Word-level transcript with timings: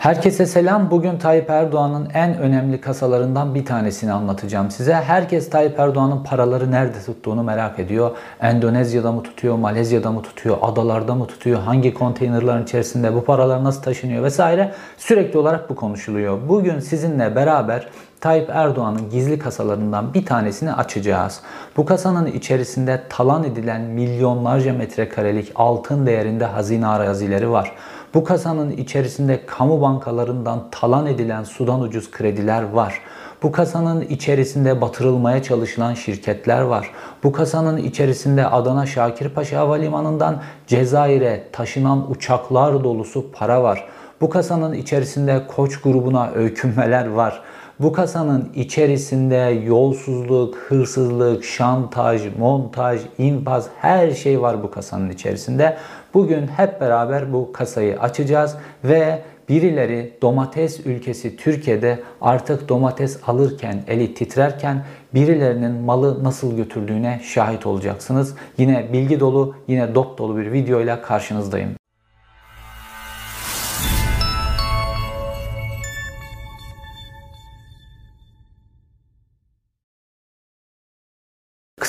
Herkese 0.00 0.46
selam. 0.46 0.90
Bugün 0.90 1.18
Tayyip 1.18 1.50
Erdoğan'ın 1.50 2.08
en 2.14 2.38
önemli 2.38 2.80
kasalarından 2.80 3.54
bir 3.54 3.64
tanesini 3.64 4.12
anlatacağım 4.12 4.70
size. 4.70 4.94
Herkes 4.94 5.50
Tayyip 5.50 5.78
Erdoğan'ın 5.78 6.24
paraları 6.24 6.70
nerede 6.70 7.02
tuttuğunu 7.06 7.42
merak 7.42 7.78
ediyor. 7.78 8.10
Endonezya'da 8.40 9.12
mı 9.12 9.22
tutuyor, 9.22 9.56
Malezya'da 9.56 10.12
mı 10.12 10.22
tutuyor, 10.22 10.58
adalarda 10.62 11.14
mı 11.14 11.26
tutuyor, 11.26 11.60
hangi 11.60 11.94
konteynerların 11.94 12.62
içerisinde 12.62 13.14
bu 13.14 13.24
paralar 13.24 13.64
nasıl 13.64 13.82
taşınıyor 13.82 14.22
vesaire. 14.22 14.72
Sürekli 14.96 15.38
olarak 15.38 15.70
bu 15.70 15.76
konuşuluyor. 15.76 16.38
Bugün 16.48 16.78
sizinle 16.78 17.36
beraber 17.36 17.88
Tayyip 18.20 18.50
Erdoğan'ın 18.50 19.10
gizli 19.10 19.38
kasalarından 19.38 20.14
bir 20.14 20.26
tanesini 20.26 20.72
açacağız. 20.72 21.40
Bu 21.76 21.84
kasanın 21.84 22.26
içerisinde 22.26 23.02
talan 23.08 23.44
edilen 23.44 23.80
milyonlarca 23.80 24.72
metrekarelik 24.72 25.52
altın 25.54 26.06
değerinde 26.06 26.44
hazine 26.44 26.86
arazileri 26.86 27.50
var. 27.50 27.72
Bu 28.14 28.24
kasanın 28.24 28.70
içerisinde 28.70 29.46
kamu 29.46 29.80
bankalarından 29.80 30.70
talan 30.70 31.06
edilen 31.06 31.44
sudan 31.44 31.80
ucuz 31.80 32.10
krediler 32.10 32.62
var. 32.62 33.00
Bu 33.42 33.52
kasanın 33.52 34.00
içerisinde 34.00 34.80
batırılmaya 34.80 35.42
çalışılan 35.42 35.94
şirketler 35.94 36.60
var. 36.60 36.90
Bu 37.24 37.32
kasanın 37.32 37.76
içerisinde 37.76 38.46
Adana 38.46 38.86
Şakirpaşa 38.86 39.58
Havalimanı'ndan 39.58 40.42
Cezayir'e 40.66 41.44
taşınan 41.52 42.10
uçaklar 42.10 42.84
dolusu 42.84 43.32
para 43.32 43.62
var. 43.62 43.88
Bu 44.20 44.30
kasanın 44.30 44.72
içerisinde 44.72 45.46
Koç 45.46 45.80
grubuna 45.80 46.30
öykünmeler 46.30 47.06
var. 47.06 47.42
Bu 47.80 47.92
kasanın 47.92 48.52
içerisinde 48.54 49.36
yolsuzluk, 49.66 50.56
hırsızlık, 50.56 51.44
şantaj, 51.44 52.22
montaj, 52.38 53.00
infaz 53.18 53.68
her 53.78 54.10
şey 54.10 54.42
var 54.42 54.62
bu 54.62 54.70
kasanın 54.70 55.10
içerisinde. 55.10 55.76
Bugün 56.14 56.46
hep 56.46 56.80
beraber 56.80 57.32
bu 57.32 57.52
kasayı 57.52 58.00
açacağız 58.00 58.56
ve 58.84 59.22
birileri 59.48 60.12
domates 60.22 60.86
ülkesi 60.86 61.36
Türkiye'de 61.36 61.98
artık 62.20 62.68
domates 62.68 63.18
alırken, 63.26 63.82
eli 63.88 64.14
titrerken 64.14 64.84
birilerinin 65.14 65.72
malı 65.72 66.24
nasıl 66.24 66.56
götürdüğüne 66.56 67.20
şahit 67.24 67.66
olacaksınız. 67.66 68.34
Yine 68.58 68.92
bilgi 68.92 69.20
dolu, 69.20 69.54
yine 69.68 69.94
dop 69.94 70.18
dolu 70.18 70.36
bir 70.36 70.52
videoyla 70.52 71.02
karşınızdayım. 71.02 71.79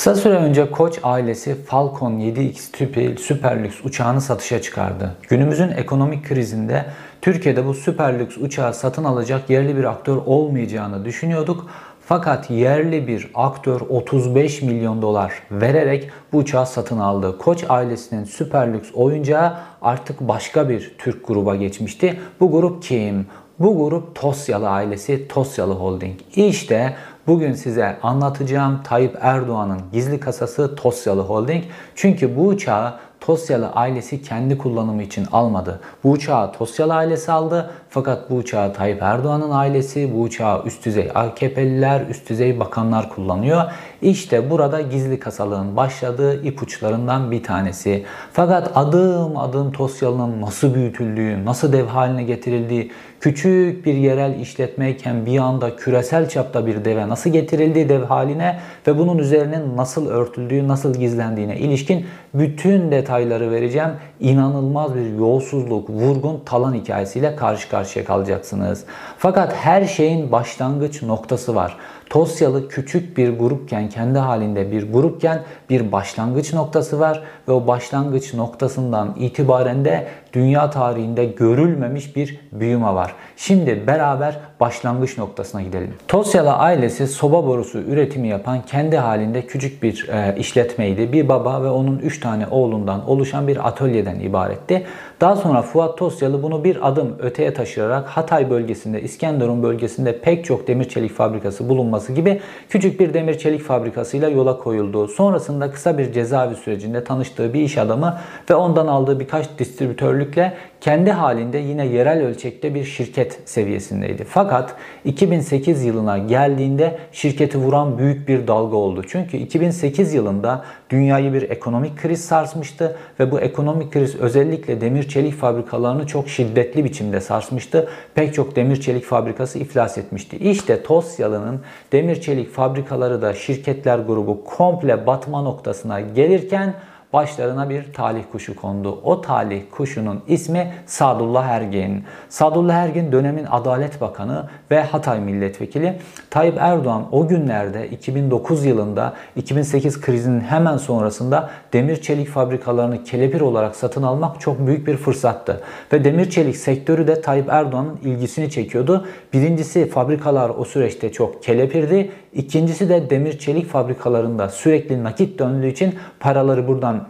Kısa 0.02 0.16
süre 0.16 0.34
önce 0.34 0.72
Koç 0.72 1.00
ailesi 1.04 1.56
Falcon 1.66 2.12
7X 2.12 2.72
tipi 2.72 3.16
süper 3.20 3.64
lüks 3.64 3.76
uçağını 3.86 4.22
satışa 4.22 4.62
çıkardı. 4.62 5.16
Günümüzün 5.30 5.70
ekonomik 5.70 6.26
krizinde 6.26 6.86
Türkiye'de 7.22 7.66
bu 7.66 7.74
süper 7.74 8.20
lüks 8.20 8.38
uçağı 8.38 8.74
satın 8.74 9.04
alacak 9.04 9.50
yerli 9.50 9.78
bir 9.78 9.84
aktör 9.84 10.18
olmayacağını 10.26 11.06
düşünüyorduk. 11.06 11.70
Fakat 12.06 12.50
yerli 12.50 13.08
bir 13.08 13.32
aktör 13.36 13.82
35 13.82 14.62
milyon 14.62 15.02
dolar 15.02 15.34
vererek 15.52 16.10
bu 16.34 16.38
uçağı 16.38 16.66
satın 16.68 17.00
aldı. 17.00 17.38
Koç 17.38 17.64
ailesinin 17.70 18.24
süper 18.24 18.74
lüks 18.74 18.90
oyuncağı 18.94 19.54
artık 19.82 20.20
başka 20.22 20.70
bir 20.70 20.96
Türk 20.98 21.28
gruba 21.28 21.56
geçmişti. 21.56 22.20
Bu 22.40 22.52
grup 22.52 22.84
kim? 22.84 23.26
Bu 23.60 23.90
grup 23.90 24.16
Tosyalı 24.16 24.70
ailesi 24.70 25.28
Tosyalı 25.28 25.74
Holding. 25.74 26.20
İşte 26.36 26.96
Bugün 27.28 27.54
size 27.54 27.98
anlatacağım 28.04 28.84
Tayyip 28.84 29.18
Erdoğan'ın 29.22 29.82
gizli 29.94 30.20
kasası 30.20 30.76
Tosyalı 30.76 31.22
Holding. 31.22 31.64
Çünkü 31.96 32.38
bu 32.38 32.48
uçağı 32.48 32.94
Tosyalı 33.20 33.70
ailesi 33.70 34.22
kendi 34.22 34.58
kullanımı 34.58 35.04
için 35.04 35.28
almadı. 35.32 35.80
Bu 36.04 36.12
uçağı 36.12 36.52
Tosyalı 36.52 36.94
ailesi 36.94 37.32
aldı 37.32 37.72
fakat 37.92 38.30
bu 38.30 38.36
uçağı 38.36 38.74
Tayyip 38.74 39.02
Erdoğan'ın 39.02 39.52
ailesi, 39.52 40.14
bu 40.14 40.22
uçağı 40.22 40.64
üst 40.66 40.86
düzey 40.86 41.12
AKP'liler, 41.16 42.02
üst 42.10 42.30
düzey 42.30 42.60
bakanlar 42.60 43.10
kullanıyor. 43.10 43.62
İşte 44.02 44.50
burada 44.50 44.82
gizli 44.82 45.20
kasalığın 45.20 45.78
başladığı 45.78 46.44
ipuçlarından 46.44 47.32
bir 47.32 47.44
tanesi. 47.44 48.04
Fakat 48.34 48.72
adım 48.76 49.38
adım 49.38 49.72
Tosyalı'nın 49.72 50.42
nasıl 50.42 50.74
büyütüldüğü, 50.74 51.46
nasıl 51.46 51.74
dev 51.74 51.86
haline 51.86 52.24
getirildiği, 52.24 52.92
küçük 53.20 53.86
bir 53.86 53.94
yerel 53.94 54.40
işletmeyken 54.40 55.26
bir 55.26 55.40
anda 55.40 55.76
küresel 55.76 56.30
çapta 56.30 56.66
bir 56.66 56.86
deve 56.86 57.10
nasıl 57.10 57.30
getirildiği 57.30 57.90
dev 57.90 58.04
haline 58.04 58.60
ve 58.88 58.98
bunun 58.98 59.18
üzerinin 59.18 59.78
nasıl 59.78 60.10
örtüldüğü, 60.10 60.68
nasıl 60.68 60.94
gizlendiğine 60.94 61.58
ilişkin 61.58 62.06
bütün 62.34 62.92
detayları 62.92 63.52
vereceğim. 63.52 63.90
İnanılmaz 64.20 64.96
bir 64.96 65.18
yolsuzluk, 65.18 65.90
vurgun, 65.90 66.42
talan 66.46 66.74
hikayesiyle 66.74 67.36
karşı 67.36 67.70
karşıya 67.70 67.81
kalacaksınız. 68.06 68.84
Fakat 69.18 69.54
her 69.54 69.86
şeyin 69.86 70.32
başlangıç 70.32 71.04
noktası 71.04 71.56
var. 71.56 71.78
Tosyalı 72.12 72.68
küçük 72.68 73.18
bir 73.18 73.38
grupken, 73.40 73.90
kendi 73.90 74.20
halinde 74.20 74.72
bir 74.72 74.92
grupken 74.94 75.42
bir 75.70 75.92
başlangıç 75.92 76.54
noktası 76.54 77.00
var 77.00 77.24
ve 77.48 77.52
o 77.52 77.68
başlangıç 77.68 78.34
noktasından 78.34 79.16
itibaren 79.20 79.86
de 79.86 80.08
dünya 80.34 80.70
tarihinde 80.70 81.26
görülmemiş 81.26 82.16
bir 82.16 82.40
büyüme 82.52 82.94
var. 82.94 83.16
Şimdi 83.38 83.88
beraber 83.88 84.40
başlangıç 84.60 85.18
noktasına 85.18 85.62
gidelim. 85.62 85.94
Tosyalı 86.08 86.54
ailesi 86.54 87.08
soba 87.08 87.48
borusu 87.48 87.80
üretimi 87.80 88.28
yapan 88.28 88.62
kendi 88.62 88.98
halinde 88.98 89.42
küçük 89.46 89.84
bir 89.84 90.10
e, 90.10 90.36
işletmeydi. 90.38 91.14
Bir 91.14 91.30
baba 91.30 91.64
ve 91.64 91.70
onun 91.70 92.00
3 92.00 92.20
tane 92.20 92.48
oğlundan 92.48 93.10
oluşan 93.10 93.48
bir 93.48 93.68
atölyeden 93.68 94.20
ibaretti. 94.20 94.84
Daha 95.22 95.36
sonra 95.36 95.62
Fuat 95.62 95.98
Tosyalı 95.98 96.44
bunu 96.44 96.64
bir 96.64 96.88
adım 96.88 97.16
öteye 97.20 97.54
taşıyarak 97.54 98.08
Hatay 98.08 98.50
bölgesinde, 98.50 99.02
İskenderun 99.02 99.64
bölgesinde 99.64 100.20
pek 100.20 100.46
çok 100.46 100.68
demir 100.68 100.90
çelik 100.90 101.14
fabrikası 101.14 101.70
bulunması 101.70 102.01
gibi 102.08 102.42
küçük 102.70 103.00
bir 103.00 103.14
demir 103.14 103.38
çelik 103.38 103.62
fabrikasıyla 103.62 104.30
yola 104.30 104.58
koyuldu. 104.58 105.08
Sonrasında 105.08 105.72
kısa 105.72 105.98
bir 105.98 106.14
cezaevi 106.14 106.56
sürecinde 106.56 107.04
tanıştığı 107.04 107.54
bir 107.54 107.62
iş 107.62 107.78
adamı 107.78 108.18
ve 108.50 108.56
ondan 108.56 108.88
aldığı 108.88 109.20
birkaç 109.20 109.60
distribütörlükle 109.60 110.54
kendi 110.82 111.12
halinde 111.12 111.58
yine 111.58 111.86
yerel 111.86 112.24
ölçekte 112.24 112.76
bir 112.76 112.84
şirket 112.84 113.40
seviyesindeydi. 113.46 114.24
Fakat 114.24 114.76
2008 115.06 115.84
yılına 115.84 116.18
geldiğinde 116.18 116.98
şirketi 117.12 117.58
vuran 117.58 117.98
büyük 117.98 118.28
bir 118.28 118.48
dalga 118.48 118.76
oldu. 118.76 119.04
Çünkü 119.08 119.38
2008 119.38 120.14
yılında 120.14 120.64
dünyayı 120.90 121.34
bir 121.34 121.50
ekonomik 121.50 121.98
kriz 121.98 122.26
sarsmıştı 122.26 122.98
ve 123.20 123.32
bu 123.32 123.40
ekonomik 123.40 123.94
kriz 123.94 124.16
özellikle 124.16 124.82
demir 124.82 125.08
çelik 125.08 125.34
fabrikalarını 125.34 126.08
çok 126.08 126.30
şiddetli 126.30 126.86
biçimde 126.86 127.22
sarsmıştı. 127.22 127.90
Pek 128.16 128.34
çok 128.34 128.56
demir 128.56 128.82
çelik 128.82 129.04
fabrikası 129.04 129.60
iflas 129.60 129.98
etmişti. 129.98 130.38
İşte 130.38 130.84
Tosyalı'nın 130.84 131.62
demir 131.92 132.22
çelik 132.22 132.54
fabrikaları 132.54 133.22
da 133.22 133.34
şirketler 133.34 134.00
grubu 134.00 134.44
komple 134.44 135.08
batma 135.08 135.42
noktasına 135.42 136.00
gelirken 136.00 136.74
başlarına 137.14 137.70
bir 137.70 137.94
talih 137.94 138.24
kuşu 138.32 138.56
kondu. 138.56 139.00
O 139.04 139.22
talih 139.22 139.62
kuşunun 139.72 140.22
ismi 140.28 140.74
Sadullah 140.86 141.48
Ergin. 141.48 142.04
Sadullah 142.30 142.76
Ergin 142.76 143.12
dönemin 143.12 143.46
Adalet 143.52 144.02
Bakanı 144.02 144.50
ve 144.72 144.84
Hatay 144.84 145.20
Milletvekili. 145.20 146.00
Tayyip 146.30 146.58
Erdoğan 146.60 147.06
o 147.12 147.28
günlerde 147.28 147.90
2009 147.90 148.66
yılında 148.66 149.14
2008 149.36 150.02
krizinin 150.02 150.42
hemen 150.42 150.78
sonrasında 150.78 151.50
demir 151.74 152.02
çelik 152.02 152.28
fabrikalarını 152.28 153.04
kelepir 153.04 153.42
olarak 153.42 153.76
satın 153.76 154.04
almak 154.04 154.42
çok 154.42 154.68
büyük 154.68 154.88
bir 154.88 154.98
fırsattı. 154.98 155.62
Ve 155.94 156.04
demir 156.04 156.30
çelik 156.30 156.58
sektörü 156.58 157.08
de 157.08 157.22
Tayyip 157.22 157.50
Erdoğan'ın 157.50 158.00
ilgisini 158.04 158.50
çekiyordu. 158.50 159.06
Birincisi 159.34 159.90
fabrikalar 159.90 160.50
o 160.50 160.66
süreçte 160.66 161.12
çok 161.12 161.44
kelepirdi. 161.44 162.12
İkincisi 162.34 162.90
de 162.90 163.10
demir 163.10 163.40
çelik 163.40 163.68
fabrikalarında 163.68 164.50
sürekli 164.50 165.04
nakit 165.04 165.40
döndüğü 165.40 165.68
için 165.68 165.96
paraları 166.20 166.68
buradan 166.68 167.08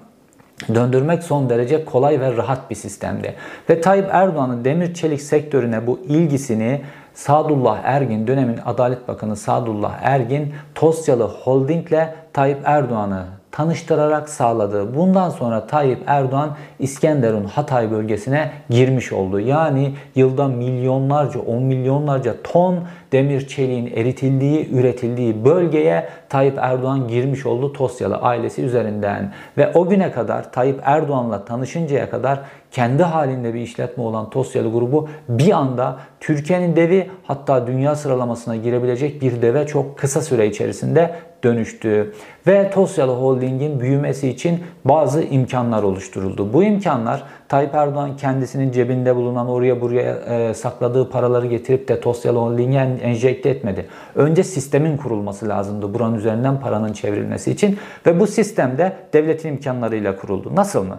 döndürmek 0.75 1.23
son 1.23 1.49
derece 1.49 1.85
kolay 1.85 2.19
ve 2.19 2.37
rahat 2.37 2.69
bir 2.69 2.75
sistemdi. 2.75 3.35
Ve 3.69 3.81
Tayyip 3.81 4.07
Erdoğan'ın 4.11 4.65
demir 4.65 4.93
çelik 4.93 5.21
sektörüne 5.21 5.87
bu 5.87 5.99
ilgisini 5.99 6.81
Sadullah 7.13 7.79
Ergin 7.83 8.27
dönemin 8.27 8.59
Adalet 8.65 9.07
Bakanı 9.07 9.35
Sadullah 9.35 9.99
Ergin 10.01 10.53
Tosyalı 10.75 11.23
Holding'le 11.23 12.07
Tayyip 12.33 12.59
Erdoğan'ı 12.63 13.40
tanıştırarak 13.51 14.29
sağladı. 14.29 14.95
Bundan 14.95 15.29
sonra 15.29 15.67
Tayyip 15.67 15.99
Erdoğan 16.07 16.55
İskenderun 16.79 17.43
Hatay 17.43 17.91
bölgesine 17.91 18.51
girmiş 18.69 19.13
oldu. 19.13 19.39
Yani 19.39 19.93
yılda 20.15 20.47
milyonlarca, 20.47 21.39
on 21.39 21.63
milyonlarca 21.63 22.35
ton 22.43 22.79
demir 23.11 23.47
çeliğin 23.47 23.87
eritildiği, 23.87 24.69
üretildiği 24.73 25.45
bölgeye 25.45 26.07
Tayyip 26.29 26.57
Erdoğan 26.57 27.07
girmiş 27.07 27.45
oldu 27.45 27.73
Tosyalı 27.73 28.15
ailesi 28.15 28.61
üzerinden. 28.61 29.33
Ve 29.57 29.71
o 29.73 29.89
güne 29.89 30.11
kadar 30.11 30.51
Tayyip 30.51 30.79
Erdoğan'la 30.83 31.45
tanışıncaya 31.45 32.09
kadar 32.09 32.39
kendi 32.71 33.03
halinde 33.03 33.53
bir 33.53 33.59
işletme 33.59 34.03
olan 34.03 34.29
Tosyalı 34.29 34.71
grubu 34.71 35.09
bir 35.29 35.51
anda 35.51 35.97
Türkiye'nin 36.19 36.75
devi 36.75 37.09
hatta 37.23 37.67
dünya 37.67 37.95
sıralamasına 37.95 38.55
girebilecek 38.55 39.21
bir 39.21 39.41
deve 39.41 39.67
çok 39.67 39.97
kısa 39.97 40.21
süre 40.21 40.47
içerisinde 40.47 41.15
dönüştü 41.43 42.13
ve 42.47 42.71
Tosyalı 42.71 43.11
Holding'in 43.11 43.79
büyümesi 43.79 44.29
için 44.29 44.59
bazı 44.85 45.23
imkanlar 45.23 45.83
oluşturuldu. 45.83 46.53
Bu 46.53 46.63
imkanlar 46.63 47.23
Tayyip 47.47 47.75
Erdoğan 47.75 48.17
kendisinin 48.17 48.71
cebinde 48.71 49.15
bulunan 49.15 49.47
oraya 49.47 49.81
buraya 49.81 50.15
e, 50.15 50.53
sakladığı 50.53 51.09
paraları 51.09 51.47
getirip 51.47 51.87
de 51.87 51.99
Tosyalı 51.99 52.39
Holding'e 52.39 52.99
enjekte 53.01 53.49
etmedi. 53.49 53.85
Önce 54.15 54.43
sistemin 54.43 54.97
kurulması 54.97 55.49
lazımdı 55.49 55.93
buranın 55.93 56.17
üzerinden 56.17 56.59
paranın 56.59 56.93
çevrilmesi 56.93 57.51
için 57.51 57.77
ve 58.05 58.19
bu 58.19 58.27
sistemde 58.27 58.93
devletin 59.13 59.49
imkanlarıyla 59.49 60.15
kuruldu. 60.15 60.55
Nasıl 60.55 60.83
mı? 60.83 60.97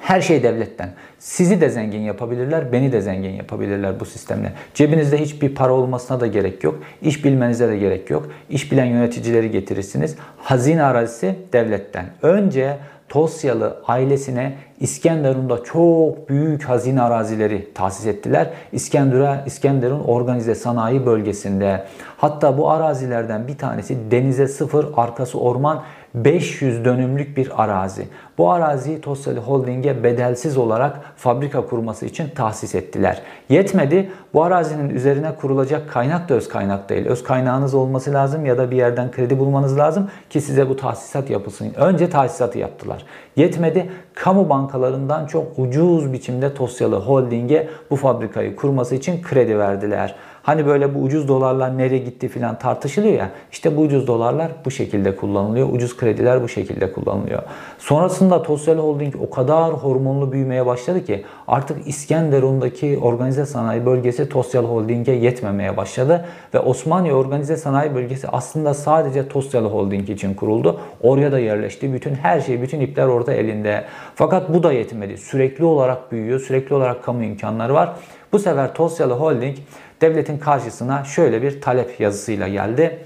Her 0.00 0.20
şey 0.20 0.42
devletten. 0.42 0.90
Sizi 1.18 1.60
de 1.60 1.68
zengin 1.68 2.00
yapabilirler, 2.00 2.72
beni 2.72 2.92
de 2.92 3.00
zengin 3.00 3.30
yapabilirler 3.30 4.00
bu 4.00 4.04
sistemle. 4.04 4.52
Cebinizde 4.74 5.18
hiçbir 5.18 5.54
para 5.54 5.72
olmasına 5.72 6.20
da 6.20 6.26
gerek 6.26 6.64
yok. 6.64 6.82
İş 7.02 7.24
bilmenize 7.24 7.68
de 7.68 7.78
gerek 7.78 8.10
yok. 8.10 8.28
İş 8.50 8.72
bilen 8.72 8.84
yöneticileri 8.84 9.50
getirirsiniz. 9.50 10.16
Hazine 10.36 10.82
arazisi 10.82 11.34
devletten. 11.52 12.06
Önce 12.22 12.76
Tosyalı 13.08 13.76
ailesine 13.86 14.56
İskenderun'da 14.80 15.64
çok 15.64 16.28
büyük 16.28 16.64
hazine 16.64 17.02
arazileri 17.02 17.74
tahsis 17.74 18.06
ettiler. 18.06 18.50
İskenderun, 18.72 19.36
İskenderun 19.46 20.00
organize 20.00 20.54
sanayi 20.54 21.06
bölgesinde. 21.06 21.84
Hatta 22.16 22.58
bu 22.58 22.70
arazilerden 22.70 23.48
bir 23.48 23.58
tanesi 23.58 24.10
denize 24.10 24.48
sıfır, 24.48 24.86
arkası 24.96 25.40
orman 25.40 25.82
500 26.14 26.84
dönümlük 26.84 27.36
bir 27.36 27.62
arazi. 27.62 28.08
Bu 28.38 28.50
araziyi 28.50 29.00
Tosyalı 29.00 29.38
Holding'e 29.38 30.04
bedelsiz 30.04 30.56
olarak 30.56 31.00
fabrika 31.16 31.66
kurması 31.66 32.06
için 32.06 32.28
tahsis 32.28 32.74
ettiler. 32.74 33.22
Yetmedi. 33.48 34.10
Bu 34.34 34.42
arazinin 34.42 34.90
üzerine 34.90 35.34
kurulacak 35.40 35.90
kaynak 35.90 36.28
da 36.28 36.34
öz 36.34 36.48
kaynak 36.48 36.88
değil. 36.88 37.06
Öz 37.06 37.22
kaynağınız 37.22 37.74
olması 37.74 38.12
lazım 38.12 38.46
ya 38.46 38.58
da 38.58 38.70
bir 38.70 38.76
yerden 38.76 39.10
kredi 39.10 39.38
bulmanız 39.38 39.78
lazım 39.78 40.10
ki 40.30 40.40
size 40.40 40.68
bu 40.68 40.76
tahsisat 40.76 41.30
yapılsın. 41.30 41.74
Önce 41.76 42.10
tahsisatı 42.10 42.58
yaptılar. 42.58 43.04
Yetmedi. 43.36 43.90
Kamu 44.14 44.48
bankalarından 44.48 45.26
çok 45.26 45.58
ucuz 45.58 46.12
biçimde 46.12 46.54
Tosyalı 46.54 46.96
Holding'e 46.96 47.68
bu 47.90 47.96
fabrikayı 47.96 48.56
kurması 48.56 48.94
için 48.94 49.22
kredi 49.22 49.58
verdiler. 49.58 50.14
Hani 50.48 50.66
böyle 50.66 50.94
bu 50.94 50.98
ucuz 50.98 51.28
dolarlar 51.28 51.78
nereye 51.78 51.98
gitti 51.98 52.28
filan 52.28 52.58
tartışılıyor 52.58 53.14
ya. 53.14 53.30
İşte 53.52 53.76
bu 53.76 53.80
ucuz 53.80 54.06
dolarlar 54.06 54.52
bu 54.64 54.70
şekilde 54.70 55.16
kullanılıyor. 55.16 55.68
Ucuz 55.72 55.96
krediler 55.96 56.42
bu 56.42 56.48
şekilde 56.48 56.92
kullanılıyor. 56.92 57.42
Sonrasında 57.78 58.42
Tosyal 58.42 58.78
Holding 58.78 59.14
o 59.20 59.30
kadar 59.30 59.72
hormonlu 59.72 60.32
büyümeye 60.32 60.66
başladı 60.66 61.04
ki 61.04 61.24
artık 61.48 61.88
İskenderun'daki 61.88 62.98
organize 63.02 63.46
sanayi 63.46 63.86
bölgesi 63.86 64.28
Tosyal 64.28 64.64
Holding'e 64.64 65.12
yetmemeye 65.12 65.76
başladı. 65.76 66.24
Ve 66.54 66.60
Osmaniye 66.60 67.14
Organize 67.14 67.56
Sanayi 67.56 67.94
Bölgesi 67.94 68.28
aslında 68.28 68.74
sadece 68.74 69.28
Tosyal 69.28 69.64
Holding 69.64 70.10
için 70.10 70.34
kuruldu. 70.34 70.80
Oraya 71.02 71.32
da 71.32 71.38
yerleşti. 71.38 71.92
Bütün 71.92 72.14
her 72.14 72.40
şey, 72.40 72.62
bütün 72.62 72.80
ipler 72.80 73.06
orada 73.06 73.32
elinde. 73.32 73.84
Fakat 74.14 74.54
bu 74.54 74.62
da 74.62 74.72
yetmedi. 74.72 75.18
Sürekli 75.18 75.64
olarak 75.64 76.12
büyüyor. 76.12 76.40
Sürekli 76.40 76.74
olarak 76.74 77.04
kamu 77.04 77.24
imkanları 77.24 77.74
var. 77.74 77.94
Bu 78.32 78.38
sefer 78.38 78.74
Tosyalı 78.74 79.14
Holding 79.14 79.56
devletin 80.00 80.38
karşısına 80.38 81.04
şöyle 81.04 81.42
bir 81.42 81.60
talep 81.60 82.00
yazısıyla 82.00 82.48
geldi. 82.48 82.98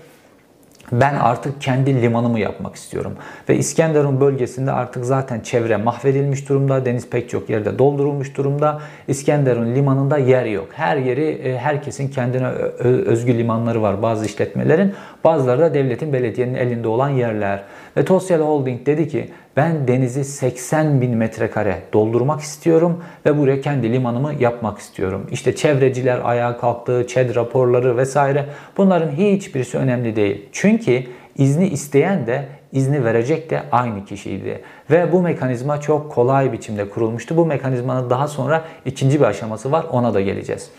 Ben 0.93 1.15
artık 1.15 1.61
kendi 1.61 2.03
limanımı 2.03 2.41
yapmak 2.41 2.75
istiyorum. 2.75 3.13
Ve 3.49 3.57
İskenderun 3.57 4.21
bölgesinde 4.21 4.73
artık 4.73 5.05
zaten 5.05 5.41
çevre 5.41 5.77
mahvedilmiş 5.77 6.49
durumda. 6.49 6.85
Deniz 6.85 7.11
pek 7.11 7.31
çok 7.31 7.51
yerde 7.51 7.79
doldurulmuş 7.79 8.37
durumda. 8.37 8.81
İskenderun 9.09 9.75
limanında 9.75 10.19
yer 10.19 10.45
yok. 10.45 10.69
Her 10.73 10.97
yeri 10.97 11.25
e, 11.25 11.59
herkesin 11.59 12.09
kendine 12.09 12.47
özgü 12.87 13.39
limanları 13.39 13.83
var 13.83 14.03
bazı 14.03 14.27
işletmelerin. 14.27 14.95
Bazıları 15.25 15.61
da 15.61 15.75
devletin 15.75 16.13
belediyenin 16.13 16.55
elinde 16.55 16.89
olan 16.89 17.09
yerler. 17.09 17.63
Ve 17.97 18.05
Tosyal 18.05 18.41
Holding 18.41 18.87
dedi 18.87 19.09
ki 19.09 19.31
ben 19.57 19.89
denizi 19.89 20.25
80 20.25 21.01
bin 21.01 21.17
metrekare 21.17 21.79
doldurmak 21.93 22.41
istiyorum 22.41 23.05
ve 23.27 23.39
buraya 23.39 23.61
kendi 23.61 23.93
limanımı 23.93 24.35
yapmak 24.35 24.79
istiyorum. 24.79 25.27
İşte 25.31 25.57
çevreciler 25.57 26.21
ayağa 26.25 26.59
kalktı, 26.59 27.07
ÇED 27.07 27.35
raporları 27.35 27.97
vesaire 27.97 28.47
bunların 28.77 29.11
hiçbirisi 29.11 29.79
önemli 29.79 30.17
değil. 30.17 30.49
Çünkü 30.53 31.05
izni 31.37 31.69
isteyen 31.69 32.27
de 32.27 32.49
izni 32.73 33.05
verecek 33.05 33.51
de 33.51 33.63
aynı 33.73 34.05
kişiydi. 34.05 34.61
Ve 34.91 35.13
bu 35.13 35.23
mekanizma 35.23 35.81
çok 35.81 36.13
kolay 36.13 36.53
biçimde 36.53 36.89
kurulmuştu. 36.89 37.37
Bu 37.37 37.47
mekanizmanın 37.47 38.11
daha 38.11 38.29
sonra 38.29 38.65
ikinci 38.85 39.21
bir 39.21 39.25
aşaması 39.25 39.73
var 39.73 39.87
ona 39.91 40.15
da 40.15 40.21
geleceğiz. 40.21 40.71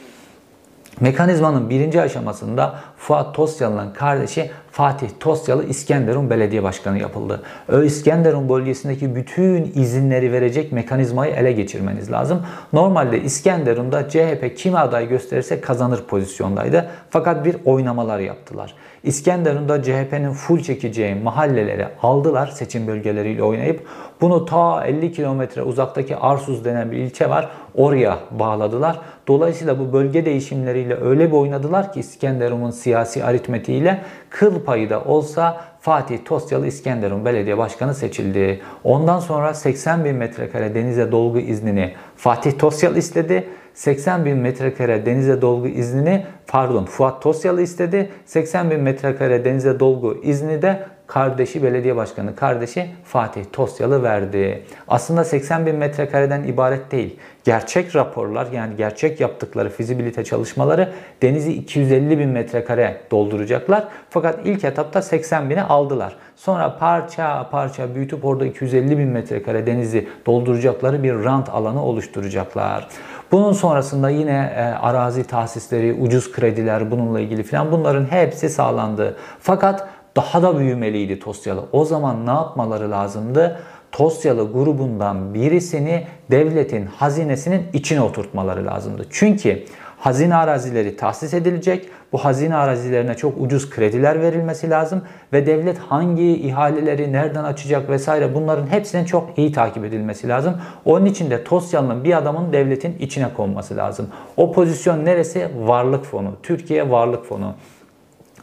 Mekanizmanın 1.00 1.70
birinci 1.70 2.02
aşamasında 2.02 2.76
Fuat 2.98 3.36
Tosyalı'nın 3.36 3.94
kardeşi 3.94 4.52
Fatih 4.72 5.08
Tosyalı 5.20 5.66
İskenderun 5.66 6.30
Belediye 6.30 6.64
Başkanı 6.64 7.00
yapıldı. 7.00 7.42
Ö 7.68 7.86
İskenderun 7.86 8.50
bölgesindeki 8.50 9.16
bütün 9.16 9.72
izinleri 9.76 10.32
verecek 10.32 10.72
mekanizmayı 10.72 11.34
ele 11.34 11.52
geçirmeniz 11.52 12.12
lazım. 12.12 12.42
Normalde 12.74 13.22
İskenderun'da 13.22 14.10
CHP 14.10 14.58
kimi 14.58 14.78
aday 14.78 15.10
gösterirse 15.10 15.62
kazanır 15.62 16.04
pozisyondaydı. 16.04 16.90
Fakat 17.10 17.46
bir 17.46 17.58
oynamalar 17.66 18.20
yaptılar. 18.20 18.74
İskenderun'da 19.04 19.84
CHP'nin 19.84 20.32
full 20.32 20.60
çekeceği 20.60 21.16
mahalleleri 21.16 21.88
aldılar 22.02 22.48
seçim 22.48 22.88
bölgeleriyle 22.88 23.44
oynayıp 23.44 23.88
bunu 24.22 24.46
ta 24.46 24.86
50 24.86 25.12
kilometre 25.12 25.62
uzaktaki 25.64 26.16
Arsuz 26.16 26.66
denen 26.66 26.92
bir 26.92 26.98
ilçe 26.98 27.30
var. 27.30 27.50
Oraya 27.76 28.20
bağladılar. 28.32 29.00
Dolayısıyla 29.28 29.80
bu 29.80 29.94
bölge 29.94 30.26
değişimleriyle 30.26 30.96
öyle 30.96 31.28
bir 31.28 31.36
oynadılar 31.38 31.94
ki 31.94 32.00
İskenderun'un 32.00 32.72
siyasi 32.72 33.24
aritmetiğiyle 33.24 34.02
kıl 34.30 34.60
payı 34.64 34.90
da 34.90 35.04
olsa 35.04 35.62
Fatih 35.82 36.18
Tosyalı 36.26 36.68
İskenderun 36.68 37.26
Belediye 37.26 37.58
Başkanı 37.58 37.94
seçildi. 37.94 38.62
Ondan 38.84 39.20
sonra 39.20 39.54
80 39.54 40.06
bin 40.06 40.16
metrekare 40.16 40.76
denize 40.76 41.12
dolgu 41.12 41.40
iznini 41.40 41.94
Fatih 42.16 42.60
Tosyalı 42.60 42.98
istedi. 42.98 43.48
80 43.76 44.26
bin 44.26 44.38
metrekare 44.38 45.06
denize 45.06 45.42
dolgu 45.42 45.68
iznini 45.68 46.26
pardon 46.48 46.86
Fuat 46.86 47.22
Tosyalı 47.22 47.62
istedi. 47.62 48.10
80 48.26 48.72
bin 48.72 48.80
metrekare 48.80 49.46
denize 49.46 49.80
dolgu 49.80 50.18
izni 50.24 50.62
de 50.62 50.80
kardeşi 51.08 51.64
belediye 51.64 51.96
başkanı 51.96 52.36
kardeşi 52.36 52.88
Fatih 53.04 53.44
Tosyalı 53.52 54.04
verdi. 54.04 54.64
Aslında 54.88 55.24
80 55.24 55.66
bin 55.66 55.76
metrekareden 55.76 56.44
ibaret 56.44 56.92
değil. 56.92 57.20
Gerçek 57.44 57.96
raporlar 57.96 58.48
yani 58.52 58.76
gerçek 58.76 59.20
yaptıkları 59.20 59.70
fizibilite 59.70 60.24
çalışmaları 60.24 60.94
denizi 61.22 61.54
250 61.54 62.20
bin 62.20 62.30
metrekare 62.30 62.98
dolduracaklar. 63.12 63.88
Fakat 64.10 64.40
ilk 64.46 64.64
etapta 64.64 65.02
80 65.02 65.50
bini 65.50 65.62
aldılar. 65.64 66.16
Sonra 66.36 66.78
parça 66.78 67.50
parça 67.52 67.96
büyütüp 67.96 68.26
orada 68.26 68.46
250 68.46 68.98
bin 68.98 69.08
metrekare 69.08 69.68
denizi 69.68 70.08
dolduracakları 70.26 71.04
bir 71.04 71.24
rant 71.24 71.50
alanı 71.50 71.84
oluşturacaklar. 71.84 72.88
Bunun 73.32 73.54
sonrasında 73.54 74.10
yine 74.10 74.54
e, 74.56 74.62
arazi 74.62 75.24
tahsisleri, 75.24 75.94
ucuz 75.94 76.32
krediler 76.32 76.92
bununla 76.92 77.20
ilgili 77.20 77.44
falan 77.44 77.72
bunların 77.72 78.06
hepsi 78.06 78.50
sağlandı. 78.50 79.18
Fakat 79.40 79.88
daha 80.16 80.42
da 80.42 80.60
büyümeliydi 80.60 81.20
Tosyalı. 81.20 81.66
O 81.72 81.86
zaman 81.86 82.26
ne 82.26 82.32
yapmaları 82.32 82.92
lazımdı? 82.92 83.60
Tosyalı 83.92 84.52
grubundan 84.52 85.34
birisini 85.34 86.08
devletin 86.32 86.86
hazinesinin 86.86 87.64
içine 87.74 88.02
oturtmaları 88.02 88.66
lazımdı. 88.66 89.06
Çünkü 89.10 89.64
hazine 89.98 90.36
arazileri 90.36 90.98
tahsis 90.98 91.34
edilecek. 91.34 91.90
Bu 92.12 92.18
hazine 92.18 92.56
arazilerine 92.56 93.16
çok 93.16 93.34
ucuz 93.42 93.70
krediler 93.70 94.22
verilmesi 94.22 94.70
lazım 94.70 95.02
ve 95.34 95.46
devlet 95.46 95.78
hangi 95.78 96.36
ihaleleri 96.36 97.14
nereden 97.14 97.44
açacak 97.44 97.90
vesaire 97.90 98.36
bunların 98.36 98.68
hepsinin 98.68 99.06
çok 99.06 99.38
iyi 99.38 99.52
takip 99.52 99.86
edilmesi 99.86 100.28
lazım. 100.28 100.58
Onun 100.86 101.06
için 101.06 101.30
de 101.30 101.44
Tosyalı'nın 101.44 102.04
bir 102.04 102.18
adamın 102.18 102.54
devletin 102.54 102.98
içine 103.00 103.34
konması 103.34 103.78
lazım. 103.78 104.08
O 104.38 104.52
pozisyon 104.52 105.06
neresi? 105.06 105.50
Varlık 105.60 106.06
fonu. 106.06 106.32
Türkiye 106.44 106.90
Varlık 106.90 107.26
Fonu. 107.26 107.56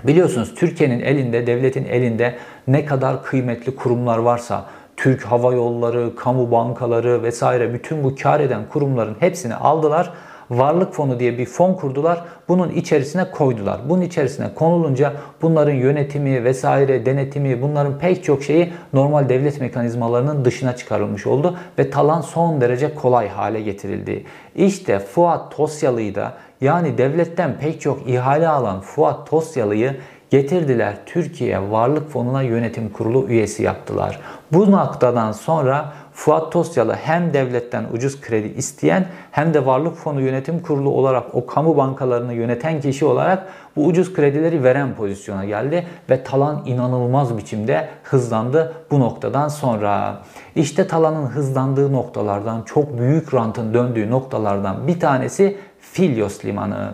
Biliyorsunuz 0.04 0.54
Türkiye'nin 0.54 1.00
elinde, 1.00 1.46
devletin 1.46 1.84
elinde 1.84 2.34
ne 2.68 2.84
kadar 2.84 3.24
kıymetli 3.24 3.76
kurumlar 3.76 4.18
varsa 4.18 4.66
Türk 4.96 5.22
Hava 5.22 5.54
Yolları, 5.54 6.16
kamu 6.16 6.50
bankaları 6.50 7.22
vesaire 7.22 7.74
bütün 7.74 8.04
bu 8.04 8.14
kar 8.14 8.40
eden 8.40 8.62
kurumların 8.68 9.16
hepsini 9.20 9.54
aldılar. 9.54 10.12
Varlık 10.50 10.94
fonu 10.94 11.20
diye 11.20 11.38
bir 11.38 11.46
fon 11.46 11.74
kurdular. 11.74 12.24
Bunun 12.48 12.70
içerisine 12.70 13.30
koydular. 13.30 13.80
Bunun 13.88 14.02
içerisine 14.02 14.54
konulunca 14.54 15.12
bunların 15.42 15.72
yönetimi 15.72 16.44
vesaire 16.44 17.06
denetimi 17.06 17.62
bunların 17.62 17.98
pek 17.98 18.24
çok 18.24 18.42
şeyi 18.42 18.72
normal 18.92 19.28
devlet 19.28 19.60
mekanizmalarının 19.60 20.44
dışına 20.44 20.76
çıkarılmış 20.76 21.26
oldu 21.26 21.56
ve 21.78 21.90
talan 21.90 22.20
son 22.20 22.60
derece 22.60 22.94
kolay 22.94 23.28
hale 23.28 23.60
getirildi. 23.60 24.24
İşte 24.56 24.98
Fuat 24.98 25.56
Tosyalı'yı 25.56 26.14
da 26.14 26.32
yani 26.60 26.98
devletten 26.98 27.58
pek 27.60 27.80
çok 27.80 28.08
ihale 28.08 28.48
alan 28.48 28.80
Fuat 28.80 29.30
Tosyalı'yı 29.30 29.96
getirdiler 30.30 30.94
Türkiye 31.06 31.70
Varlık 31.70 32.10
Fonu'na 32.10 32.42
yönetim 32.42 32.88
kurulu 32.88 33.28
üyesi 33.28 33.62
yaptılar. 33.62 34.20
Bu 34.52 34.70
noktadan 34.70 35.32
sonra 35.32 35.92
Fuat 36.12 36.52
Tosyalı 36.52 36.94
hem 36.94 37.34
devletten 37.34 37.84
ucuz 37.92 38.20
kredi 38.20 38.48
isteyen 38.48 39.06
hem 39.30 39.54
de 39.54 39.66
Varlık 39.66 39.96
Fonu 39.96 40.20
Yönetim 40.20 40.62
Kurulu 40.62 40.90
olarak 40.90 41.34
o 41.34 41.46
kamu 41.46 41.76
bankalarını 41.76 42.32
yöneten 42.34 42.80
kişi 42.80 43.04
olarak 43.04 43.46
bu 43.76 43.86
ucuz 43.86 44.14
kredileri 44.14 44.64
veren 44.64 44.94
pozisyona 44.94 45.44
geldi 45.44 45.86
ve 46.10 46.24
talan 46.24 46.62
inanılmaz 46.66 47.38
biçimde 47.38 47.88
hızlandı 48.02 48.72
bu 48.90 49.00
noktadan 49.00 49.48
sonra. 49.48 50.18
İşte 50.54 50.86
talanın 50.86 51.26
hızlandığı 51.26 51.92
noktalardan 51.92 52.62
çok 52.62 52.98
büyük 52.98 53.34
rantın 53.34 53.74
döndüğü 53.74 54.10
noktalardan 54.10 54.86
bir 54.86 55.00
tanesi 55.00 55.56
Filyos 55.80 56.44
Limanı. 56.44 56.90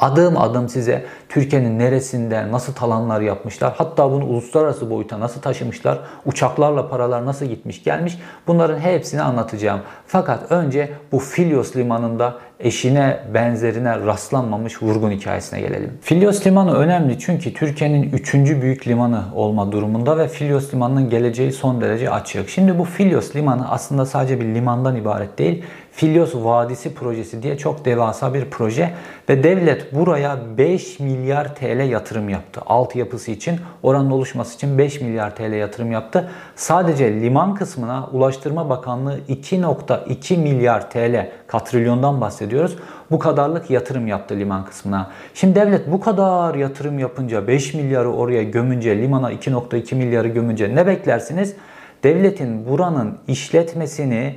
Adım 0.00 0.36
adım 0.36 0.68
size 0.68 1.04
Türkiye'nin 1.28 1.78
neresinde 1.78 2.52
nasıl 2.52 2.72
talanlar 2.72 3.20
yapmışlar, 3.20 3.74
hatta 3.76 4.12
bunu 4.12 4.24
uluslararası 4.24 4.90
boyuta 4.90 5.20
nasıl 5.20 5.40
taşımışlar, 5.40 5.98
uçaklarla 6.26 6.88
paralar 6.88 7.26
nasıl 7.26 7.46
gitmiş 7.46 7.84
gelmiş 7.84 8.18
bunların 8.46 8.78
hepsini 8.78 9.22
anlatacağım. 9.22 9.80
Fakat 10.06 10.52
önce 10.52 10.92
bu 11.12 11.18
Filyos 11.18 11.76
limanında 11.76 12.34
eşine 12.60 13.20
benzerine 13.34 14.06
rastlanmamış 14.06 14.82
vurgun 14.82 15.10
hikayesine 15.10 15.60
gelelim. 15.60 15.98
Filyos 16.02 16.46
limanı 16.46 16.74
önemli 16.74 17.18
çünkü 17.18 17.54
Türkiye'nin 17.54 18.02
üçüncü 18.02 18.62
büyük 18.62 18.88
limanı 18.88 19.22
olma 19.34 19.72
durumunda 19.72 20.18
ve 20.18 20.28
Filyos 20.28 20.74
limanının 20.74 21.10
geleceği 21.10 21.52
son 21.52 21.80
derece 21.80 22.10
açık. 22.10 22.48
Şimdi 22.48 22.78
bu 22.78 22.84
Filyos 22.84 23.36
limanı 23.36 23.70
aslında 23.70 24.06
sadece 24.06 24.40
bir 24.40 24.46
limandan 24.46 24.96
ibaret 24.96 25.38
değil. 25.38 25.64
Filyos 25.96 26.34
Vadisi 26.34 26.94
projesi 26.94 27.42
diye 27.42 27.58
çok 27.58 27.84
devasa 27.84 28.34
bir 28.34 28.44
proje 28.50 28.90
ve 29.28 29.44
devlet 29.44 29.94
buraya 29.94 30.38
5 30.58 31.00
milyar 31.00 31.54
TL 31.54 31.90
yatırım 31.90 32.28
yaptı. 32.28 32.60
Altyapısı 32.66 33.30
için, 33.30 33.60
oranın 33.82 34.10
oluşması 34.10 34.54
için 34.54 34.78
5 34.78 35.00
milyar 35.00 35.36
TL 35.36 35.52
yatırım 35.52 35.92
yaptı. 35.92 36.30
Sadece 36.56 37.20
liman 37.20 37.54
kısmına 37.54 38.08
Ulaştırma 38.12 38.70
Bakanlığı 38.70 39.18
2.2 39.28 40.36
milyar 40.36 40.90
TL 40.90 41.30
katrilyondan 41.46 42.20
bahsediyoruz. 42.20 42.76
Bu 43.10 43.18
kadarlık 43.18 43.70
yatırım 43.70 44.06
yaptı 44.06 44.36
liman 44.36 44.64
kısmına. 44.64 45.10
Şimdi 45.34 45.54
devlet 45.54 45.92
bu 45.92 46.00
kadar 46.00 46.54
yatırım 46.54 46.98
yapınca 46.98 47.46
5 47.46 47.74
milyarı 47.74 48.12
oraya 48.12 48.42
gömünce 48.42 48.98
limana 48.98 49.32
2.2 49.32 49.94
milyarı 49.94 50.28
gömünce 50.28 50.74
ne 50.74 50.86
beklersiniz? 50.86 51.56
Devletin 52.04 52.68
buranın 52.68 53.18
işletmesini 53.28 54.34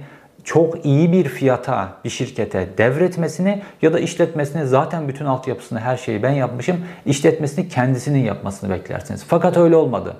çok 0.47 0.85
iyi 0.85 1.11
bir 1.11 1.25
fiyata 1.25 1.89
bir 2.05 2.09
şirkete 2.09 2.69
devretmesini 2.77 3.61
ya 3.81 3.93
da 3.93 3.99
işletmesini 3.99 4.67
zaten 4.67 5.07
bütün 5.07 5.25
altyapısını 5.25 5.79
her 5.79 5.97
şeyi 5.97 6.23
ben 6.23 6.31
yapmışım 6.31 6.77
işletmesini 7.05 7.69
kendisinin 7.69 8.19
yapmasını 8.19 8.69
beklersiniz. 8.69 9.25
Fakat 9.27 9.57
öyle 9.57 9.75
olmadı. 9.75 10.17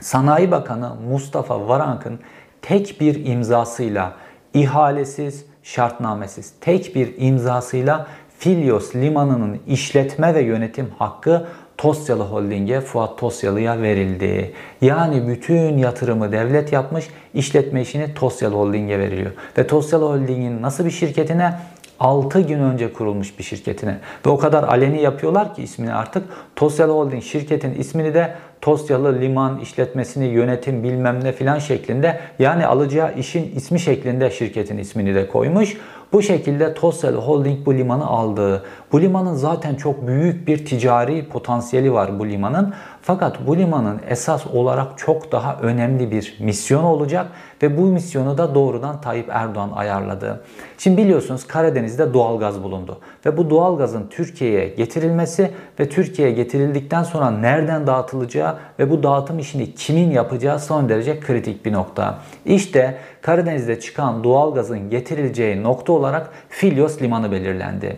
Sanayi 0.00 0.50
Bakanı 0.50 0.94
Mustafa 1.10 1.68
Varank'ın 1.68 2.20
tek 2.62 3.00
bir 3.00 3.26
imzasıyla 3.26 4.12
ihalesiz, 4.54 5.44
şartnamesiz 5.62 6.54
tek 6.60 6.94
bir 6.94 7.14
imzasıyla 7.18 8.06
Filyos 8.38 8.96
limanının 8.96 9.58
işletme 9.66 10.34
ve 10.34 10.42
yönetim 10.42 10.90
hakkı 10.98 11.46
Tosyalı 11.78 12.22
Holding'e 12.22 12.80
Fuat 12.80 13.18
Tosyalı'ya 13.18 13.82
verildi. 13.82 14.52
Yani 14.80 15.28
bütün 15.28 15.78
yatırımı 15.78 16.32
devlet 16.32 16.72
yapmış, 16.72 17.08
işletme 17.34 17.82
işini 17.82 18.14
Tosyalı 18.14 18.54
Holding'e 18.54 18.98
veriliyor. 18.98 19.30
Ve 19.58 19.66
Tosyalı 19.66 20.04
Holding'in 20.04 20.62
nasıl 20.62 20.84
bir 20.84 20.90
şirketine? 20.90 21.54
6 22.00 22.40
gün 22.40 22.58
önce 22.58 22.92
kurulmuş 22.92 23.38
bir 23.38 23.44
şirketine. 23.44 23.98
Ve 24.26 24.30
o 24.30 24.38
kadar 24.38 24.62
aleni 24.62 25.02
yapıyorlar 25.02 25.54
ki 25.54 25.62
ismini 25.62 25.94
artık 25.94 26.24
Tosyalı 26.56 26.92
Holding 26.92 27.22
şirketin 27.22 27.74
ismini 27.74 28.14
de 28.14 28.34
Tosyalı 28.60 29.20
liman 29.20 29.58
işletmesini 29.58 30.26
yönetim 30.26 30.84
bilmem 30.84 31.24
ne 31.24 31.32
filan 31.32 31.58
şeklinde 31.58 32.20
yani 32.38 32.66
alacağı 32.66 33.18
işin 33.18 33.52
ismi 33.56 33.80
şeklinde 33.80 34.30
şirketin 34.30 34.78
ismini 34.78 35.14
de 35.14 35.28
koymuş. 35.28 35.76
Bu 36.12 36.22
şekilde 36.22 36.74
Tosyalı 36.74 37.16
Holding 37.16 37.66
bu 37.66 37.74
limanı 37.74 38.06
aldı. 38.06 38.64
Bu 38.92 39.00
limanın 39.00 39.34
zaten 39.34 39.74
çok 39.74 40.06
büyük 40.06 40.48
bir 40.48 40.66
ticari 40.66 41.28
potansiyeli 41.28 41.92
var 41.92 42.18
bu 42.18 42.28
limanın. 42.28 42.74
Fakat 43.08 43.46
bu 43.46 43.56
limanın 43.56 44.00
esas 44.08 44.46
olarak 44.46 44.98
çok 44.98 45.32
daha 45.32 45.56
önemli 45.62 46.10
bir 46.10 46.36
misyon 46.40 46.84
olacak 46.84 47.26
ve 47.62 47.78
bu 47.78 47.82
misyonu 47.82 48.38
da 48.38 48.54
doğrudan 48.54 49.00
Tayyip 49.00 49.28
Erdoğan 49.30 49.70
ayarladı. 49.74 50.44
Şimdi 50.78 51.02
biliyorsunuz 51.02 51.46
Karadeniz'de 51.46 52.14
doğalgaz 52.14 52.62
bulundu 52.62 52.98
ve 53.26 53.36
bu 53.36 53.50
doğalgazın 53.50 54.06
Türkiye'ye 54.10 54.68
getirilmesi 54.68 55.50
ve 55.80 55.88
Türkiye'ye 55.88 56.34
getirildikten 56.34 57.02
sonra 57.02 57.30
nereden 57.30 57.86
dağıtılacağı 57.86 58.56
ve 58.78 58.90
bu 58.90 59.02
dağıtım 59.02 59.38
işini 59.38 59.74
kimin 59.74 60.10
yapacağı 60.10 60.60
son 60.60 60.88
derece 60.88 61.20
kritik 61.20 61.64
bir 61.64 61.72
nokta. 61.72 62.18
İşte 62.46 62.98
Karadeniz'de 63.22 63.80
çıkan 63.80 64.24
doğalgazın 64.24 64.90
getirileceği 64.90 65.62
nokta 65.62 65.92
olarak 65.92 66.30
Filyos 66.48 67.02
Limanı 67.02 67.32
belirlendi. 67.32 67.96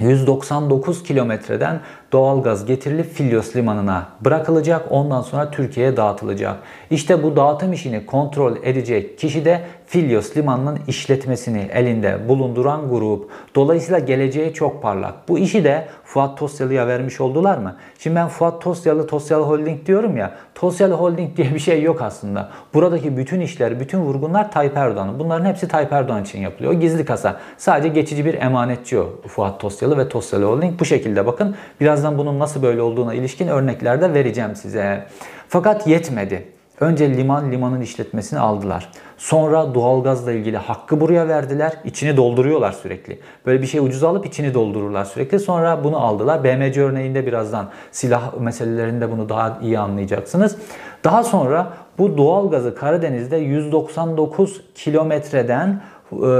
199 0.00 1.02
kilometreden 1.02 1.80
doğalgaz 2.12 2.66
getirilip 2.66 3.12
Filyos 3.12 3.56
limanına 3.56 4.06
bırakılacak. 4.20 4.86
Ondan 4.90 5.22
sonra 5.22 5.50
Türkiye'ye 5.50 5.96
dağıtılacak. 5.96 6.56
İşte 6.90 7.22
bu 7.22 7.36
dağıtım 7.36 7.72
işini 7.72 8.06
kontrol 8.06 8.56
edecek 8.62 9.18
kişi 9.18 9.44
de 9.44 9.60
Filyos 9.86 10.36
limanının 10.36 10.78
işletmesini 10.88 11.68
elinde 11.72 12.28
bulunduran 12.28 12.90
grup. 12.90 13.30
Dolayısıyla 13.54 13.98
geleceği 13.98 14.54
çok 14.54 14.82
parlak. 14.82 15.28
Bu 15.28 15.38
işi 15.38 15.64
de 15.64 15.88
Fuat 16.04 16.38
Tosyalı'ya 16.38 16.86
vermiş 16.86 17.20
oldular 17.20 17.58
mı? 17.58 17.76
Şimdi 17.98 18.16
ben 18.16 18.28
Fuat 18.28 18.62
Tosyalı, 18.62 19.06
Tosyalı 19.06 19.44
Holding 19.44 19.86
diyorum 19.86 20.16
ya. 20.16 20.34
Tosyalı 20.54 20.94
Holding 20.94 21.36
diye 21.36 21.54
bir 21.54 21.58
şey 21.58 21.82
yok 21.82 22.02
aslında. 22.02 22.48
Buradaki 22.74 23.16
bütün 23.16 23.40
işler, 23.40 23.80
bütün 23.80 23.98
vurgunlar 23.98 24.52
Tayyip 24.52 24.76
Erdoğan'ın. 24.76 25.18
Bunların 25.18 25.44
hepsi 25.44 25.68
Tayyip 25.68 25.92
Erdoğan 25.92 26.22
için 26.22 26.40
yapılıyor. 26.40 26.72
Gizli 26.72 27.04
kasa. 27.04 27.36
Sadece 27.58 27.88
geçici 27.88 28.24
bir 28.24 28.34
emanetçi 28.34 28.98
o 28.98 29.08
Fuat 29.28 29.60
Tosyalı 29.60 29.98
ve 29.98 30.08
Tosyalı 30.08 30.44
Holding. 30.44 30.80
Bu 30.80 30.84
şekilde 30.84 31.26
bakın. 31.26 31.56
Birazdan 31.98 32.18
bunun 32.18 32.38
nasıl 32.38 32.62
böyle 32.62 32.82
olduğuna 32.82 33.14
ilişkin 33.14 33.48
örnekler 33.48 34.00
de 34.00 34.14
vereceğim 34.14 34.56
size. 34.56 35.06
Fakat 35.48 35.86
yetmedi. 35.86 36.44
Önce 36.80 37.16
liman 37.16 37.52
limanın 37.52 37.80
işletmesini 37.80 38.38
aldılar. 38.38 38.90
Sonra 39.16 39.74
doğalgazla 39.74 40.32
ilgili 40.32 40.56
hakkı 40.56 41.00
buraya 41.00 41.28
verdiler. 41.28 41.72
İçini 41.84 42.16
dolduruyorlar 42.16 42.72
sürekli. 42.72 43.18
Böyle 43.46 43.62
bir 43.62 43.66
şey 43.66 43.80
ucuz 43.80 44.04
alıp 44.04 44.26
içini 44.26 44.54
doldururlar 44.54 45.04
sürekli. 45.04 45.40
Sonra 45.40 45.84
bunu 45.84 45.98
aldılar. 45.98 46.44
BMC 46.44 46.82
örneğinde 46.82 47.26
birazdan 47.26 47.68
silah 47.90 48.40
meselelerinde 48.40 49.10
bunu 49.12 49.28
daha 49.28 49.58
iyi 49.62 49.78
anlayacaksınız. 49.78 50.56
Daha 51.04 51.24
sonra 51.24 51.72
bu 51.98 52.18
doğalgazı 52.18 52.74
Karadeniz'de 52.74 53.36
199 53.36 54.62
kilometreden 54.74 55.80
e, 56.12 56.30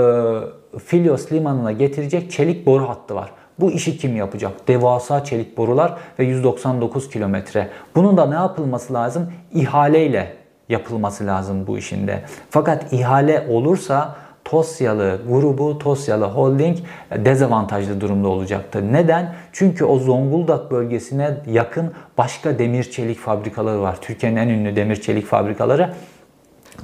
Filyos 0.84 1.32
limanına 1.32 1.72
getirecek 1.72 2.30
çelik 2.30 2.66
boru 2.66 2.88
hattı 2.88 3.14
var. 3.14 3.30
Bu 3.60 3.70
işi 3.70 3.98
kim 3.98 4.16
yapacak? 4.16 4.68
Devasa 4.68 5.24
çelik 5.24 5.56
borular 5.56 5.96
ve 6.18 6.24
199 6.24 7.10
kilometre. 7.10 7.68
Bunun 7.94 8.16
da 8.16 8.26
ne 8.26 8.34
yapılması 8.34 8.94
lazım? 8.94 9.32
İhaleyle 9.54 10.36
yapılması 10.68 11.26
lazım 11.26 11.66
bu 11.66 11.78
işinde. 11.78 12.22
Fakat 12.50 12.92
ihale 12.92 13.46
olursa 13.50 14.16
Tosyalı 14.44 15.20
grubu, 15.28 15.78
Tosyalı 15.78 16.24
Holding 16.24 16.78
dezavantajlı 17.16 18.00
durumda 18.00 18.28
olacaktır. 18.28 18.82
Neden? 18.92 19.34
Çünkü 19.52 19.84
o 19.84 19.98
Zonguldak 19.98 20.70
bölgesine 20.70 21.36
yakın 21.46 21.92
başka 22.18 22.58
demir 22.58 22.84
çelik 22.84 23.18
fabrikaları 23.18 23.82
var. 23.82 23.98
Türkiye'nin 24.00 24.36
en 24.36 24.48
ünlü 24.48 24.76
demir 24.76 24.96
çelik 24.96 25.26
fabrikaları. 25.26 25.94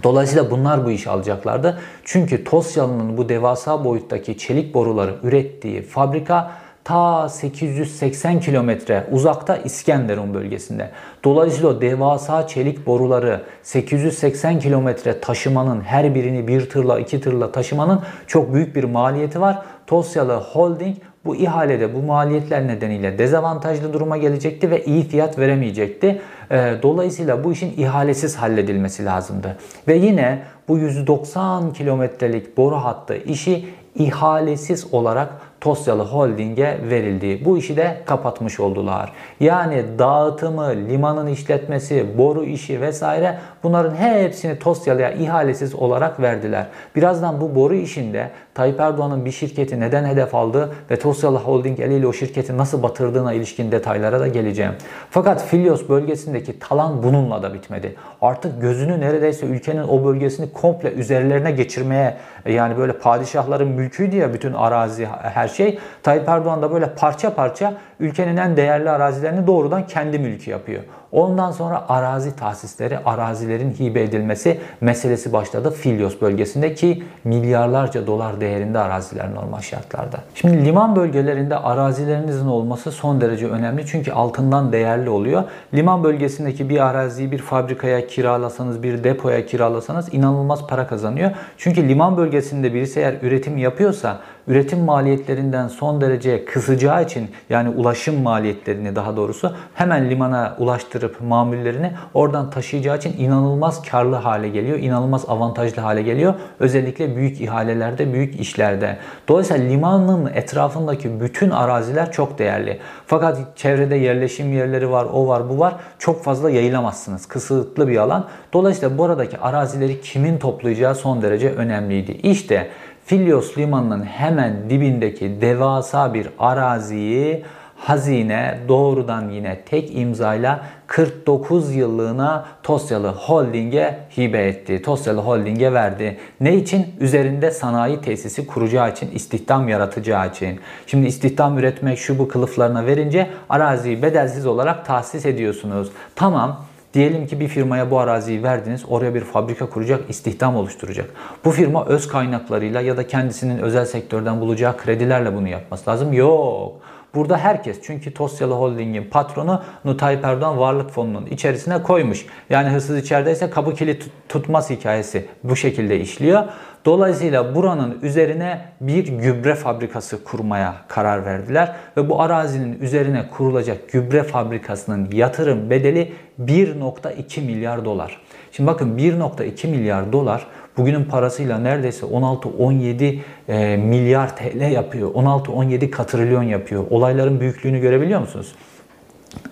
Dolayısıyla 0.02 0.50
bunlar 0.50 0.86
bu 0.86 0.90
işi 0.90 1.10
alacaklardı. 1.10 1.80
Çünkü 2.04 2.44
Tosyalı'nın 2.44 3.16
bu 3.16 3.28
devasa 3.28 3.84
boyuttaki 3.84 4.38
çelik 4.38 4.74
boruları 4.74 5.14
ürettiği 5.22 5.82
fabrika 5.82 6.50
ta 6.84 7.28
880 7.28 8.40
kilometre 8.40 9.06
uzakta 9.10 9.56
İskenderun 9.56 10.34
bölgesinde. 10.34 10.90
Dolayısıyla 11.24 11.80
devasa 11.80 12.46
çelik 12.46 12.86
boruları 12.86 13.42
880 13.62 14.58
kilometre 14.58 15.20
taşımanın 15.20 15.80
her 15.80 16.14
birini 16.14 16.48
bir 16.48 16.70
tırla 16.70 17.00
iki 17.00 17.20
tırla 17.20 17.52
taşımanın 17.52 18.00
çok 18.26 18.54
büyük 18.54 18.76
bir 18.76 18.84
maliyeti 18.84 19.40
var. 19.40 19.62
Tosyalı 19.86 20.34
Holding 20.34 20.96
bu 21.24 21.36
ihalede 21.36 21.94
bu 21.94 22.02
maliyetler 22.02 22.66
nedeniyle 22.66 23.18
dezavantajlı 23.18 23.92
duruma 23.92 24.16
gelecekti 24.16 24.70
ve 24.70 24.84
iyi 24.84 25.08
fiyat 25.08 25.38
veremeyecekti. 25.38 26.20
Ee, 26.50 26.74
dolayısıyla 26.82 27.44
bu 27.44 27.52
işin 27.52 27.74
ihalesiz 27.76 28.36
halledilmesi 28.36 29.04
lazımdı. 29.04 29.56
Ve 29.88 29.94
yine 29.94 30.42
bu 30.68 30.78
190 30.78 31.72
kilometrelik 31.72 32.56
boru 32.56 32.76
hattı 32.76 33.16
işi 33.16 33.66
ihalesiz 33.94 34.94
olarak 34.94 35.28
Tosyalı 35.64 36.02
Holding'e 36.02 36.78
verildi. 36.90 37.44
Bu 37.44 37.58
işi 37.58 37.76
de 37.76 37.96
kapatmış 38.06 38.60
oldular. 38.60 39.12
Yani 39.40 39.84
dağıtımı, 39.98 40.70
limanın 40.70 41.26
işletmesi, 41.26 42.18
boru 42.18 42.44
işi 42.44 42.80
vesaire 42.80 43.38
bunların 43.62 43.94
hepsini 43.94 44.58
Tosyalı'ya 44.58 45.10
ihalesiz 45.10 45.74
olarak 45.74 46.20
verdiler. 46.20 46.66
Birazdan 46.96 47.40
bu 47.40 47.54
boru 47.54 47.74
işinde 47.74 48.30
Tayyip 48.54 48.80
Erdoğan'ın 48.80 49.24
bir 49.24 49.30
şirketi 49.30 49.80
neden 49.80 50.04
hedef 50.04 50.34
aldı 50.34 50.74
ve 50.90 50.98
Tosyalı 50.98 51.38
Holding 51.38 51.80
eliyle 51.80 52.06
o 52.06 52.12
şirketi 52.12 52.56
nasıl 52.56 52.82
batırdığına 52.82 53.32
ilişkin 53.32 53.72
detaylara 53.72 54.20
da 54.20 54.28
geleceğim. 54.28 54.72
Fakat 55.10 55.44
Filyos 55.44 55.88
bölgesindeki 55.88 56.58
talan 56.58 57.02
bununla 57.02 57.42
da 57.42 57.54
bitmedi. 57.54 57.94
Artık 58.22 58.60
gözünü 58.60 59.00
neredeyse 59.00 59.46
ülkenin 59.46 59.82
o 59.82 60.04
bölgesini 60.04 60.52
komple 60.52 60.92
üzerlerine 60.92 61.50
geçirmeye 61.50 62.16
yani 62.46 62.78
böyle 62.78 62.92
padişahların 62.92 63.68
mülküydü 63.68 64.16
ya 64.16 64.34
bütün 64.34 64.52
arazi 64.52 65.06
her 65.06 65.48
şey. 65.48 65.78
Tayyip 66.02 66.28
Erdoğan 66.28 66.62
da 66.62 66.72
böyle 66.72 66.94
parça 66.94 67.34
parça 67.34 67.74
ülkenin 68.00 68.36
en 68.36 68.56
değerli 68.56 68.90
arazilerini 68.90 69.46
doğrudan 69.46 69.86
kendi 69.86 70.18
mülkü 70.18 70.50
yapıyor. 70.50 70.82
Ondan 71.14 71.50
sonra 71.50 71.84
arazi 71.88 72.36
tahsisleri, 72.36 72.98
arazilerin 72.98 73.72
hibe 73.72 74.02
edilmesi 74.02 74.60
meselesi 74.80 75.32
başladı 75.32 75.70
Filyos 75.70 76.20
bölgesinde 76.20 76.74
ki 76.74 77.02
milyarlarca 77.24 78.06
dolar 78.06 78.40
değerinde 78.40 78.78
araziler 78.78 79.34
normal 79.34 79.60
şartlarda. 79.60 80.16
Şimdi 80.34 80.64
liman 80.64 80.96
bölgelerinde 80.96 81.56
arazilerinizin 81.56 82.46
olması 82.46 82.92
son 82.92 83.20
derece 83.20 83.46
önemli 83.46 83.86
çünkü 83.86 84.12
altından 84.12 84.72
değerli 84.72 85.10
oluyor. 85.10 85.42
Liman 85.74 86.04
bölgesindeki 86.04 86.68
bir 86.68 86.86
araziyi 86.86 87.32
bir 87.32 87.38
fabrikaya 87.38 88.06
kiralasanız, 88.06 88.82
bir 88.82 89.04
depoya 89.04 89.46
kiralasanız 89.46 90.14
inanılmaz 90.14 90.66
para 90.66 90.86
kazanıyor. 90.86 91.30
Çünkü 91.58 91.88
liman 91.88 92.16
bölgesinde 92.16 92.74
birisi 92.74 93.00
eğer 93.00 93.14
üretim 93.22 93.58
yapıyorsa 93.58 94.20
üretim 94.48 94.78
maliyetlerinden 94.78 95.68
son 95.68 96.00
derece 96.00 96.44
kısacağı 96.44 97.04
için 97.04 97.30
yani 97.50 97.68
ulaşım 97.68 98.22
maliyetlerini 98.22 98.96
daha 98.96 99.16
doğrusu 99.16 99.54
hemen 99.74 100.10
limana 100.10 100.56
ulaştırıp 100.58 101.20
mamullerini 101.20 101.92
oradan 102.14 102.50
taşıyacağı 102.50 102.96
için 102.96 103.16
inanılmaz 103.18 103.82
karlı 103.82 104.16
hale 104.16 104.48
geliyor. 104.48 104.78
inanılmaz 104.78 105.24
avantajlı 105.28 105.82
hale 105.82 106.02
geliyor. 106.02 106.34
Özellikle 106.60 107.16
büyük 107.16 107.40
ihalelerde, 107.40 108.12
büyük 108.12 108.40
işlerde. 108.40 108.96
Dolayısıyla 109.28 109.64
limanın 109.64 110.30
etrafındaki 110.34 111.20
bütün 111.20 111.50
araziler 111.50 112.12
çok 112.12 112.38
değerli. 112.38 112.78
Fakat 113.06 113.38
çevrede 113.56 113.96
yerleşim 113.96 114.52
yerleri 114.52 114.90
var, 114.90 115.06
o 115.12 115.28
var, 115.28 115.48
bu 115.48 115.58
var. 115.58 115.74
Çok 115.98 116.24
fazla 116.24 116.50
yayılamazsınız. 116.50 117.26
Kısıtlı 117.26 117.88
bir 117.88 117.96
alan. 117.96 118.26
Dolayısıyla 118.52 118.98
buradaki 118.98 119.38
arazileri 119.38 120.00
kimin 120.00 120.38
toplayacağı 120.38 120.94
son 120.94 121.22
derece 121.22 121.50
önemliydi. 121.50 122.12
İşte 122.12 122.70
Filyos 123.04 123.58
limanının 123.58 124.02
hemen 124.02 124.70
dibindeki 124.70 125.40
devasa 125.40 126.14
bir 126.14 126.28
araziyi 126.38 127.44
hazine 127.76 128.58
doğrudan 128.68 129.30
yine 129.30 129.60
tek 129.60 129.96
imzayla 129.98 130.64
49 130.86 131.74
yıllığına 131.74 132.44
Tosyalı 132.62 133.08
Holding'e 133.08 133.98
hibe 134.16 134.46
etti. 134.46 134.82
Tosyalı 134.82 135.20
Holding'e 135.20 135.72
verdi. 135.72 136.18
Ne 136.40 136.56
için? 136.56 136.86
Üzerinde 137.00 137.50
sanayi 137.50 138.00
tesisi 138.00 138.46
kuracağı 138.46 138.90
için, 138.90 139.10
istihdam 139.10 139.68
yaratacağı 139.68 140.28
için. 140.28 140.60
Şimdi 140.86 141.06
istihdam 141.06 141.58
üretmek 141.58 141.98
şu 141.98 142.18
bu 142.18 142.28
kılıflarına 142.28 142.86
verince 142.86 143.30
araziyi 143.48 144.02
bedelsiz 144.02 144.46
olarak 144.46 144.86
tahsis 144.86 145.26
ediyorsunuz. 145.26 145.90
Tamam 146.16 146.64
Diyelim 146.94 147.26
ki 147.26 147.40
bir 147.40 147.48
firmaya 147.48 147.90
bu 147.90 147.98
araziyi 147.98 148.42
verdiniz, 148.42 148.84
oraya 148.88 149.14
bir 149.14 149.20
fabrika 149.20 149.66
kuracak, 149.66 150.10
istihdam 150.10 150.56
oluşturacak. 150.56 151.10
Bu 151.44 151.50
firma 151.50 151.86
öz 151.86 152.08
kaynaklarıyla 152.08 152.80
ya 152.80 152.96
da 152.96 153.06
kendisinin 153.06 153.58
özel 153.58 153.84
sektörden 153.84 154.40
bulacağı 154.40 154.76
kredilerle 154.76 155.34
bunu 155.34 155.48
yapması 155.48 155.90
lazım. 155.90 156.12
Yok. 156.12 156.72
Burada 157.14 157.38
herkes 157.38 157.78
çünkü 157.82 158.14
Tosyalı 158.14 158.54
Holding'in 158.54 159.04
patronu 159.10 159.62
Tayyip 159.98 160.24
Erdoğan 160.24 160.58
Varlık 160.58 160.90
Fonu'nun 160.90 161.26
içerisine 161.26 161.82
koymuş. 161.82 162.26
Yani 162.50 162.68
hırsız 162.68 162.98
içerideyse 162.98 163.50
kapı 163.50 163.74
kilit 163.74 164.10
tutmaz 164.28 164.70
hikayesi 164.70 165.26
bu 165.44 165.56
şekilde 165.56 166.00
işliyor. 166.00 166.44
Dolayısıyla 166.84 167.54
buranın 167.54 167.98
üzerine 168.02 168.64
bir 168.80 169.06
gübre 169.06 169.54
fabrikası 169.54 170.24
kurmaya 170.24 170.74
karar 170.88 171.24
verdiler 171.24 171.76
ve 171.96 172.08
bu 172.08 172.22
arazinin 172.22 172.80
üzerine 172.80 173.28
kurulacak 173.28 173.92
gübre 173.92 174.22
fabrikasının 174.22 175.08
yatırım 175.12 175.70
bedeli 175.70 176.12
1.2 176.40 177.40
milyar 177.40 177.84
dolar. 177.84 178.20
Şimdi 178.52 178.66
bakın 178.66 178.98
1.2 178.98 179.66
milyar 179.66 180.12
dolar 180.12 180.46
bugünün 180.76 181.04
parasıyla 181.04 181.58
neredeyse 181.58 182.06
16-17 182.06 183.18
e, 183.48 183.76
milyar 183.76 184.36
TL 184.36 184.70
yapıyor. 184.72 185.14
16-17 185.14 185.90
katrilyon 185.90 186.42
yapıyor. 186.42 186.84
Olayların 186.90 187.40
büyüklüğünü 187.40 187.80
görebiliyor 187.80 188.20
musunuz? 188.20 188.54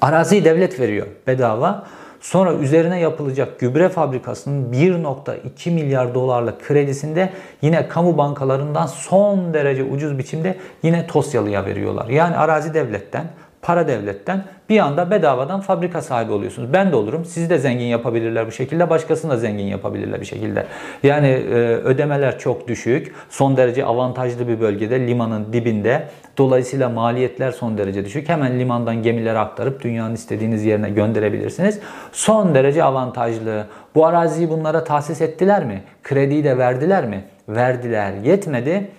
Araziyi 0.00 0.44
devlet 0.44 0.80
veriyor 0.80 1.06
bedava. 1.26 1.84
Sonra 2.20 2.54
üzerine 2.54 3.00
yapılacak 3.00 3.60
gübre 3.60 3.88
fabrikasının 3.88 4.72
1.2 4.72 5.70
milyar 5.70 6.14
dolarlık 6.14 6.64
kredisinde 6.64 7.30
yine 7.62 7.88
kamu 7.88 8.18
bankalarından 8.18 8.86
son 8.86 9.54
derece 9.54 9.82
ucuz 9.82 10.18
biçimde 10.18 10.56
yine 10.82 11.06
Tosyalı'ya 11.06 11.66
veriyorlar. 11.66 12.08
Yani 12.08 12.36
arazi 12.36 12.74
devletten, 12.74 13.24
para 13.62 13.88
devletten 13.88 14.44
bir 14.68 14.78
anda 14.78 15.10
bedavadan 15.10 15.60
fabrika 15.60 16.02
sahibi 16.02 16.32
oluyorsunuz. 16.32 16.72
Ben 16.72 16.92
de 16.92 16.96
olurum. 16.96 17.24
Sizi 17.24 17.50
de 17.50 17.58
zengin 17.58 17.84
yapabilirler 17.84 18.46
bu 18.46 18.52
şekilde. 18.52 18.90
Başkasını 18.90 19.30
da 19.30 19.36
zengin 19.36 19.64
yapabilirler 19.64 20.20
bir 20.20 20.26
şekilde. 20.26 20.66
Yani 21.02 21.26
e, 21.26 21.54
ödemeler 21.76 22.38
çok 22.38 22.68
düşük. 22.68 23.14
Son 23.30 23.56
derece 23.56 23.84
avantajlı 23.84 24.48
bir 24.48 24.60
bölgede. 24.60 25.06
Limanın 25.06 25.52
dibinde. 25.52 26.08
Dolayısıyla 26.38 26.88
maliyetler 26.88 27.52
son 27.52 27.78
derece 27.78 28.04
düşük. 28.04 28.28
Hemen 28.28 28.58
limandan 28.58 29.02
gemilere 29.02 29.38
aktarıp 29.38 29.82
dünyanın 29.82 30.14
istediğiniz 30.14 30.64
yerine 30.64 30.90
gönderebilirsiniz. 30.90 31.80
Son 32.12 32.54
derece 32.54 32.84
avantajlı. 32.84 33.66
Bu 33.94 34.06
araziyi 34.06 34.50
bunlara 34.50 34.84
tahsis 34.84 35.20
ettiler 35.20 35.64
mi? 35.64 35.82
Krediyi 36.02 36.44
de 36.44 36.58
verdiler 36.58 37.04
mi? 37.06 37.24
Verdiler. 37.48 38.12
Yetmedi. 38.24 38.90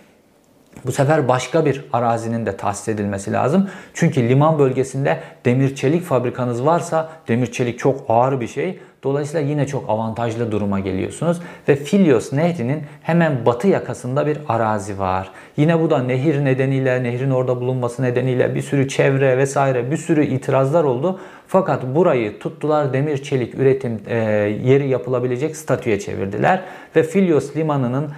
Bu 0.86 0.92
sefer 0.92 1.28
başka 1.28 1.66
bir 1.66 1.86
arazinin 1.94 2.46
de 2.46 2.58
tahsis 2.58 2.88
edilmesi 2.88 3.34
lazım. 3.34 3.70
Çünkü 3.94 4.30
liman 4.30 4.60
bölgesinde 4.60 5.20
demir 5.46 5.76
çelik 5.76 6.04
fabrikanız 6.04 6.66
varsa 6.66 7.10
demir 7.28 7.52
çelik 7.52 7.80
çok 7.80 8.06
ağır 8.10 8.42
bir 8.42 8.48
şey. 8.48 8.80
Dolayısıyla 9.04 9.50
yine 9.50 9.68
çok 9.68 9.90
avantajlı 9.90 10.52
duruma 10.52 10.80
geliyorsunuz. 10.80 11.42
Ve 11.68 11.76
Filyos 11.76 12.34
nehrinin 12.34 12.84
hemen 13.02 13.46
batı 13.46 13.68
yakasında 13.68 14.28
bir 14.28 14.38
arazi 14.48 15.00
var. 15.00 15.32
Yine 15.58 15.82
bu 15.82 15.90
da 15.90 16.04
nehir 16.04 16.46
nedeniyle, 16.46 17.04
nehrin 17.04 17.32
orada 17.32 17.62
bulunması 17.62 18.04
nedeniyle 18.04 18.56
bir 18.56 18.62
sürü 18.62 18.88
çevre 18.88 19.38
vesaire 19.38 19.92
bir 19.92 19.98
sürü 19.98 20.26
itirazlar 20.26 20.84
oldu. 20.84 21.20
Fakat 21.54 21.84
burayı 21.96 22.40
tuttular 22.40 22.94
demir 22.94 23.18
çelik 23.18 23.56
üretim 23.56 24.00
e, 24.08 24.18
yeri 24.64 24.88
yapılabilecek 24.88 25.58
statüye 25.58 26.00
çevirdiler. 26.00 26.62
Ve 26.96 27.04
Filyos 27.04 27.56
limanının, 27.56 28.12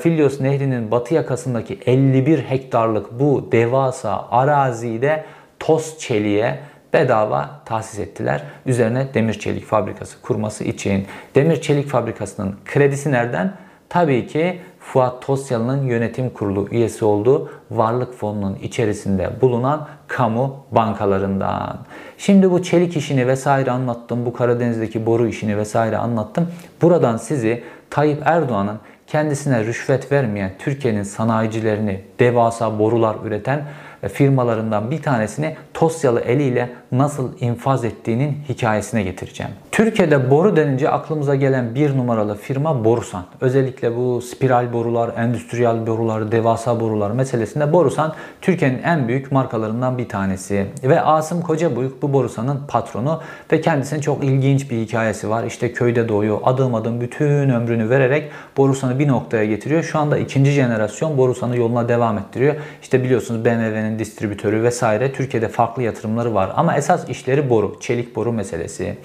Filyos 0.00 0.40
nehrinin 0.40 0.90
batı 0.90 1.14
yakasındaki 1.14 1.78
51 1.86 2.38
hektarlık 2.38 3.20
bu 3.20 3.48
devasa 3.52 4.28
araziyi 4.30 5.02
de 5.02 5.24
toz 5.58 5.98
çeliğe 5.98 6.58
bedava 6.92 7.50
tahsis 7.64 7.98
ettiler. 7.98 8.42
Üzerine 8.66 9.14
demir 9.14 9.34
çelik 9.34 9.64
fabrikası 9.64 10.22
kurması 10.22 10.64
için. 10.64 11.06
Demir 11.34 11.60
çelik 11.60 11.88
fabrikasının 11.88 12.56
kredisi 12.64 13.12
nereden? 13.12 13.52
Tabii 13.88 14.26
ki 14.26 14.60
Fuat 14.80 15.22
Tosyalı'nın 15.22 15.86
yönetim 15.86 16.30
kurulu 16.30 16.68
üyesi 16.70 17.04
olduğu 17.04 17.50
Varlık 17.70 18.14
Fonu'nun 18.14 18.54
içerisinde 18.54 19.30
bulunan 19.40 19.88
kamu 20.10 20.56
bankalarından. 20.72 21.78
Şimdi 22.18 22.50
bu 22.50 22.62
çelik 22.62 22.96
işini 22.96 23.26
vesaire 23.26 23.70
anlattım. 23.70 24.26
Bu 24.26 24.32
Karadeniz'deki 24.32 25.06
boru 25.06 25.26
işini 25.26 25.56
vesaire 25.56 25.96
anlattım. 25.96 26.48
Buradan 26.82 27.16
sizi 27.16 27.62
Tayyip 27.90 28.22
Erdoğan'ın 28.24 28.78
kendisine 29.06 29.64
rüşvet 29.64 30.12
vermeyen 30.12 30.52
Türkiye'nin 30.58 31.02
sanayicilerini 31.02 32.00
devasa 32.18 32.78
borular 32.78 33.16
üreten 33.24 33.64
firmalarından 34.08 34.90
bir 34.90 35.02
tanesini 35.02 35.56
Tosyalı 35.74 36.20
eliyle 36.20 36.70
nasıl 36.92 37.40
infaz 37.40 37.84
ettiğinin 37.84 38.36
hikayesine 38.48 39.02
getireceğim. 39.02 39.52
Türkiye'de 39.72 40.30
boru 40.30 40.56
denince 40.56 40.90
aklımıza 40.90 41.34
gelen 41.34 41.74
bir 41.74 41.96
numaralı 41.96 42.34
firma 42.36 42.84
Borusan. 42.84 43.24
Özellikle 43.40 43.96
bu 43.96 44.20
spiral 44.20 44.72
borular, 44.72 45.10
endüstriyel 45.16 45.86
borular, 45.86 46.32
devasa 46.32 46.80
borular 46.80 47.10
meselesinde 47.10 47.72
Borusan 47.72 48.14
Türkiye'nin 48.40 48.82
en 48.82 49.08
büyük 49.08 49.32
markalarından 49.32 49.98
bir 49.98 50.08
tanesi. 50.08 50.66
Ve 50.82 51.00
Asım 51.00 51.42
Kocabuyuk 51.42 52.02
bu 52.02 52.12
Borusan'ın 52.12 52.60
patronu 52.68 53.20
ve 53.52 53.60
kendisinin 53.60 54.00
çok 54.00 54.24
ilginç 54.24 54.70
bir 54.70 54.76
hikayesi 54.76 55.30
var. 55.30 55.44
İşte 55.44 55.72
köyde 55.72 56.08
doğuyor. 56.08 56.38
Adım 56.44 56.74
adım 56.74 57.00
bütün 57.00 57.50
ömrünü 57.50 57.90
vererek 57.90 58.30
Borusan'ı 58.56 58.98
bir 58.98 59.08
noktaya 59.08 59.44
getiriyor. 59.44 59.82
Şu 59.82 59.98
anda 59.98 60.18
ikinci 60.18 60.50
jenerasyon 60.50 61.18
Borusan'ı 61.18 61.56
yoluna 61.56 61.88
devam 61.88 62.18
ettiriyor. 62.18 62.54
İşte 62.82 63.04
biliyorsunuz 63.04 63.44
BMW'nin 63.44 63.89
distribütörü 63.98 64.62
vesaire 64.62 65.12
Türkiye'de 65.12 65.48
farklı 65.48 65.82
yatırımları 65.82 66.34
var. 66.34 66.52
Ama 66.56 66.76
esas 66.76 67.08
işleri 67.08 67.50
boru, 67.50 67.76
çelik 67.80 68.16
boru 68.16 68.32
meselesi. 68.32 68.96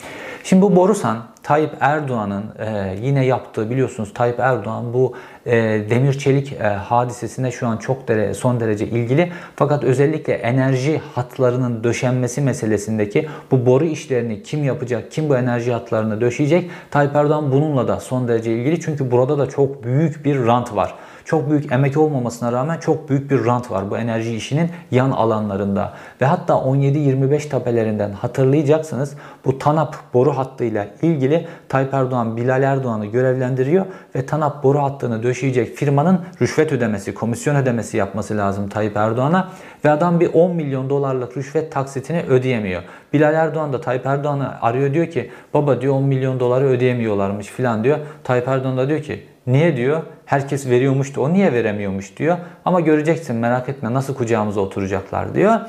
Şimdi 0.44 0.62
bu 0.62 0.76
Borusan 0.76 1.26
Tayyip 1.44 1.72
Erdoğan'ın 1.80 2.44
e, 2.60 2.96
yine 3.02 3.26
yaptığı 3.26 3.70
biliyorsunuz 3.70 4.14
Tayyip 4.14 4.40
Erdoğan 4.40 4.94
bu 4.94 5.14
e, 5.46 5.54
demir 5.90 6.14
çelik 6.14 6.54
e, 6.54 6.64
hadisesine 6.64 7.52
şu 7.52 7.68
an 7.68 7.78
çok 7.78 8.08
dere, 8.08 8.34
son 8.34 8.60
derece 8.60 8.88
ilgili. 8.88 9.32
Fakat 9.56 9.84
özellikle 9.84 10.34
enerji 10.34 11.02
hatlarının 11.16 11.84
döşenmesi 11.84 12.42
meselesindeki 12.42 13.28
bu 13.52 13.66
boru 13.66 13.86
işlerini 13.86 14.44
kim 14.44 14.64
yapacak, 14.64 15.12
kim 15.12 15.30
bu 15.30 15.38
enerji 15.38 15.74
hatlarını 15.74 16.22
döşeyecek? 16.22 16.72
Tayyip 16.92 17.16
Erdoğan 17.16 17.52
bununla 17.52 17.88
da 17.88 18.00
son 18.00 18.28
derece 18.28 18.54
ilgili. 18.54 18.80
Çünkü 18.82 19.12
burada 19.12 19.38
da 19.38 19.50
çok 19.50 19.84
büyük 19.84 20.26
bir 20.26 20.46
rant 20.46 20.76
var. 20.76 20.96
Çok 21.26 21.50
büyük 21.50 21.72
emek 21.72 21.98
olmamasına 21.98 22.52
rağmen 22.52 22.80
çok 22.80 23.10
büyük 23.10 23.32
bir 23.32 23.46
rant 23.46 23.72
var 23.72 23.90
bu 23.90 23.98
enerji 23.98 24.36
işinin 24.36 24.70
yan 24.92 25.12
alanlarında. 25.12 25.94
Ve 26.22 26.26
hatta 26.26 26.54
17-25 26.54 27.50
tepelerinden 27.50 28.12
hatırlayacaksınız 28.12 29.16
bu 29.46 29.60
TANAP 29.60 29.96
boru 30.14 30.38
hattıyla 30.38 30.88
ilgili 31.02 31.48
Tayyip 31.70 31.94
Erdoğan 31.94 32.38
Bilal 32.38 32.64
Erdoğan'ı 32.64 33.06
görevlendiriyor 33.06 33.86
ve 34.16 34.26
TANAP 34.26 34.64
boru 34.64 34.84
hattını 34.84 35.24
döşeyecek 35.24 35.76
firmanın 35.76 36.20
rüşvet 36.42 36.72
ödemesi, 36.72 37.14
komisyon 37.14 37.56
ödemesi 37.56 37.98
yapması 37.98 38.38
lazım 38.38 38.70
Tayyip 38.70 38.98
Erdoğan'a 38.98 39.50
ve 39.86 39.92
adam 39.92 40.20
bir 40.20 40.34
10 40.34 40.56
milyon 40.56 40.90
dolarlık 40.90 41.38
rüşvet 41.38 41.72
taksitini 41.72 42.22
ödeyemiyor. 42.22 42.82
Bilal 43.14 43.34
Erdoğan 43.34 43.74
da 43.74 43.82
Tayyip 43.82 44.06
Erdoğan'ı 44.06 44.62
arıyor 44.62 44.94
diyor 44.94 45.08
ki 45.08 45.32
baba 45.54 45.82
diyor 45.82 45.94
10 45.94 46.04
milyon 46.04 46.40
doları 46.40 46.66
ödeyemiyorlarmış 46.66 47.48
filan 47.48 47.84
diyor. 47.84 47.98
Tayyip 48.24 48.48
Erdoğan 48.48 48.78
da 48.78 48.90
diyor 48.90 49.02
ki 49.02 49.35
Niye 49.48 49.78
diyor? 49.78 50.04
Herkes 50.26 50.70
veriyormuş 50.70 51.16
da 51.16 51.22
o 51.22 51.34
niye 51.34 51.54
veremiyormuş 51.54 52.18
diyor. 52.18 52.38
Ama 52.66 52.80
göreceksin 52.80 53.36
merak 53.36 53.70
etme 53.70 53.94
nasıl 53.94 54.16
kucağımıza 54.16 54.62
oturacaklar 54.62 55.36
diyor. 55.36 55.60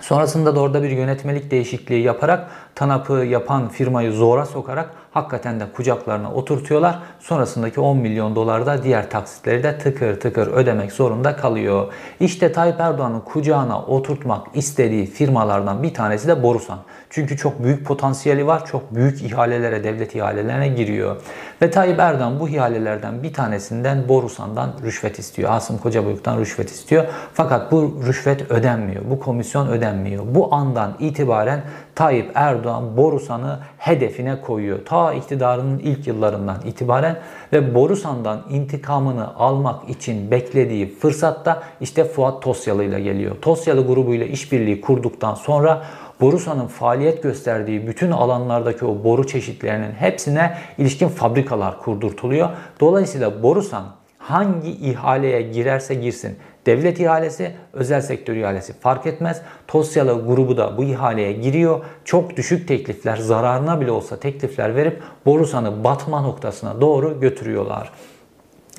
Sonrasında 0.00 0.56
da 0.56 0.60
orada 0.60 0.82
bir 0.82 0.90
yönetmelik 0.90 1.50
değişikliği 1.50 2.02
yaparak 2.02 2.50
TANAP'ı 2.74 3.12
yapan 3.12 3.68
firmayı 3.68 4.12
zora 4.12 4.46
sokarak 4.46 4.90
hakikaten 5.10 5.60
de 5.60 5.64
kucaklarına 5.72 6.32
oturtuyorlar. 6.32 6.98
Sonrasındaki 7.20 7.80
10 7.80 7.96
milyon 7.96 8.36
dolar 8.36 8.66
da 8.66 8.82
diğer 8.82 9.10
taksitleri 9.10 9.62
de 9.62 9.78
tıkır 9.78 10.20
tıkır 10.20 10.46
ödemek 10.46 10.92
zorunda 10.92 11.36
kalıyor. 11.36 11.92
İşte 12.20 12.52
Tayyip 12.52 12.80
Erdoğan'ın 12.80 13.20
kucağına 13.20 13.82
oturtmak 13.82 14.46
istediği 14.54 15.06
firmalardan 15.06 15.82
bir 15.82 15.94
tanesi 15.94 16.28
de 16.28 16.42
Borusan. 16.42 16.78
Çünkü 17.14 17.36
çok 17.36 17.64
büyük 17.64 17.86
potansiyeli 17.86 18.46
var. 18.46 18.66
Çok 18.66 18.94
büyük 18.94 19.22
ihalelere, 19.22 19.84
devlet 19.84 20.14
ihalelerine 20.14 20.68
giriyor. 20.68 21.16
Ve 21.62 21.70
Tayyip 21.70 21.98
Erdoğan 21.98 22.40
bu 22.40 22.48
ihalelerden 22.48 23.22
bir 23.22 23.32
tanesinden 23.32 24.08
Borusan'dan 24.08 24.72
rüşvet 24.84 25.18
istiyor. 25.18 25.50
Asım 25.52 25.78
Kocabuyuk'tan 25.78 26.40
rüşvet 26.40 26.70
istiyor. 26.70 27.04
Fakat 27.34 27.72
bu 27.72 28.00
rüşvet 28.06 28.50
ödenmiyor. 28.50 29.02
Bu 29.10 29.20
komisyon 29.20 29.68
ödenmiyor. 29.68 30.24
Bu 30.28 30.54
andan 30.54 30.96
itibaren 30.98 31.62
Tayyip 31.94 32.30
Erdoğan 32.34 32.96
Borusan'ı 32.96 33.58
hedefine 33.78 34.40
koyuyor. 34.40 34.84
Ta 34.84 35.12
iktidarının 35.12 35.78
ilk 35.78 36.06
yıllarından 36.06 36.56
itibaren 36.64 37.16
ve 37.52 37.74
Borusan'dan 37.74 38.42
intikamını 38.50 39.34
almak 39.34 39.90
için 39.90 40.30
beklediği 40.30 40.98
fırsatta 40.98 41.62
işte 41.80 42.04
Fuat 42.04 42.42
Tosyalı 42.42 42.84
ile 42.84 43.00
geliyor. 43.00 43.36
Tosyalı 43.42 43.86
grubuyla 43.86 44.26
işbirliği 44.26 44.80
kurduktan 44.80 45.34
sonra 45.34 45.82
Borusan'ın 46.22 46.66
faaliyet 46.66 47.22
gösterdiği 47.22 47.86
bütün 47.86 48.10
alanlardaki 48.10 48.84
o 48.84 49.04
boru 49.04 49.26
çeşitlerinin 49.26 49.92
hepsine 49.92 50.58
ilişkin 50.78 51.08
fabrikalar 51.08 51.78
kurdurtuluyor. 51.78 52.48
Dolayısıyla 52.80 53.42
Borusan 53.42 53.84
hangi 54.18 54.70
ihaleye 54.70 55.42
girerse 55.42 55.94
girsin 55.94 56.36
devlet 56.66 57.00
ihalesi, 57.00 57.52
özel 57.72 58.00
sektör 58.00 58.36
ihalesi 58.36 58.72
fark 58.72 59.06
etmez. 59.06 59.42
Tosyalı 59.68 60.26
grubu 60.26 60.56
da 60.56 60.78
bu 60.78 60.84
ihaleye 60.84 61.32
giriyor. 61.32 61.80
Çok 62.04 62.36
düşük 62.36 62.68
teklifler, 62.68 63.16
zararına 63.16 63.80
bile 63.80 63.90
olsa 63.90 64.16
teklifler 64.16 64.76
verip 64.76 65.02
Borusan'ı 65.26 65.84
batma 65.84 66.20
noktasına 66.20 66.80
doğru 66.80 67.20
götürüyorlar. 67.20 67.92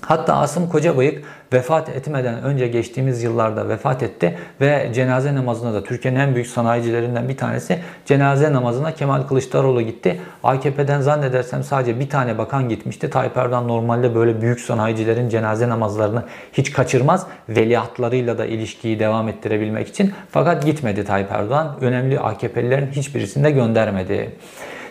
Hatta 0.01 0.36
Asım 0.36 0.69
Kocabıyık 0.69 1.23
vefat 1.53 1.89
etmeden 1.89 2.43
önce 2.43 2.67
geçtiğimiz 2.67 3.23
yıllarda 3.23 3.69
vefat 3.69 4.03
etti 4.03 4.37
ve 4.61 4.91
cenaze 4.93 5.35
namazına 5.35 5.73
da 5.73 5.83
Türkiye'nin 5.83 6.19
en 6.19 6.35
büyük 6.35 6.47
sanayicilerinden 6.47 7.29
bir 7.29 7.37
tanesi 7.37 7.79
cenaze 8.05 8.53
namazına 8.53 8.93
Kemal 8.93 9.21
Kılıçdaroğlu 9.21 9.81
gitti. 9.81 10.21
AKP'den 10.43 11.01
zannedersem 11.01 11.63
sadece 11.63 11.99
bir 11.99 12.09
tane 12.09 12.37
bakan 12.37 12.69
gitmişti. 12.69 13.09
Tayyip 13.09 13.37
Erdoğan 13.37 13.67
normalde 13.67 14.15
böyle 14.15 14.41
büyük 14.41 14.59
sanayicilerin 14.59 15.29
cenaze 15.29 15.69
namazlarını 15.69 16.23
hiç 16.53 16.71
kaçırmaz. 16.71 17.27
Veliahtlarıyla 17.49 18.37
da 18.37 18.45
ilişkiyi 18.45 18.99
devam 18.99 19.29
ettirebilmek 19.29 19.87
için. 19.87 20.13
Fakat 20.31 20.65
gitmedi 20.65 21.05
Tayyip 21.05 21.31
Erdoğan. 21.31 21.77
Önemli 21.81 22.19
AKP'lilerin 22.19 22.91
hiçbirisini 22.91 23.43
de 23.43 23.51
göndermedi. 23.51 24.31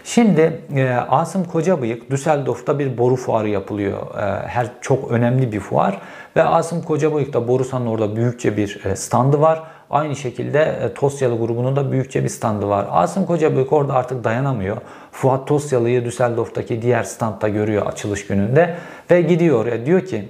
Şimdi 0.04 0.60
e, 0.76 0.90
Asım 0.92 1.44
Kocabıyık 1.44 2.10
Düsseldorf'ta 2.10 2.78
bir 2.78 2.98
boru 2.98 3.16
fuarı 3.16 3.48
yapılıyor. 3.48 4.14
E, 4.18 4.48
her 4.48 4.66
çok 4.80 5.10
önemli 5.10 5.52
bir 5.52 5.60
fuar 5.60 6.00
ve 6.36 6.42
Asım 6.42 6.82
Kocabıyık'ta 6.82 7.48
Borusan'ın 7.48 7.86
orada 7.86 8.16
büyükçe 8.16 8.56
bir 8.56 8.84
e, 8.84 8.96
standı 8.96 9.40
var. 9.40 9.62
Aynı 9.90 10.16
şekilde 10.16 10.60
e, 10.60 10.94
Tosyalı 10.94 11.38
grubunun 11.38 11.76
da 11.76 11.92
büyükçe 11.92 12.24
bir 12.24 12.28
standı 12.28 12.68
var. 12.68 12.86
Asım 12.90 13.26
Kocabıyık 13.26 13.72
orada 13.72 13.94
artık 13.94 14.24
dayanamıyor. 14.24 14.76
Fuat 15.12 15.48
Tosyalı'yı 15.48 16.04
Düsseldorf'taki 16.04 16.82
diğer 16.82 17.02
standta 17.02 17.48
görüyor 17.48 17.86
açılış 17.86 18.26
gününde 18.26 18.74
ve 19.10 19.22
gidiyor 19.22 19.60
oraya 19.60 19.86
diyor 19.86 20.06
ki 20.06 20.28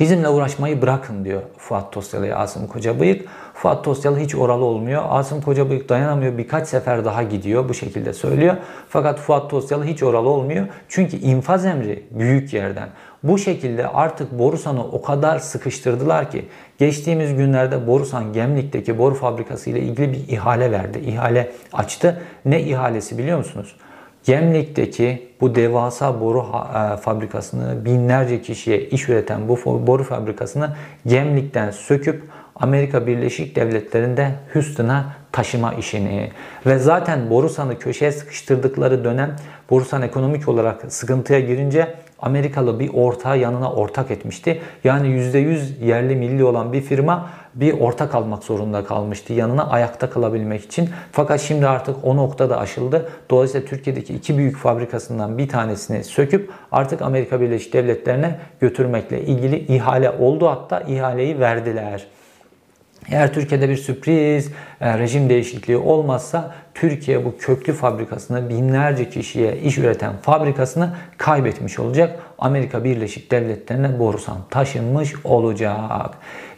Bizimle 0.00 0.28
uğraşmayı 0.28 0.82
bırakın 0.82 1.24
diyor 1.24 1.42
Fuat 1.58 1.92
Tosyalı'ya 1.92 2.36
Asım 2.36 2.66
Kocabıyık. 2.66 3.28
Fuat 3.54 3.84
Tosyalı 3.84 4.18
hiç 4.18 4.34
oralı 4.34 4.64
olmuyor. 4.64 5.02
Asım 5.08 5.40
Kocabıyık 5.40 5.88
dayanamıyor. 5.88 6.38
Birkaç 6.38 6.68
sefer 6.68 7.04
daha 7.04 7.22
gidiyor. 7.22 7.68
Bu 7.68 7.74
şekilde 7.74 8.12
söylüyor. 8.12 8.56
Fakat 8.88 9.20
Fuat 9.20 9.50
Tosyalı 9.50 9.84
hiç 9.84 10.02
oralı 10.02 10.28
olmuyor. 10.28 10.66
Çünkü 10.88 11.16
infaz 11.16 11.66
emri 11.66 12.02
büyük 12.10 12.54
yerden. 12.54 12.88
Bu 13.22 13.38
şekilde 13.38 13.88
artık 13.88 14.38
Borusan'ı 14.38 14.84
o 14.84 15.02
kadar 15.02 15.38
sıkıştırdılar 15.38 16.30
ki 16.30 16.48
geçtiğimiz 16.78 17.36
günlerde 17.36 17.86
Borusan 17.86 18.32
Gemlik'teki 18.32 18.98
boru 18.98 19.14
fabrikası 19.14 19.70
ile 19.70 19.80
ilgili 19.80 20.12
bir 20.12 20.28
ihale 20.28 20.72
verdi. 20.72 20.98
İhale 20.98 21.50
açtı. 21.72 22.22
Ne 22.44 22.62
ihalesi 22.62 23.18
biliyor 23.18 23.38
musunuz? 23.38 23.76
Gemlik'teki 24.24 25.28
bu 25.40 25.54
devasa 25.54 26.20
boru 26.20 26.38
e, 26.38 26.96
fabrikasını 26.96 27.84
binlerce 27.84 28.42
kişiye 28.42 28.80
iş 28.80 29.08
üreten 29.08 29.48
bu 29.48 29.86
boru 29.86 30.04
fabrikasını 30.04 30.76
Gemlik'ten 31.06 31.70
söküp 31.70 32.22
Amerika 32.56 33.06
Birleşik 33.06 33.56
Devletleri'nde 33.56 34.30
Houston'a 34.52 35.04
taşıma 35.32 35.74
işini 35.74 36.30
ve 36.66 36.78
zaten 36.78 37.30
Borusan'ı 37.30 37.78
köşeye 37.78 38.12
sıkıştırdıkları 38.12 39.04
dönem 39.04 39.36
Borusan 39.70 40.02
ekonomik 40.02 40.48
olarak 40.48 40.92
sıkıntıya 40.92 41.40
girince 41.40 41.94
Amerikalı 42.18 42.80
bir 42.80 42.90
ortağı 42.94 43.38
yanına 43.38 43.72
ortak 43.72 44.10
etmişti. 44.10 44.60
Yani 44.84 45.08
%100 45.08 45.84
yerli 45.84 46.16
milli 46.16 46.44
olan 46.44 46.72
bir 46.72 46.80
firma 46.80 47.30
bir 47.54 47.80
ortak 47.80 48.14
almak 48.14 48.44
zorunda 48.44 48.84
kalmıştı 48.84 49.32
yanına 49.32 49.70
ayakta 49.70 50.10
kalabilmek 50.10 50.64
için. 50.64 50.90
Fakat 51.12 51.40
şimdi 51.40 51.66
artık 51.68 51.96
o 52.02 52.16
nokta 52.16 52.50
da 52.50 52.58
aşıldı. 52.58 53.08
Dolayısıyla 53.30 53.66
Türkiye'deki 53.66 54.14
iki 54.14 54.38
büyük 54.38 54.56
fabrikasından 54.56 55.38
bir 55.38 55.48
tanesini 55.48 56.04
söküp 56.04 56.50
artık 56.72 57.02
Amerika 57.02 57.40
Birleşik 57.40 57.72
Devletleri'ne 57.72 58.38
götürmekle 58.60 59.22
ilgili 59.22 59.58
ihale 59.58 60.10
oldu 60.10 60.48
hatta 60.48 60.80
ihaleyi 60.80 61.40
verdiler. 61.40 62.06
Eğer 63.10 63.32
Türkiye'de 63.34 63.68
bir 63.68 63.76
sürpriz 63.76 64.50
e, 64.80 64.98
rejim 64.98 65.28
değişikliği 65.28 65.76
olmazsa 65.76 66.54
Türkiye 66.74 67.24
bu 67.24 67.36
köklü 67.38 67.72
fabrikasını 67.72 68.48
binlerce 68.48 69.10
kişiye 69.10 69.56
iş 69.56 69.78
üreten 69.78 70.12
fabrikasını 70.22 70.90
kaybetmiş 71.18 71.78
olacak. 71.78 72.18
Amerika 72.38 72.84
Birleşik 72.84 73.30
Devletleri'ne 73.30 73.98
borusan 73.98 74.36
taşınmış 74.50 75.14
olacak. 75.24 76.10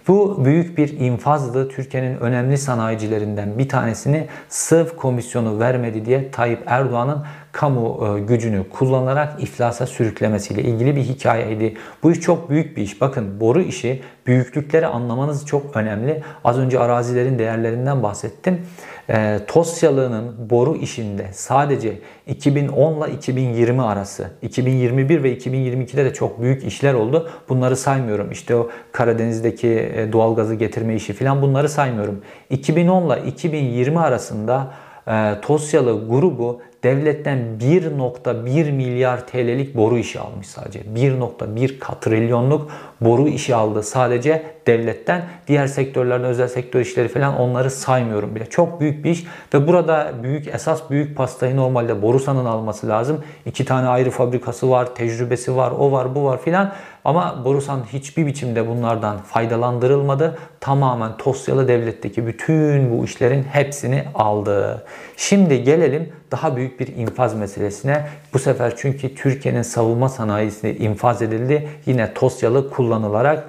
Bu 0.09 0.45
büyük 0.45 0.79
bir 0.79 0.99
infazdı. 0.99 1.69
Türkiye'nin 1.69 2.17
önemli 2.17 2.59
sanayicilerinden 2.59 3.59
bir 3.59 3.69
tanesini 3.69 4.27
sırf 4.49 4.97
komisyonu 4.97 5.59
vermedi 5.59 6.05
diye 6.05 6.31
Tayyip 6.31 6.62
Erdoğan'ın 6.67 7.25
kamu 7.55 8.07
e, 8.07 8.21
gücünü 8.21 8.69
kullanarak 8.69 9.43
iflasa 9.43 9.87
sürüklemesiyle 9.87 10.62
ilgili 10.62 10.97
bir 10.97 11.03
hikayeydi. 11.03 11.75
Bu 12.03 12.12
iş 12.12 12.21
çok 12.21 12.51
büyük 12.51 12.77
bir 12.77 12.83
iş. 12.83 13.01
Bakın 13.01 13.40
boru 13.40 13.61
işi 13.61 14.03
büyüklükleri 14.27 14.87
anlamanız 14.87 15.47
çok 15.47 15.77
önemli. 15.77 16.23
Az 16.45 16.59
önce 16.59 16.79
arazilerin 16.79 17.38
değerlerinden 17.38 18.03
bahsettim. 18.03 18.67
E, 19.09 19.40
Tosyalığının 19.47 20.51
boru 20.51 20.77
işinde 20.77 21.27
sadece 21.33 21.99
2010 22.27 23.09
ile 23.09 23.14
2020 23.14 23.83
arası, 23.83 24.31
2021 24.43 25.23
ve 25.23 25.35
2022'de 25.35 26.05
de 26.05 26.12
çok 26.14 26.43
büyük 26.43 26.64
işler 26.64 26.95
oldu. 26.95 27.31
Bunları 27.49 27.77
saymıyorum. 27.77 28.31
İşte 28.31 28.57
o 28.57 28.71
Karadeniz'deki 28.93 29.69
e, 29.69 30.12
doğalgazı 30.12 30.55
getirme 30.55 30.95
işi 30.95 31.12
falan 31.12 31.43
bunları 31.43 31.69
saymıyorum. 31.69 32.21
2010 32.51 33.07
ile 33.07 33.27
2020 33.27 33.99
arasında 33.99 34.73
e, 35.09 35.40
Tosyalı 35.43 36.09
grubu 36.09 36.61
devletten 36.85 37.38
1.1 37.61 38.73
milyar 38.73 39.27
TL'lik 39.27 39.77
boru 39.77 39.99
işi 39.99 40.20
almış 40.20 40.47
sadece. 40.47 40.81
1.1 40.81 41.79
katrilyonluk 41.79 42.70
boru 43.01 43.29
işi 43.29 43.55
aldı 43.55 43.83
sadece 43.83 44.42
devletten. 44.66 45.24
Diğer 45.48 45.66
sektörlerde 45.66 46.27
özel 46.27 46.48
sektör 46.48 46.81
işleri 46.81 47.09
falan 47.09 47.37
onları 47.37 47.70
saymıyorum 47.70 48.35
bile. 48.35 48.46
Çok 48.46 48.81
büyük 48.81 49.05
bir 49.05 49.11
iş 49.11 49.24
ve 49.55 49.68
burada 49.68 50.12
büyük 50.22 50.48
esas 50.48 50.90
büyük 50.90 51.16
pastayı 51.16 51.57
normalde 51.57 52.03
Borusan'ın 52.03 52.44
alması 52.44 52.88
lazım. 52.88 53.24
İki 53.46 53.64
tane 53.64 53.88
ayrı 53.88 54.11
fabrikası 54.11 54.70
var, 54.70 54.94
tecrübesi 54.94 55.57
var, 55.57 55.72
o 55.79 55.92
var, 55.92 56.14
bu 56.14 56.24
var 56.24 56.42
filan. 56.42 56.72
Ama 57.05 57.44
Borusan 57.44 57.81
hiçbir 57.92 58.27
biçimde 58.27 58.68
bunlardan 58.68 59.18
faydalandırılmadı. 59.18 60.38
Tamamen 60.61 61.16
Tosyalı 61.16 61.68
devletteki 61.68 62.27
bütün 62.27 62.98
bu 62.98 63.05
işlerin 63.05 63.42
hepsini 63.42 64.05
aldı. 64.14 64.85
Şimdi 65.16 65.62
gelelim 65.62 66.12
daha 66.31 66.57
büyük 66.57 66.81
bir 66.81 66.96
infaz 66.96 67.35
meselesine. 67.35 68.07
Bu 68.35 68.38
sefer 68.38 68.72
çünkü 68.77 69.14
Türkiye'nin 69.14 69.62
savunma 69.62 70.09
sanayisi 70.09 70.77
infaz 70.77 71.22
edildi. 71.22 71.68
Yine 71.87 72.14
Tosyalı 72.14 72.70
kullanılarak 72.70 73.48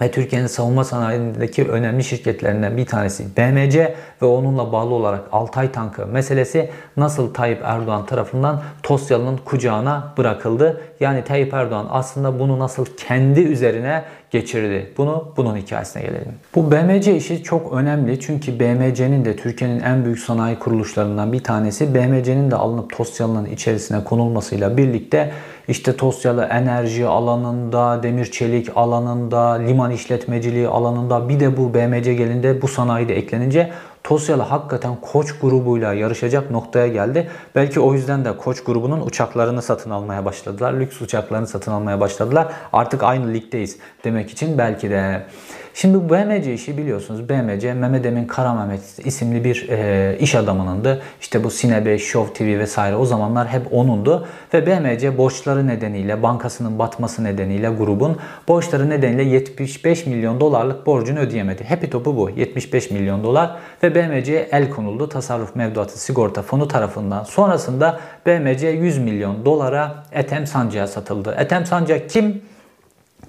ve 0.00 0.10
Türkiye'nin 0.10 0.46
savunma 0.46 0.84
sanayindeki 0.84 1.64
önemli 1.64 2.04
şirketlerinden 2.04 2.76
bir 2.76 2.86
tanesi 2.86 3.36
BMC 3.36 3.94
ve 4.22 4.26
onunla 4.26 4.72
bağlı 4.72 4.94
olarak 4.94 5.20
Altay 5.32 5.72
tankı 5.72 6.06
meselesi 6.06 6.70
nasıl 6.96 7.34
Tayyip 7.34 7.60
Erdoğan 7.64 8.06
tarafından 8.06 8.62
Tosyalı'nın 8.82 9.36
kucağına 9.36 10.14
bırakıldı. 10.18 10.80
Yani 11.00 11.24
Tayyip 11.24 11.54
Erdoğan 11.54 11.86
aslında 11.90 12.38
bunu 12.38 12.58
nasıl 12.58 12.86
kendi 12.96 13.40
üzerine 13.40 14.04
geçirdi. 14.30 14.92
Bunu 14.96 15.32
bunun 15.36 15.56
hikayesine 15.56 16.02
gelelim. 16.02 16.32
Bu 16.54 16.70
BMC 16.70 17.16
işi 17.16 17.42
çok 17.42 17.72
önemli 17.72 18.20
çünkü 18.20 18.60
BMC'nin 18.60 19.24
de 19.24 19.36
Türkiye'nin 19.36 19.80
en 19.80 20.04
büyük 20.04 20.18
sanayi 20.18 20.58
kuruluşlarından 20.58 21.32
bir 21.32 21.44
tanesi. 21.44 21.94
BMC'nin 21.94 22.50
de 22.50 22.56
alınıp 22.56 22.96
Tosyalı'nın 22.96 23.46
içerisine 23.46 24.04
konulmasıyla 24.04 24.76
birlikte 24.76 25.32
işte 25.68 25.96
Tosyalı 25.96 26.44
enerji 26.44 27.06
alanında, 27.06 28.02
demir 28.02 28.26
çelik 28.26 28.76
alanında, 28.76 29.52
liman 29.52 29.90
işletmeciliği 29.90 30.68
alanında 30.68 31.28
bir 31.28 31.40
de 31.40 31.56
bu 31.56 31.74
BMC 31.74 32.14
gelinde 32.14 32.62
bu 32.62 32.68
sanayi 32.68 33.08
de 33.08 33.16
eklenince 33.16 33.70
Tosyalı 34.04 34.42
hakikaten 34.42 34.96
Koç 35.00 35.38
grubuyla 35.40 35.92
yarışacak 35.92 36.50
noktaya 36.50 36.88
geldi. 36.88 37.30
Belki 37.54 37.80
o 37.80 37.94
yüzden 37.94 38.24
de 38.24 38.36
Koç 38.36 38.64
grubunun 38.64 39.06
uçaklarını 39.06 39.62
satın 39.62 39.90
almaya 39.90 40.24
başladılar. 40.24 40.72
Lüks 40.72 41.00
uçaklarını 41.00 41.46
satın 41.46 41.72
almaya 41.72 42.00
başladılar. 42.00 42.52
Artık 42.72 43.02
aynı 43.02 43.34
ligdeyiz 43.34 43.78
demek 44.04 44.30
için 44.30 44.58
belki 44.58 44.90
de. 44.90 45.26
Şimdi 45.74 46.10
BMC 46.10 46.54
işi 46.54 46.78
biliyorsunuz. 46.78 47.28
BMC 47.28 47.74
Mehmet 47.74 48.06
Emin 48.06 48.26
Kara 48.26 48.68
isimli 49.04 49.44
bir 49.44 49.68
e, 49.68 50.16
iş 50.20 50.34
adamınındı. 50.34 51.02
İşte 51.20 51.44
bu 51.44 51.50
Sine 51.50 51.86
5, 51.86 52.02
Show 52.02 52.34
TV 52.34 52.58
vesaire 52.58 52.96
o 52.96 53.04
zamanlar 53.04 53.48
hep 53.48 53.62
onundu. 53.72 54.26
Ve 54.54 54.66
BMC 54.66 55.18
borçları 55.18 55.66
nedeniyle, 55.66 56.22
bankasının 56.22 56.78
batması 56.78 57.24
nedeniyle 57.24 57.68
grubun 57.68 58.16
borçları 58.48 58.90
nedeniyle 58.90 59.22
75 59.22 60.06
milyon 60.06 60.40
dolarlık 60.40 60.86
borcunu 60.86 61.18
ödeyemedi. 61.18 61.64
Happy 61.64 61.86
topu 61.86 62.16
bu. 62.16 62.30
75 62.30 62.90
milyon 62.90 63.24
dolar 63.24 63.56
ve 63.82 63.91
BMC'ye 63.94 64.48
el 64.52 64.70
konuldu. 64.70 65.08
Tasarruf 65.08 65.56
Mevduatı 65.56 66.00
Sigorta 66.00 66.42
Fonu 66.42 66.68
tarafından. 66.68 67.24
Sonrasında 67.24 68.00
BMC 68.26 68.68
100 68.68 68.98
milyon 68.98 69.44
dolara 69.44 70.04
Etem 70.12 70.46
Sancak'a 70.46 70.86
satıldı. 70.86 71.34
Etem 71.38 71.66
Sancak 71.66 72.10
kim? 72.10 72.42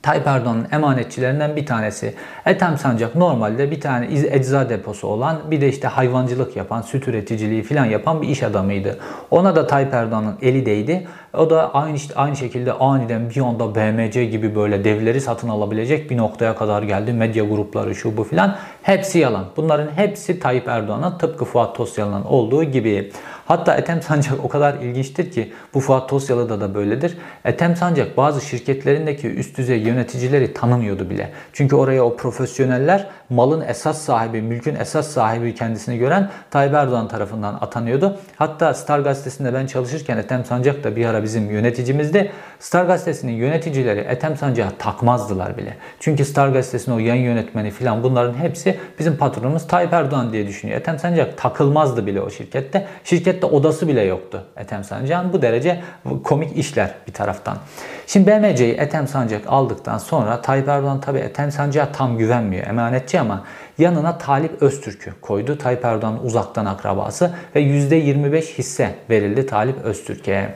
Tayyip 0.04 0.28
Erdoğan'ın 0.28 0.68
emanetçilerinden 0.72 1.56
bir 1.56 1.66
tanesi. 1.66 2.14
Ethem 2.46 2.78
Sancak 2.78 3.16
normalde 3.16 3.72
bir 3.72 3.82
tane 3.82 4.08
ecza 4.32 4.70
deposu 4.70 5.08
olan 5.08 5.38
bir 5.52 5.62
de 5.62 5.70
işte 5.70 5.88
hayvancılık 5.88 6.56
yapan, 6.56 6.82
süt 6.82 7.08
üreticiliği 7.08 7.64
falan 7.64 7.86
yapan 7.86 8.22
bir 8.22 8.28
iş 8.28 8.44
adamıydı. 8.44 9.00
Ona 9.32 9.56
da 9.56 9.68
Tayyip 9.68 9.94
Erdoğan'ın 9.94 10.36
eli 10.42 10.66
değdi. 10.66 11.08
O 11.34 11.50
da 11.50 11.74
aynı 11.74 11.96
işte 11.96 12.16
aynı 12.16 12.36
şekilde 12.36 12.74
aniden 12.74 13.30
bir 13.30 13.42
anda 13.42 13.76
BMC 13.76 14.26
gibi 14.26 14.56
böyle 14.56 14.84
devleri 14.84 15.22
satın 15.22 15.50
alabilecek 15.50 16.12
bir 16.12 16.18
noktaya 16.18 16.56
kadar 16.56 16.84
geldi. 16.84 17.14
Medya 17.14 17.44
grupları 17.44 17.96
şu 17.96 18.18
bu 18.18 18.24
filan. 18.24 18.56
Hepsi 18.82 19.20
yalan. 19.20 19.46
Bunların 19.58 19.88
hepsi 19.96 20.40
Tayyip 20.40 20.68
Erdoğan'a 20.68 21.18
tıpkı 21.18 21.46
Fuat 21.46 21.76
Tosyalı'nın 21.76 22.24
olduğu 22.24 22.64
gibi. 22.64 23.12
Hatta 23.46 23.76
Ethem 23.76 24.02
Sancak 24.02 24.46
o 24.46 24.50
kadar 24.50 24.74
ilginçtir 24.74 25.32
ki 25.32 25.54
bu 25.74 25.80
Fuat 25.80 26.10
Tosyalı'da 26.10 26.62
da 26.62 26.76
böyledir. 26.76 27.18
Ethem 27.46 27.76
Sancak 27.76 28.18
bazı 28.18 28.42
şirketlerindeki 28.42 29.28
üst 29.28 29.58
düzey 29.58 29.80
yöneticileri 29.80 30.54
tanımıyordu 30.54 31.10
bile. 31.10 31.30
Çünkü 31.54 31.76
oraya 31.76 32.06
o 32.06 32.16
profesyoneller 32.16 33.08
malın 33.30 33.62
esas 33.62 34.02
sahibi, 34.02 34.42
mülkün 34.42 34.76
esas 34.76 35.08
sahibi 35.08 35.56
kendisini 35.56 35.98
gören 35.98 36.30
Tayyip 36.52 36.74
Erdoğan 36.74 37.08
tarafından 37.08 37.54
atanıyordu. 37.54 38.18
Hatta 38.36 38.74
Star 38.74 39.00
Gazetesi'nde 39.00 39.54
ben 39.54 39.66
çalışırken 39.66 40.18
Ethem 40.18 40.46
Sancak 40.46 40.84
da 40.84 40.96
bir 40.96 41.06
ara 41.06 41.24
bizim 41.24 41.52
yöneticimizdi. 41.52 42.32
Star 42.60 42.86
Gazetesi'nin 42.86 43.32
yöneticileri 43.32 44.00
Ethem 44.00 44.38
Sancak'a 44.38 44.78
takmazdılar 44.78 45.58
bile. 45.58 45.78
Çünkü 46.00 46.26
Star 46.26 46.50
Gazetesi'nin 46.50 46.96
o 46.96 47.00
yayın 47.00 47.24
yönetmeni 47.24 47.72
filan 47.72 48.04
bunların 48.04 48.34
hepsi 48.34 48.78
bizim 49.00 49.18
patronumuz 49.18 49.68
Tayyip 49.68 49.94
Erdoğan 49.94 50.34
diye 50.34 50.48
düşünüyor. 50.48 50.80
Ethem 50.80 51.00
Sancak 51.00 51.38
takılmazdı 51.38 52.06
bile 52.06 52.22
o 52.22 52.30
şirkette. 52.30 52.88
Şirkette 53.34 53.56
odası 53.56 53.88
bile 53.88 54.02
yoktu 54.02 54.44
Ethem 54.58 54.84
Sancak'ın. 54.84 55.34
Bu 55.34 55.42
derece 55.42 55.82
komik 56.24 56.58
işler 56.58 56.92
bir 57.08 57.14
taraftan. 57.14 57.58
Şimdi 58.08 58.28
BMC'yi 58.28 58.74
Ethem 58.74 59.08
Sancak 59.08 59.42
aldıktan 59.48 59.98
sonra 59.98 60.42
Tayyip 60.42 60.68
Erdoğan 60.68 61.02
tabi 61.02 61.20
Ethem 61.20 61.52
Sancak'a 61.52 61.92
tam 61.92 62.18
güvenmiyor. 62.18 62.68
Emanetçi 62.68 63.20
ama 63.20 63.44
yanına 63.78 64.18
Talip 64.18 64.62
Öztürk'ü 64.62 65.14
koydu. 65.22 65.58
Tayyip 65.58 65.86
Erdoğan'ın 65.86 66.20
uzaktan 66.24 66.66
akrabası 66.66 67.32
ve 67.56 67.62
%25 67.62 68.58
hisse 68.58 68.96
verildi 69.10 69.46
Talip 69.46 69.82
Öztürk'e. 69.84 70.56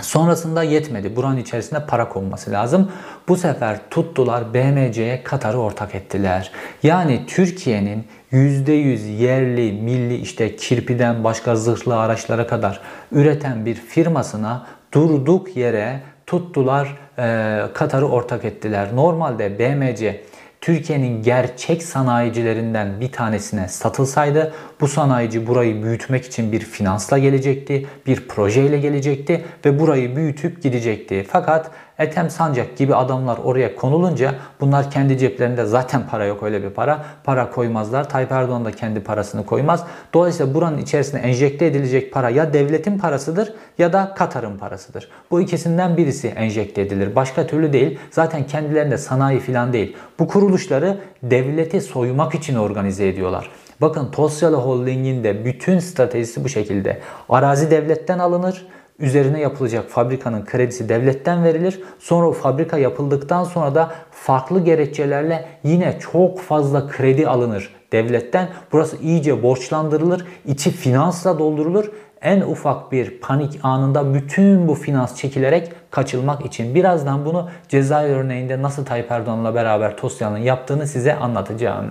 Sonrasında 0.00 0.62
yetmedi. 0.62 1.16
Buranın 1.16 1.36
içerisinde 1.36 1.86
para 1.86 2.08
konması 2.08 2.50
lazım. 2.50 2.92
Bu 3.28 3.36
sefer 3.36 3.78
tuttular 3.90 4.54
BMC'ye 4.54 5.22
Katar'ı 5.22 5.58
ortak 5.58 5.94
ettiler. 5.94 6.50
Yani 6.82 7.26
Türkiye'nin 7.26 8.06
%100 8.32 9.06
yerli, 9.08 9.72
milli 9.72 10.16
işte 10.16 10.56
kirpiden 10.56 11.24
başka 11.24 11.56
zırhlı 11.56 11.98
araçlara 11.98 12.46
kadar 12.46 12.80
üreten 13.12 13.66
bir 13.66 13.74
firmasına 13.74 14.66
durduk 14.94 15.56
yere 15.56 16.00
tuttular 16.26 16.98
e, 17.18 17.62
Katar'ı 17.74 18.08
ortak 18.08 18.44
ettiler. 18.44 18.88
Normalde 18.94 19.58
BMC 19.58 20.20
Türkiye'nin 20.62 21.22
gerçek 21.22 21.82
sanayicilerinden 21.82 23.00
bir 23.00 23.12
tanesine 23.12 23.68
satılsaydı 23.68 24.54
bu 24.80 24.88
sanayici 24.88 25.46
burayı 25.46 25.82
büyütmek 25.82 26.24
için 26.24 26.52
bir 26.52 26.60
finansla 26.60 27.18
gelecekti, 27.18 27.86
bir 28.06 28.28
projeyle 28.28 28.78
gelecekti 28.78 29.44
ve 29.64 29.80
burayı 29.80 30.16
büyütüp 30.16 30.62
gidecekti. 30.62 31.26
Fakat 31.28 31.70
Ethem 31.98 32.30
Sancak 32.30 32.76
gibi 32.76 32.94
adamlar 32.94 33.38
oraya 33.44 33.76
konulunca 33.76 34.34
bunlar 34.60 34.90
kendi 34.90 35.18
ceplerinde 35.18 35.64
zaten 35.64 36.06
para 36.10 36.24
yok 36.24 36.42
öyle 36.42 36.62
bir 36.62 36.70
para. 36.70 37.04
Para 37.24 37.50
koymazlar. 37.50 38.08
Tayyip 38.08 38.32
Erdoğan 38.32 38.64
da 38.64 38.70
kendi 38.70 39.00
parasını 39.00 39.46
koymaz. 39.46 39.84
Dolayısıyla 40.14 40.54
buranın 40.54 40.78
içerisine 40.78 41.20
enjekte 41.20 41.66
edilecek 41.66 42.12
para 42.12 42.30
ya 42.30 42.52
devletin 42.52 42.98
parasıdır 42.98 43.52
ya 43.78 43.92
da 43.92 44.14
Katar'ın 44.16 44.58
parasıdır. 44.58 45.08
Bu 45.30 45.40
ikisinden 45.40 45.96
birisi 45.96 46.28
enjekte 46.28 46.82
edilir. 46.82 47.16
Başka 47.16 47.46
türlü 47.46 47.72
değil. 47.72 47.98
Zaten 48.10 48.46
kendilerinde 48.46 48.98
sanayi 48.98 49.40
falan 49.40 49.72
değil. 49.72 49.96
Bu 50.18 50.28
kuruluşları 50.28 50.98
devleti 51.22 51.80
soymak 51.80 52.34
için 52.34 52.56
organize 52.56 53.08
ediyorlar. 53.08 53.50
Bakın 53.80 54.10
Tosyalı 54.10 54.56
Holding'in 54.56 55.24
de 55.24 55.44
bütün 55.44 55.78
stratejisi 55.78 56.44
bu 56.44 56.48
şekilde. 56.48 57.00
Arazi 57.28 57.70
devletten 57.70 58.18
alınır 58.18 58.66
üzerine 59.02 59.40
yapılacak 59.40 59.88
fabrikanın 59.88 60.44
kredisi 60.44 60.88
devletten 60.88 61.44
verilir. 61.44 61.80
Sonra 61.98 62.28
o 62.28 62.32
fabrika 62.32 62.78
yapıldıktan 62.78 63.44
sonra 63.44 63.74
da 63.74 63.90
farklı 64.10 64.64
gerekçelerle 64.64 65.44
yine 65.64 65.98
çok 66.12 66.40
fazla 66.40 66.88
kredi 66.88 67.28
alınır 67.28 67.74
devletten. 67.92 68.48
Burası 68.72 68.96
iyice 68.96 69.42
borçlandırılır, 69.42 70.24
içi 70.46 70.70
finansla 70.70 71.38
doldurulur. 71.38 71.90
En 72.22 72.40
ufak 72.40 72.92
bir 72.92 73.20
panik 73.20 73.60
anında 73.62 74.14
bütün 74.14 74.68
bu 74.68 74.74
finans 74.74 75.16
çekilerek 75.16 75.72
kaçılmak 75.90 76.46
için. 76.46 76.74
Birazdan 76.74 77.24
bunu 77.24 77.48
Cezayir 77.68 78.16
örneğinde 78.16 78.62
nasıl 78.62 78.84
Tayyip 78.84 79.10
Erdoğan'la 79.10 79.54
beraber 79.54 79.96
Tosyan'ın 79.96 80.38
yaptığını 80.38 80.86
size 80.86 81.14
anlatacağım. 81.14 81.90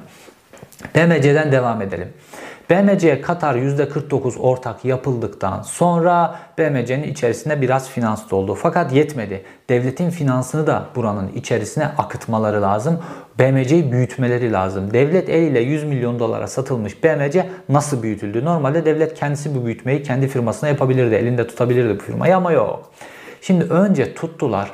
BMC'den 0.96 1.52
devam 1.52 1.82
edelim. 1.82 2.13
BMC'ye 2.70 3.22
Katar 3.22 3.56
%49 3.56 4.39
ortak 4.39 4.86
yapıldıktan 4.86 5.62
sonra 5.62 6.39
BMC'nin 6.58 7.04
içerisinde 7.04 7.62
biraz 7.62 7.89
finans 7.89 8.30
doldu. 8.30 8.56
Fakat 8.56 8.94
yetmedi. 8.94 9.44
Devletin 9.70 10.10
finansını 10.10 10.67
da 10.67 10.86
buranın 10.96 11.28
içerisine 11.28 11.86
akıtmaları 11.86 12.62
lazım. 12.62 13.00
BMC'yi 13.39 13.91
büyütmeleri 13.91 14.52
lazım. 14.52 14.94
Devlet 14.94 15.30
eliyle 15.30 15.60
100 15.60 15.84
milyon 15.84 16.20
dolara 16.20 16.48
satılmış 16.48 17.04
BMC 17.04 17.50
nasıl 17.70 18.04
büyütüldü? 18.04 18.46
Normalde 18.46 18.86
devlet 18.86 19.13
kendisi 19.13 19.56
bu 19.56 19.65
büyütmeyi 19.65 20.04
kendi 20.04 20.28
firmasına 20.28 20.70
yapabilirdi. 20.70 21.15
Elinde 21.15 21.48
tutabilirdi 21.48 22.00
bu 22.00 22.04
firmayı 22.04 22.38
ama 22.38 22.52
yok. 22.52 22.91
Şimdi 23.41 23.63
önce 23.63 24.13
tuttular 24.13 24.72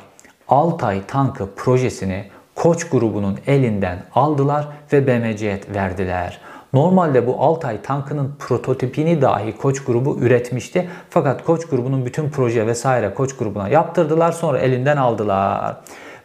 Altay 0.48 1.06
tankı 1.06 1.54
projesini 1.56 2.24
Koç 2.58 2.84
grubunun 2.84 3.38
elinden 3.46 3.98
aldılar 4.14 4.68
ve 4.92 5.06
BMC'ye 5.06 5.60
verdiler. 5.74 6.40
Normalde 6.72 7.26
bu 7.26 7.42
Altay 7.42 7.82
tankının 7.82 8.34
prototipini 8.38 9.22
dahi 9.22 9.56
Koç 9.56 9.84
grubu 9.84 10.18
üretmişti. 10.20 10.88
Fakat 11.10 11.44
Koç 11.44 11.66
grubunun 11.66 12.06
bütün 12.06 12.30
proje 12.30 12.66
vesaire 12.66 13.14
Koç 13.14 13.36
grubuna 13.36 13.68
yaptırdılar 13.68 14.32
sonra 14.32 14.58
elinden 14.58 14.96
aldılar. 14.96 15.76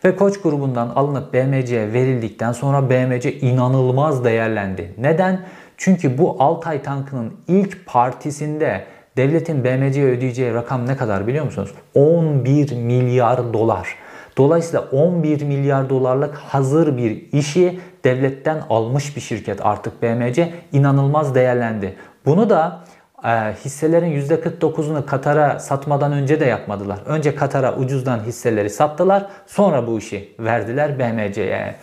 Ve 0.06 0.16
Koç 0.16 0.42
grubundan 0.42 0.90
alınıp 0.90 1.34
BMC'ye 1.34 1.94
verildikten 1.94 2.52
sonra 2.52 2.90
BMC 2.90 3.40
inanılmaz 3.40 4.24
değerlendi. 4.24 4.94
Neden? 4.98 5.40
Çünkü 5.78 6.18
bu 6.18 6.36
Altay 6.40 6.82
tankının 6.82 7.34
ilk 7.48 7.86
partisinde 7.86 8.86
devletin 9.18 9.64
BMC'ye 9.64 10.06
ödeyeceği 10.06 10.54
rakam 10.54 10.88
ne 10.88 10.98
kadar 10.98 11.28
biliyor 11.28 11.46
musunuz? 11.46 11.72
11 11.96 12.76
milyar 12.76 13.54
dolar. 13.54 14.03
Dolayısıyla 14.38 14.82
11 14.92 15.42
milyar 15.42 15.90
dolarlık 15.90 16.36
hazır 16.36 16.98
bir 16.98 17.32
işi 17.32 17.80
devletten 18.04 18.62
almış 18.70 19.16
bir 19.16 19.22
şirket 19.22 19.66
artık 19.66 20.02
BMC 20.02 20.54
inanılmaz 20.72 21.36
değerlendi. 21.36 21.96
Bunu 22.26 22.50
da 22.50 22.80
e, 23.24 23.30
hisselerin 23.66 24.22
%49'unu 24.22 25.06
Katar'a 25.06 25.60
satmadan 25.60 26.12
önce 26.12 26.40
de 26.40 26.46
yapmadılar. 26.46 27.00
Önce 27.06 27.36
Katar'a 27.36 27.76
ucuzdan 27.76 28.20
hisseleri 28.20 28.70
sattılar. 28.70 29.26
Sonra 29.48 29.88
bu 29.88 29.98
işi 29.98 30.36
verdiler 30.40 31.00
BMC'ye. 31.00 31.76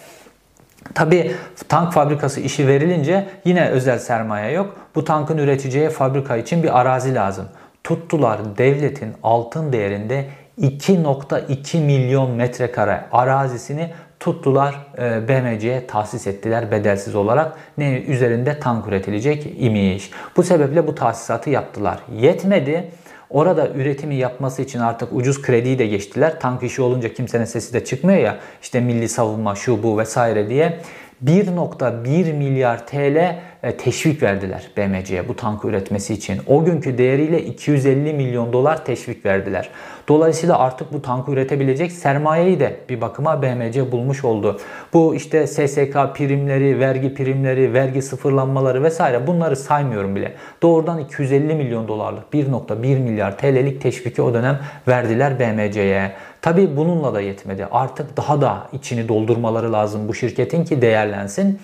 Tabi 0.95 1.33
tank 1.69 1.93
fabrikası 1.93 2.41
işi 2.41 2.69
verilince 2.69 3.29
yine 3.45 3.69
özel 3.69 3.99
sermaye 3.99 4.53
yok. 4.53 4.77
Bu 4.95 5.05
tankın 5.05 5.39
üreteceği 5.39 5.89
fabrika 5.89 6.37
için 6.37 6.63
bir 6.63 6.81
arazi 6.81 7.15
lazım. 7.15 7.49
Tuttular 7.85 8.59
devletin 8.59 9.15
altın 9.23 9.73
değerinde 9.73 10.25
2.2 10.61 11.81
milyon 11.81 12.31
metrekare 12.31 13.05
arazisini 13.13 13.91
tuttular 14.21 14.75
e, 14.99 15.29
BMC'ye 15.29 15.87
tahsis 15.87 16.27
ettiler 16.27 16.71
bedelsiz 16.71 17.15
olarak. 17.15 17.57
Ne 17.79 18.01
üzerinde 18.01 18.61
tank 18.61 18.87
üretilecek 18.87 19.55
imiş. 19.59 20.11
Bu 20.37 20.43
sebeple 20.43 20.87
bu 20.87 20.95
tahsisatı 20.95 21.51
yaptılar. 21.51 22.01
Yetmedi. 22.17 22.91
Orada 23.31 23.69
üretimi 23.69 24.15
yapması 24.15 24.63
için 24.63 24.79
artık 24.79 25.13
ucuz 25.13 25.43
krediyi 25.43 25.79
de 25.79 25.87
geçtiler. 25.87 26.41
Tank 26.41 26.63
işi 26.63 26.83
olunca 26.83 27.15
kimsenin 27.15 27.45
sesi 27.45 27.73
de 27.73 27.85
çıkmıyor 27.85 28.19
ya. 28.19 28.39
İşte 28.63 28.81
milli 28.81 29.09
savunma 29.09 29.55
şu 29.55 29.83
bu 29.83 29.99
vesaire 29.99 30.49
diye. 30.49 30.79
1.1 31.25 32.33
milyar 32.33 32.87
TL 32.87 33.39
e, 33.63 33.77
teşvik 33.77 34.23
verdiler 34.23 34.71
BMC'ye 34.77 35.29
bu 35.29 35.37
tankı 35.37 35.69
üretmesi 35.69 36.15
için. 36.15 36.41
O 36.47 36.65
günkü 36.65 36.99
değeriyle 36.99 37.43
250 37.43 38.13
milyon 38.13 38.53
dolar 38.53 38.85
teşvik 38.85 39.27
verdiler. 39.27 39.71
Dolayısıyla 40.09 40.59
artık 40.59 40.93
bu 40.93 41.03
tankı 41.03 41.33
üretebilecek 41.33 41.93
sermayeyi 41.93 42.61
de 42.61 42.77
bir 42.89 43.01
bakıma 43.01 43.43
BMC 43.43 43.93
bulmuş 43.93 44.25
oldu. 44.25 44.61
Bu 44.93 45.15
işte 45.15 45.47
SSK 45.47 45.97
primleri, 46.15 46.81
vergi 46.81 47.15
primleri, 47.15 47.75
vergi 47.75 48.03
sıfırlanmaları 48.03 48.83
vesaire 48.83 49.27
bunları 49.27 49.57
saymıyorum 49.57 50.17
bile. 50.17 50.35
Doğrudan 50.63 50.99
250 50.99 51.55
milyon 51.55 51.89
dolarlık 51.89 52.25
1.1 52.35 52.99
milyar 52.99 53.39
TL'lik 53.39 53.81
teşviki 53.81 54.23
o 54.23 54.35
dönem 54.35 54.61
verdiler 54.89 55.39
BMC'ye. 55.39 56.13
Tabi 56.43 56.77
bununla 56.77 57.15
da 57.15 57.21
yetmedi. 57.21 57.67
Artık 57.71 58.17
daha 58.17 58.41
da 58.41 58.69
içini 58.73 59.09
doldurmaları 59.09 59.73
lazım 59.73 60.09
bu 60.09 60.15
şirketin 60.15 60.65
ki 60.65 60.83
değerlensin. 60.83 61.61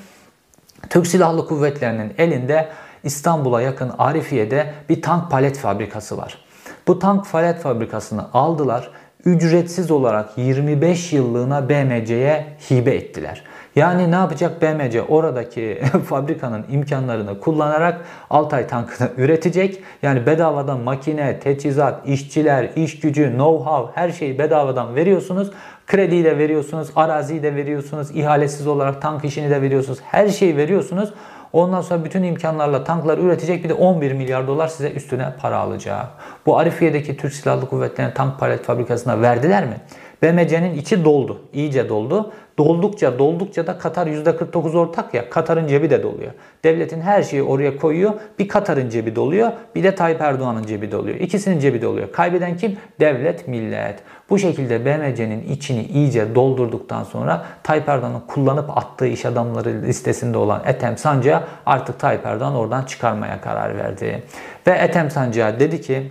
Türk 0.90 1.06
Silahlı 1.06 1.46
Kuvvetleri'nin 1.48 2.14
elinde 2.18 2.68
İstanbul'a 3.04 3.62
yakın 3.62 3.92
Arifiye'de 3.98 4.72
bir 4.88 5.02
tank 5.02 5.30
palet 5.30 5.58
fabrikası 5.58 6.18
var. 6.18 6.38
Bu 6.86 6.98
tank 6.98 7.32
palet 7.32 7.60
fabrikasını 7.60 8.32
aldılar. 8.32 8.90
Ücretsiz 9.24 9.90
olarak 9.90 10.38
25 10.38 11.12
yıllığına 11.12 11.68
BMC'ye 11.68 12.46
hibe 12.70 12.94
ettiler. 12.94 13.44
Yani 13.76 14.10
ne 14.10 14.14
yapacak 14.14 14.62
BMC? 14.62 15.02
Oradaki 15.02 15.82
fabrikanın 16.08 16.64
imkanlarını 16.70 17.40
kullanarak 17.40 18.00
Altay 18.30 18.66
tankını 18.66 19.08
üretecek. 19.16 19.82
Yani 20.02 20.26
bedavadan 20.26 20.80
makine, 20.80 21.40
teçhizat, 21.40 22.08
işçiler, 22.08 22.70
iş 22.76 23.00
gücü, 23.00 23.22
know-how 23.22 23.88
her 23.94 24.10
şeyi 24.10 24.38
bedavadan 24.38 24.94
veriyorsunuz. 24.94 25.50
Krediyi 25.86 26.24
de 26.24 26.38
veriyorsunuz, 26.38 26.88
araziyi 26.96 27.42
de 27.42 27.54
veriyorsunuz, 27.54 28.10
ihalesiz 28.10 28.66
olarak 28.66 29.02
tank 29.02 29.24
işini 29.24 29.50
de 29.50 29.62
veriyorsunuz. 29.62 29.98
Her 30.02 30.28
şeyi 30.28 30.56
veriyorsunuz. 30.56 31.12
Ondan 31.52 31.80
sonra 31.80 32.04
bütün 32.04 32.22
imkanlarla 32.22 32.84
tanklar 32.84 33.18
üretecek 33.18 33.64
bir 33.64 33.68
de 33.68 33.74
11 33.74 34.12
milyar 34.12 34.46
dolar 34.46 34.68
size 34.68 34.90
üstüne 34.90 35.32
para 35.40 35.58
alacak. 35.58 36.06
Bu 36.46 36.58
Arifiye'deki 36.58 37.16
Türk 37.16 37.32
Silahlı 37.32 37.68
Kuvvetleri'nin 37.68 38.14
tank 38.14 38.40
palet 38.40 38.64
fabrikasına 38.64 39.22
verdiler 39.22 39.64
mi? 39.64 39.76
BMC'nin 40.22 40.74
içi 40.74 41.04
doldu. 41.04 41.40
iyice 41.52 41.88
doldu. 41.88 42.32
Doldukça 42.58 43.18
doldukça 43.18 43.66
da 43.66 43.78
Katar 43.78 44.06
%49 44.06 44.78
ortak 44.78 45.14
ya 45.14 45.30
Katar'ın 45.30 45.66
cebi 45.66 45.90
de 45.90 46.02
doluyor. 46.02 46.32
Devletin 46.64 47.00
her 47.00 47.22
şeyi 47.22 47.42
oraya 47.42 47.76
koyuyor. 47.76 48.12
Bir 48.38 48.48
Katar'ın 48.48 48.88
cebi 48.88 49.16
doluyor 49.16 49.52
bir 49.74 49.82
de 49.82 49.94
Tayyip 49.94 50.20
Erdoğan'ın 50.20 50.62
cebi 50.62 50.92
doluyor. 50.92 51.16
İkisinin 51.16 51.58
cebi 51.58 51.82
doluyor. 51.82 52.12
Kaybeden 52.12 52.56
kim? 52.56 52.76
Devlet, 53.00 53.48
millet. 53.48 53.98
Bu 54.30 54.38
şekilde 54.38 54.84
BMC'nin 54.84 55.48
içini 55.48 55.84
iyice 55.84 56.34
doldurduktan 56.34 57.04
sonra 57.04 57.44
Tayyip 57.62 57.88
Erdoğan'ın 57.88 58.20
kullanıp 58.20 58.78
attığı 58.78 59.06
iş 59.06 59.26
adamları 59.26 59.82
listesinde 59.82 60.38
olan 60.38 60.62
Ethem 60.66 60.98
Sancı'ya 60.98 61.44
artık 61.66 61.98
Tayyip 61.98 62.26
Erdoğan 62.26 62.54
oradan 62.54 62.82
çıkarmaya 62.82 63.40
karar 63.40 63.78
verdi. 63.78 64.22
Ve 64.66 64.70
Ethem 64.70 65.10
Sancı'ya 65.10 65.60
dedi 65.60 65.80
ki 65.80 66.10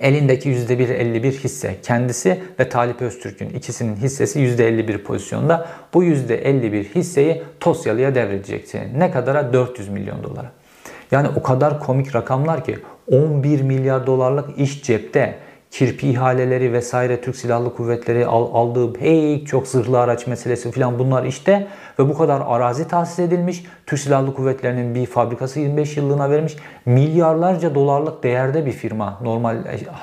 elindeki 0.00 0.50
%1.51 0.50 1.30
hisse 1.30 1.76
kendisi 1.82 2.40
ve 2.60 2.68
Talip 2.68 3.02
Öztürk'ün 3.02 3.48
ikisinin 3.48 3.96
hissesi 3.96 4.40
%51 4.40 4.98
pozisyonda. 4.98 5.68
Bu 5.94 6.04
%51 6.04 6.94
hisseyi 6.94 7.42
Tosyalı'ya 7.60 8.14
devredecekti. 8.14 8.88
Ne 8.96 9.10
kadara? 9.10 9.52
400 9.52 9.88
milyon 9.88 10.24
dolara. 10.24 10.52
Yani 11.10 11.28
o 11.36 11.42
kadar 11.42 11.80
komik 11.80 12.14
rakamlar 12.14 12.64
ki 12.64 12.78
11 13.12 13.62
milyar 13.62 14.06
dolarlık 14.06 14.58
iş 14.58 14.82
cepte 14.82 15.38
kirpi 15.70 16.10
ihaleleri 16.10 16.72
vesaire 16.72 17.20
Türk 17.20 17.36
Silahlı 17.36 17.74
Kuvvetleri 17.74 18.26
aldığı 18.26 18.92
pek 18.92 19.46
çok 19.46 19.66
zırhlı 19.66 20.00
araç 20.00 20.26
meselesi 20.26 20.70
falan 20.70 20.98
bunlar 20.98 21.24
işte 21.24 21.66
ve 22.00 22.08
bu 22.08 22.18
kadar 22.18 22.42
arazi 22.46 22.88
tahsis 22.88 23.18
edilmiş. 23.18 23.64
Türk 23.86 24.00
Silahlı 24.00 24.34
Kuvvetleri'nin 24.34 24.94
bir 24.94 25.06
fabrikası 25.06 25.60
25 25.60 25.96
yıllığına 25.96 26.30
vermiş. 26.30 26.56
Milyarlarca 26.86 27.74
dolarlık 27.74 28.22
değerde 28.22 28.66
bir 28.66 28.72
firma 28.72 29.18
normal 29.22 29.56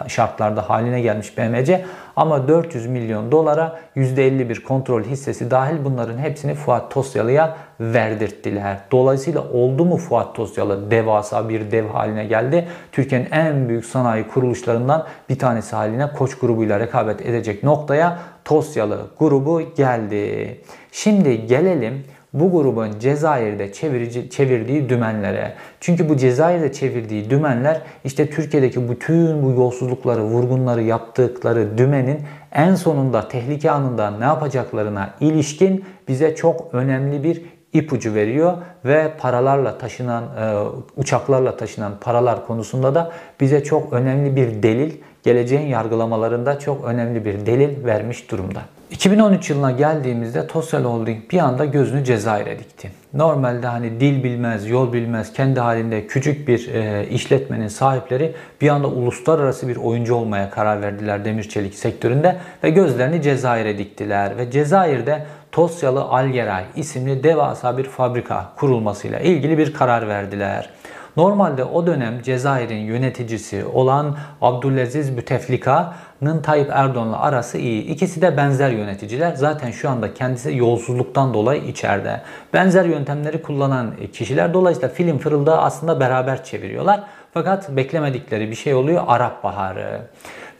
şartlarda 0.08 0.70
haline 0.70 1.02
gelmiş 1.02 1.38
BMC. 1.38 1.86
Ama 2.16 2.48
400 2.48 2.88
milyon 2.88 3.32
dolara 3.32 3.80
%51 3.96 4.64
kontrol 4.64 5.04
hissesi 5.04 5.52
dahil 5.52 5.76
bunların 5.86 6.18
hepsini 6.18 6.56
Fuat 6.56 6.92
Tosyalı'ya 6.92 7.58
verdirttiler. 7.80 8.78
Dolayısıyla 8.92 9.42
oldu 9.54 9.86
mu 9.86 9.98
Fuat 9.98 10.36
Tosyalı 10.36 10.92
devasa 10.92 11.50
bir 11.50 11.72
dev 11.72 11.88
haline 11.88 12.26
geldi. 12.26 12.68
Türkiye'nin 12.92 13.28
en 13.32 13.70
büyük 13.70 13.86
sanayi 13.86 14.28
kuruluşlarından 14.28 15.06
bir 15.30 15.40
tanesi 15.40 15.76
haline 15.76 16.12
Koç 16.12 16.38
grubuyla 16.38 16.80
rekabet 16.80 17.22
edecek 17.26 17.64
noktaya 17.64 18.20
Tosyalı 18.48 19.08
grubu 19.20 19.62
geldi. 19.76 20.58
Şimdi 20.92 21.48
gelelim 21.48 22.04
bu 22.34 22.52
grubun 22.52 23.00
Cezayir'de 23.00 23.74
çevirici, 23.74 24.30
çevirdiği 24.30 24.90
dümenlere. 24.90 25.54
Çünkü 25.80 26.10
bu 26.10 26.18
Cezayir'de 26.18 26.74
çevirdiği 26.74 27.30
dümenler 27.30 27.82
işte 28.04 28.30
Türkiye'deki 28.30 28.90
bütün 28.90 29.44
bu 29.44 29.52
yolsuzlukları, 29.52 30.24
vurgunları 30.24 30.84
yaptıkları 30.84 31.78
dümenin 31.78 32.20
en 32.52 32.76
sonunda 32.76 33.28
tehlike 33.28 33.72
anında 33.72 34.12
ne 34.12 34.26
yapacaklarına 34.26 35.14
ilişkin 35.20 35.86
bize 36.08 36.36
çok 36.36 36.74
önemli 36.74 37.24
bir 37.24 37.42
ipucu 37.74 38.14
veriyor 38.14 38.54
ve 38.86 39.12
paralarla 39.20 39.78
taşınan, 39.78 40.24
e, 40.24 40.56
uçaklarla 40.98 41.58
taşınan 41.58 41.92
paralar 42.02 42.48
konusunda 42.48 42.96
da 42.96 43.12
bize 43.40 43.64
çok 43.64 43.94
önemli 43.94 44.36
bir 44.36 44.64
delil, 44.64 44.94
geleceğin 45.28 45.68
yargılamalarında 45.68 46.60
çok 46.60 46.86
önemli 46.86 47.26
bir 47.26 47.46
delil 47.46 47.86
vermiş 47.86 48.32
durumda. 48.32 48.62
2013 48.92 49.50
yılına 49.50 49.72
geldiğimizde 49.72 50.48
Tosyal 50.48 50.84
Holding 50.84 51.32
bir 51.32 51.40
anda 51.40 51.66
gözünü 51.66 52.04
Cezayir'e 52.04 52.60
dikti. 52.60 52.92
Normalde 53.14 53.68
hani 53.68 54.00
dil 54.00 54.24
bilmez, 54.24 54.70
yol 54.70 54.94
bilmez, 54.94 55.34
kendi 55.34 55.60
halinde 55.60 56.08
küçük 56.08 56.48
bir 56.48 56.74
e, 56.74 57.08
işletmenin 57.10 57.68
sahipleri 57.68 58.34
bir 58.62 58.70
anda 58.70 58.88
uluslararası 58.88 59.68
bir 59.68 59.76
oyuncu 59.76 60.16
olmaya 60.16 60.50
karar 60.50 60.82
verdiler 60.82 61.26
demir 61.26 61.44
çelik 61.44 61.76
sektöründe 61.76 62.36
ve 62.64 62.70
gözlerini 62.70 63.22
Cezayir'e 63.22 63.78
diktiler 63.78 64.38
ve 64.38 64.52
Cezayir'de 64.52 65.26
Tosyalı 65.52 66.02
Algeray 66.02 66.64
isimli 66.76 67.24
devasa 67.24 67.78
bir 67.78 67.84
fabrika 67.84 68.52
kurulmasıyla 68.56 69.20
ilgili 69.20 69.58
bir 69.58 69.74
karar 69.74 70.08
verdiler. 70.08 70.70
Normalde 71.18 71.64
o 71.64 71.88
dönem 71.88 72.22
Cezayir'in 72.22 72.80
yöneticisi 72.80 73.66
olan 73.66 74.18
Abdülaziz 74.42 75.18
Büteflika'nın 75.18 76.42
Tayyip 76.42 76.70
Erdoğan'la 76.72 77.20
arası 77.20 77.58
iyi. 77.58 77.84
İkisi 77.84 78.22
de 78.22 78.38
benzer 78.38 78.70
yöneticiler. 78.70 79.36
Zaten 79.36 79.72
şu 79.72 79.90
anda 79.90 80.14
kendisi 80.14 80.56
yolsuzluktan 80.56 81.34
dolayı 81.34 81.64
içeride. 81.64 82.22
Benzer 82.54 82.86
yöntemleri 82.86 83.42
kullanan 83.42 83.94
kişiler. 84.14 84.54
Dolayısıyla 84.54 84.90
film 84.90 85.18
fırıldağı 85.18 85.62
aslında 85.62 86.00
beraber 86.00 86.44
çeviriyorlar. 86.44 87.04
Fakat 87.34 87.70
beklemedikleri 87.70 88.50
bir 88.50 88.56
şey 88.56 88.74
oluyor 88.74 89.04
Arap 89.08 89.44
Baharı. 89.44 90.02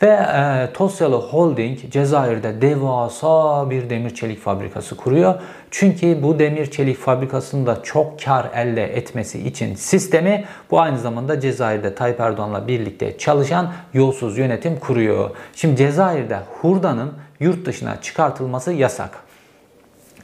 Ve 0.02 0.08
e, 0.10 0.74
Tosyalı 0.74 1.16
Holding 1.16 1.80
Cezayir'de 1.92 2.62
devasa 2.62 3.70
bir 3.70 3.90
demir 3.90 4.16
çelik 4.16 4.40
fabrikası 4.40 4.98
kuruyor. 4.98 5.36
Çünkü 5.72 6.24
bu 6.24 6.40
demir 6.40 6.72
çelik 6.72 6.98
fabrikasında 6.98 7.84
çok 7.84 8.22
kar 8.24 8.50
elde 8.56 8.98
etmesi 8.98 9.48
için 9.48 9.76
sistemi 9.76 10.46
bu 10.72 10.80
aynı 10.80 11.00
zamanda 11.00 11.40
Cezayir'de 11.40 11.96
Tayyip 11.96 12.20
Erdoğan'la 12.20 12.68
birlikte 12.68 13.18
çalışan 13.18 13.72
yolsuz 13.94 14.38
yönetim 14.38 14.80
kuruyor. 14.80 15.30
Şimdi 15.56 15.76
Cezayir'de 15.76 16.40
hurdanın 16.62 17.14
yurt 17.40 17.66
dışına 17.66 18.02
çıkartılması 18.02 18.74
yasak. 18.74 19.27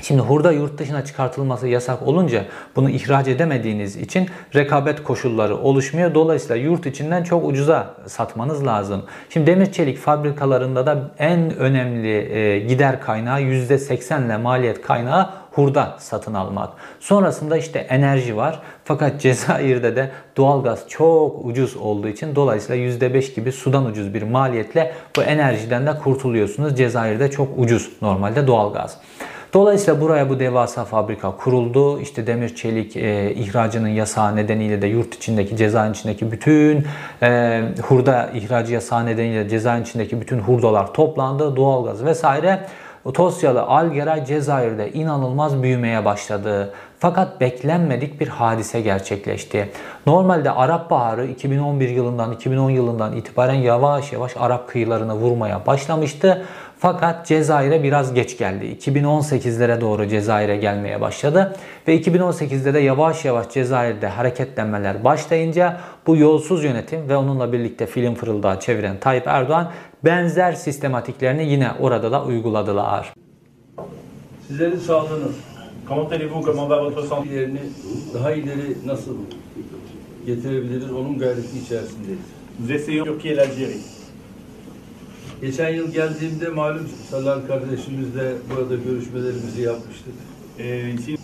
Şimdi 0.01 0.21
hurda 0.21 0.51
yurt 0.51 0.77
dışına 0.77 1.06
çıkartılması 1.06 1.67
yasak 1.67 2.08
olunca 2.08 2.45
bunu 2.75 2.89
ihraç 2.89 3.27
edemediğiniz 3.27 3.95
için 3.95 4.29
rekabet 4.56 5.03
koşulları 5.03 5.58
oluşmuyor. 5.58 6.13
Dolayısıyla 6.15 6.56
yurt 6.56 6.86
içinden 6.86 7.23
çok 7.23 7.45
ucuza 7.45 7.93
satmanız 8.08 8.65
lazım. 8.65 9.03
Şimdi 9.29 9.47
demir 9.47 9.71
çelik 9.71 9.97
fabrikalarında 9.97 10.86
da 10.86 11.12
en 11.20 11.55
önemli 11.57 12.36
e, 12.36 12.59
gider 12.59 13.01
kaynağı 13.01 13.41
%80 13.41 14.26
ile 14.26 14.38
maliyet 14.38 14.82
kaynağı 14.82 15.30
hurda 15.51 15.95
satın 15.99 16.34
almak. 16.34 16.70
Sonrasında 16.99 17.57
işte 17.57 17.80
enerji 17.80 18.38
var. 18.38 18.61
Fakat 18.86 19.22
Cezayir'de 19.22 19.95
de 19.95 20.11
doğalgaz 20.38 20.89
çok 20.89 21.45
ucuz 21.45 21.78
olduğu 21.78 22.07
için 22.07 22.36
dolayısıyla 22.36 23.09
%5 23.09 23.36
gibi 23.36 23.51
sudan 23.51 23.86
ucuz 23.86 24.13
bir 24.13 24.24
maliyetle 24.24 24.93
bu 25.15 25.24
enerjiden 25.24 25.88
de 25.88 25.97
kurtuluyorsunuz. 25.97 26.78
Cezayir'de 26.78 27.32
çok 27.32 27.49
ucuz 27.57 27.91
normalde 28.01 28.47
doğalgaz. 28.47 28.97
Dolayısıyla 29.54 30.01
buraya 30.01 30.30
bu 30.30 30.39
devasa 30.39 30.86
fabrika 30.86 31.38
kuruldu. 31.38 31.99
İşte 31.99 32.28
demir 32.28 32.56
çelik 32.56 32.95
e, 32.95 33.34
ihracının 33.34 33.88
yasağı 33.88 34.36
nedeniyle 34.36 34.82
de 34.82 34.88
yurt 34.88 35.16
içindeki 35.16 35.58
cezaevin 35.58 35.93
içindeki 35.93 36.32
bütün 36.32 36.86
e, 37.24 37.62
hurda 37.82 38.30
ihracı 38.34 38.74
yasağı 38.74 39.06
nedeniyle 39.06 39.49
cezaevin 39.49 39.84
içindeki 39.84 40.22
bütün 40.22 40.39
hurdalar 40.39 40.93
toplandı. 40.93 41.56
Doğalgaz 41.56 42.06
vesaire. 42.06 42.60
Tosyalı 43.14 43.62
Algeray 43.62 44.26
Cezayir'de 44.26 44.91
inanılmaz 44.91 45.64
büyümeye 45.64 46.06
başladı. 46.06 46.74
Fakat 46.99 47.41
beklenmedik 47.41 48.20
bir 48.22 48.28
hadise 48.28 48.82
gerçekleşti. 48.82 49.70
Normalde 50.06 50.51
Arap 50.51 50.89
Baharı 50.89 51.26
2011 51.26 51.89
yılından 51.89 52.32
2010 52.32 52.70
yılından 52.70 53.16
itibaren 53.16 53.54
yavaş 53.54 54.14
yavaş 54.14 54.38
Arap 54.38 54.70
kıyılarını 54.70 55.14
vurmaya 55.14 55.66
başlamıştı. 55.66 56.45
Fakat 56.84 57.27
Cezayir'e 57.27 57.84
biraz 57.84 58.13
geç 58.13 58.38
geldi. 58.38 58.77
2018'lere 58.79 59.81
doğru 59.81 60.07
Cezayir'e 60.07 60.57
gelmeye 60.57 61.01
başladı. 61.01 61.55
Ve 61.88 61.99
2018'de 61.99 62.73
de 62.73 62.79
yavaş 62.79 63.25
yavaş 63.25 63.49
Cezayir'de 63.49 64.07
hareketlenmeler 64.07 65.03
başlayınca 65.03 65.79
bu 66.07 66.17
yolsuz 66.17 66.63
yönetim 66.63 67.09
ve 67.09 67.17
onunla 67.17 67.53
birlikte 67.53 67.86
film 67.86 68.15
fırıldağı 68.15 68.59
çeviren 68.59 68.97
Tayyip 68.97 69.27
Erdoğan 69.27 69.71
benzer 70.05 70.53
sistematiklerini 70.53 71.49
yine 71.49 71.71
orada 71.79 72.11
da 72.11 72.23
uyguladılar. 72.23 73.13
Sizlerin 74.47 74.77
sağlığınız, 74.77 75.36
Comment 75.88 76.11
allez-vous 76.11 76.45
Comment 76.45 76.69
va 76.69 76.86
votre 76.86 77.07
santé 77.07 77.49
daha 78.13 78.31
ileri 78.31 78.77
nasıl 78.86 79.15
getirebiliriz 80.25 80.91
onun 80.91 81.17
gayreti 81.19 81.59
içerisindeyiz. 81.65 82.19
Nous 82.59 82.71
essayons 82.71 83.25
et 83.25 83.38
l'Algérie. 83.38 83.93
Geçen 85.44 85.70
yıl 85.70 85.91
geldiğimde 85.91 86.50
malum 86.50 86.89
Salar 87.12 87.48
kardeşimizle 87.48 88.32
burada 88.56 88.76
görüşmelerimizi 88.76 89.62
yapmıştık. 89.62 90.14
Et 90.60 91.00
ici, 91.00 91.18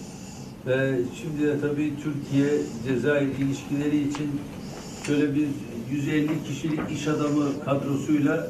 Ve 0.68 0.96
şimdi 1.22 1.48
de 1.48 1.62
tabii 1.62 1.94
Türkiye 2.04 2.50
Cezayir 2.88 3.30
ilişkileri 3.38 4.10
için 4.10 4.42
şöyle 5.06 5.36
bir 5.36 5.48
150 5.92 6.44
kişilik 6.44 6.92
iş 6.92 7.08
adamı 7.08 7.64
kadrosuyla 7.66 8.48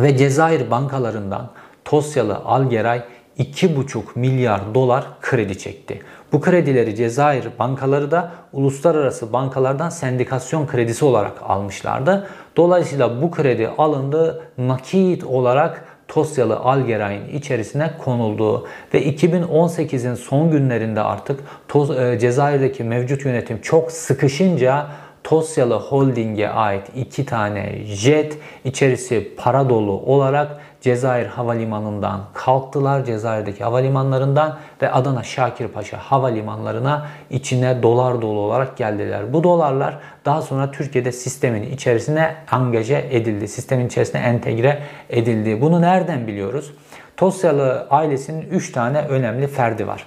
Ve 0.00 0.16
Cezayir 0.16 0.70
bankalarından 0.70 1.50
Tosyalı 1.84 2.36
Algeray 2.36 3.02
2,5 3.38 4.02
milyar 4.14 4.74
dolar 4.74 5.04
kredi 5.20 5.58
çekti. 5.58 6.02
Bu 6.32 6.40
kredileri 6.40 6.96
Cezayir 6.96 7.48
bankaları 7.58 8.10
da 8.10 8.32
uluslararası 8.52 9.32
bankalardan 9.32 9.90
sendikasyon 9.90 10.66
kredisi 10.66 11.04
olarak 11.04 11.32
almışlardı. 11.42 12.28
Dolayısıyla 12.56 13.22
bu 13.22 13.30
kredi 13.30 13.68
alındı 13.78 14.42
nakit 14.58 15.24
olarak 15.24 15.84
Tosyalı 16.08 16.56
Algeray'ın 16.56 17.28
içerisine 17.28 17.90
konuldu. 18.04 18.66
Ve 18.94 19.04
2018'in 19.06 20.14
son 20.14 20.50
günlerinde 20.50 21.00
artık 21.00 21.40
Toz- 21.68 22.14
e, 22.14 22.18
Cezayir'deki 22.18 22.84
mevcut 22.84 23.24
yönetim 23.24 23.60
çok 23.60 23.92
sıkışınca 23.92 24.86
Tosyalı 25.24 25.74
Holding'e 25.74 26.48
ait 26.48 26.86
iki 26.96 27.26
tane 27.26 27.84
jet 27.84 28.38
içerisi 28.64 29.36
para 29.36 29.68
dolu 29.68 29.92
olarak 29.92 30.60
Cezayir 30.80 31.26
Havalimanı'ndan 31.26 32.20
kalktılar. 32.34 33.04
Cezayir'deki 33.04 33.64
havalimanlarından 33.64 34.58
ve 34.82 34.92
Adana 34.92 35.22
Şakirpaşa 35.22 35.98
havalimanlarına 35.98 37.06
içine 37.30 37.82
dolar 37.82 38.22
dolu 38.22 38.38
olarak 38.38 38.76
geldiler. 38.76 39.32
Bu 39.32 39.44
dolarlar 39.44 39.98
daha 40.24 40.42
sonra 40.42 40.70
Türkiye'de 40.70 41.12
sistemin 41.12 41.62
içerisine 41.62 42.34
angaje 42.50 43.08
edildi. 43.10 43.48
Sistemin 43.48 43.86
içerisine 43.86 44.20
entegre 44.20 44.82
edildi. 45.10 45.60
Bunu 45.60 45.80
nereden 45.80 46.26
biliyoruz? 46.26 46.72
Tosyalı 47.16 47.86
ailesinin 47.90 48.42
3 48.50 48.72
tane 48.72 48.98
önemli 48.98 49.46
ferdi 49.46 49.86
var. 49.86 50.06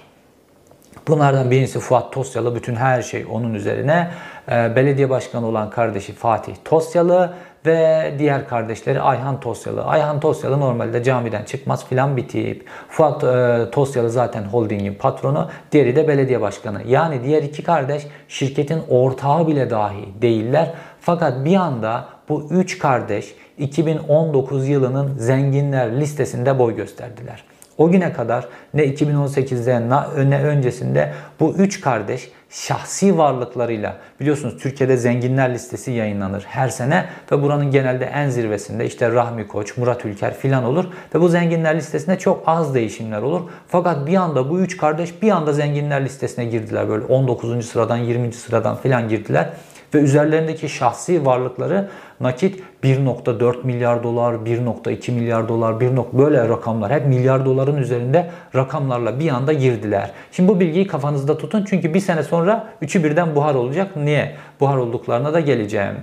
Bunlardan 1.08 1.50
birincisi 1.50 1.80
Fuat 1.80 2.12
Tosyalı. 2.12 2.54
Bütün 2.54 2.74
her 2.74 3.02
şey 3.02 3.26
onun 3.30 3.54
üzerine. 3.54 4.10
Ee, 4.50 4.76
belediye 4.76 5.10
başkanı 5.10 5.46
olan 5.46 5.70
kardeşi 5.70 6.12
Fatih 6.12 6.54
Tosyalı 6.64 7.34
ve 7.66 8.12
diğer 8.18 8.48
kardeşleri 8.48 9.00
Ayhan 9.00 9.40
Tosyalı. 9.40 9.84
Ayhan 9.84 10.20
Tosyalı 10.20 10.60
normalde 10.60 11.02
camiden 11.02 11.44
çıkmaz 11.44 11.86
filan 11.86 12.16
bir 12.16 12.28
tip. 12.28 12.68
Fuat 12.88 13.24
e, 13.24 13.70
Tosyalı 13.72 14.10
zaten 14.10 14.42
holdingin 14.42 14.94
patronu. 14.94 15.50
Diğeri 15.72 15.96
de 15.96 16.08
belediye 16.08 16.40
başkanı. 16.40 16.82
Yani 16.86 17.24
diğer 17.24 17.42
iki 17.42 17.62
kardeş 17.62 18.06
şirketin 18.28 18.82
ortağı 18.88 19.46
bile 19.46 19.70
dahi 19.70 20.22
değiller. 20.22 20.74
Fakat 21.00 21.44
bir 21.44 21.56
anda 21.56 22.04
bu 22.28 22.48
üç 22.50 22.78
kardeş 22.78 23.34
2019 23.58 24.68
yılının 24.68 25.18
zenginler 25.18 26.00
listesinde 26.00 26.58
boy 26.58 26.76
gösterdiler. 26.76 27.44
O 27.78 27.90
güne 27.90 28.12
kadar 28.12 28.48
ne 28.74 28.84
2018'de 28.84 29.88
na- 29.88 30.08
ne 30.28 30.42
öncesinde 30.42 31.12
bu 31.40 31.54
üç 31.58 31.80
kardeş 31.80 32.30
şahsi 32.50 33.18
varlıklarıyla 33.18 33.96
biliyorsunuz 34.20 34.56
Türkiye'de 34.62 34.96
zenginler 34.96 35.54
listesi 35.54 35.90
yayınlanır 35.90 36.44
her 36.48 36.68
sene 36.68 37.04
ve 37.32 37.42
buranın 37.42 37.70
genelde 37.70 38.04
en 38.04 38.28
zirvesinde 38.28 38.86
işte 38.86 39.12
Rahmi 39.12 39.48
Koç, 39.48 39.76
Murat 39.76 40.04
Ülker 40.04 40.34
filan 40.34 40.64
olur 40.64 40.84
ve 41.14 41.20
bu 41.20 41.28
zenginler 41.28 41.76
listesinde 41.76 42.18
çok 42.18 42.42
az 42.46 42.74
değişimler 42.74 43.22
olur. 43.22 43.40
Fakat 43.68 44.06
bir 44.06 44.16
anda 44.16 44.50
bu 44.50 44.60
üç 44.60 44.76
kardeş 44.76 45.22
bir 45.22 45.30
anda 45.30 45.52
zenginler 45.52 46.04
listesine 46.04 46.44
girdiler 46.44 46.88
böyle 46.88 47.04
19. 47.04 47.66
sıradan 47.66 47.96
20. 47.96 48.32
sıradan 48.32 48.76
filan 48.76 49.08
girdiler 49.08 49.50
ve 49.94 49.98
üzerlerindeki 49.98 50.68
şahsi 50.68 51.26
varlıkları 51.26 51.88
nakit 52.20 52.60
1.4 52.84 53.66
milyar 53.66 54.02
dolar, 54.02 54.34
1.2 54.34 55.12
milyar 55.12 55.48
dolar, 55.48 55.80
1. 55.80 55.90
böyle 56.12 56.48
rakamlar 56.48 56.92
hep 56.92 57.06
milyar 57.06 57.44
doların 57.44 57.76
üzerinde 57.76 58.30
rakamlarla 58.54 59.20
bir 59.20 59.28
anda 59.28 59.52
girdiler. 59.52 60.10
Şimdi 60.32 60.48
bu 60.48 60.60
bilgiyi 60.60 60.86
kafanızda 60.86 61.38
tutun 61.38 61.64
çünkü 61.70 61.94
bir 61.94 62.00
sene 62.00 62.22
sonra 62.22 62.68
üçü 62.82 63.04
birden 63.04 63.34
buhar 63.34 63.54
olacak. 63.54 63.96
Niye? 63.96 64.36
Buhar 64.60 64.76
olduklarına 64.76 65.32
da 65.32 65.40
geleceğim. 65.40 65.94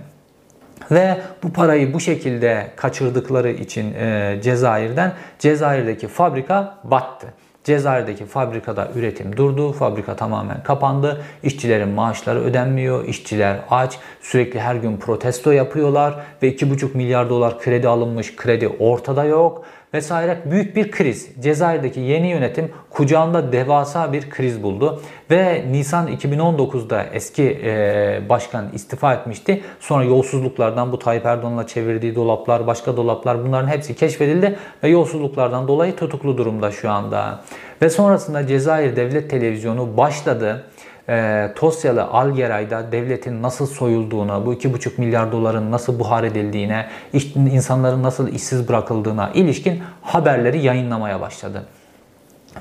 Ve 0.92 1.18
bu 1.44 1.54
parayı 1.54 1.94
bu 1.94 2.00
şekilde 2.00 2.68
kaçırdıkları 2.76 3.50
için 3.52 3.94
e, 3.94 4.39
Cezayir'den 4.44 5.14
Cezayir'deki 5.39 6.08
fabrika 6.08 6.78
battı. 6.84 7.28
Cezayir'deki 7.64 8.26
fabrikada 8.26 8.91
üretim 8.95 9.38
durdu. 9.38 9.72
Fabrika 9.72 10.16
tamamen 10.16 10.64
kapandı. 10.64 11.22
İşçilerin 11.43 11.89
maaşları 11.89 12.39
ödenmiyor. 12.39 13.05
İşçiler 13.05 13.59
aç. 13.70 13.99
Sürekli 14.22 14.59
her 14.59 14.76
gün 14.76 14.97
protesto 14.97 15.51
yapıyorlar. 15.51 16.16
Ve 16.43 16.55
2,5 16.55 16.97
milyar 16.97 17.30
dolar 17.30 17.59
kredi 17.59 17.88
alınmış. 17.88 18.36
Kredi 18.36 18.68
ortada 18.68 19.26
yok. 19.26 19.66
Vesaire 19.94 20.42
büyük 20.46 20.76
bir 20.76 20.92
kriz. 20.92 21.30
Cezayir'deki 21.39 22.00
yeni 22.00 22.30
yönetim 22.30 22.72
kucağında 22.89 23.52
devasa 23.52 24.14
bir 24.14 24.30
kriz 24.30 24.64
buldu. 24.64 25.02
Ve 25.32 25.66
Nisan 25.72 26.08
2019'da 26.08 27.04
eski 27.14 27.60
e, 27.64 28.22
başkan 28.30 28.66
istifa 28.74 29.14
etmişti. 29.14 29.62
Sonra 29.80 30.04
yolsuzluklardan 30.04 30.92
bu 30.92 31.00
Tayyip 31.00 31.26
Erdoğan'la 31.26 31.68
çevirdiği 31.68 32.16
dolaplar, 32.16 32.68
başka 32.68 32.98
dolaplar 32.98 33.46
bunların 33.46 33.68
hepsi 33.68 33.96
keşfedildi. 33.96 34.58
Ve 34.84 34.88
yolsuzluklardan 34.89 35.68
dolayı 35.68 35.96
tutuklu 35.96 36.38
durumda 36.38 36.72
şu 36.72 36.92
anda. 36.92 37.44
Ve 37.82 37.89
sonrasında 37.89 38.48
Cezayir 38.48 38.96
Devlet 38.96 39.30
Televizyonu 39.30 39.98
başladı 39.98 40.64
e, 41.10 41.47
Tosyalı 41.56 42.04
Algeray'da 42.04 42.91
devletin 42.91 43.41
nasıl 43.43 43.66
soyulduğuna, 43.66 44.45
bu 44.45 44.54
2,5 44.54 44.89
milyar 44.97 45.32
doların 45.32 45.72
nasıl 45.72 45.99
buhar 45.99 46.24
edildiğine, 46.24 46.88
insanların 47.36 48.04
nasıl 48.04 48.28
işsiz 48.28 48.68
bırakıldığına 48.70 49.32
ilişkin 49.34 49.84
haberleri 50.02 50.60
yayınlamaya 50.60 51.22
başladı. 51.22 51.66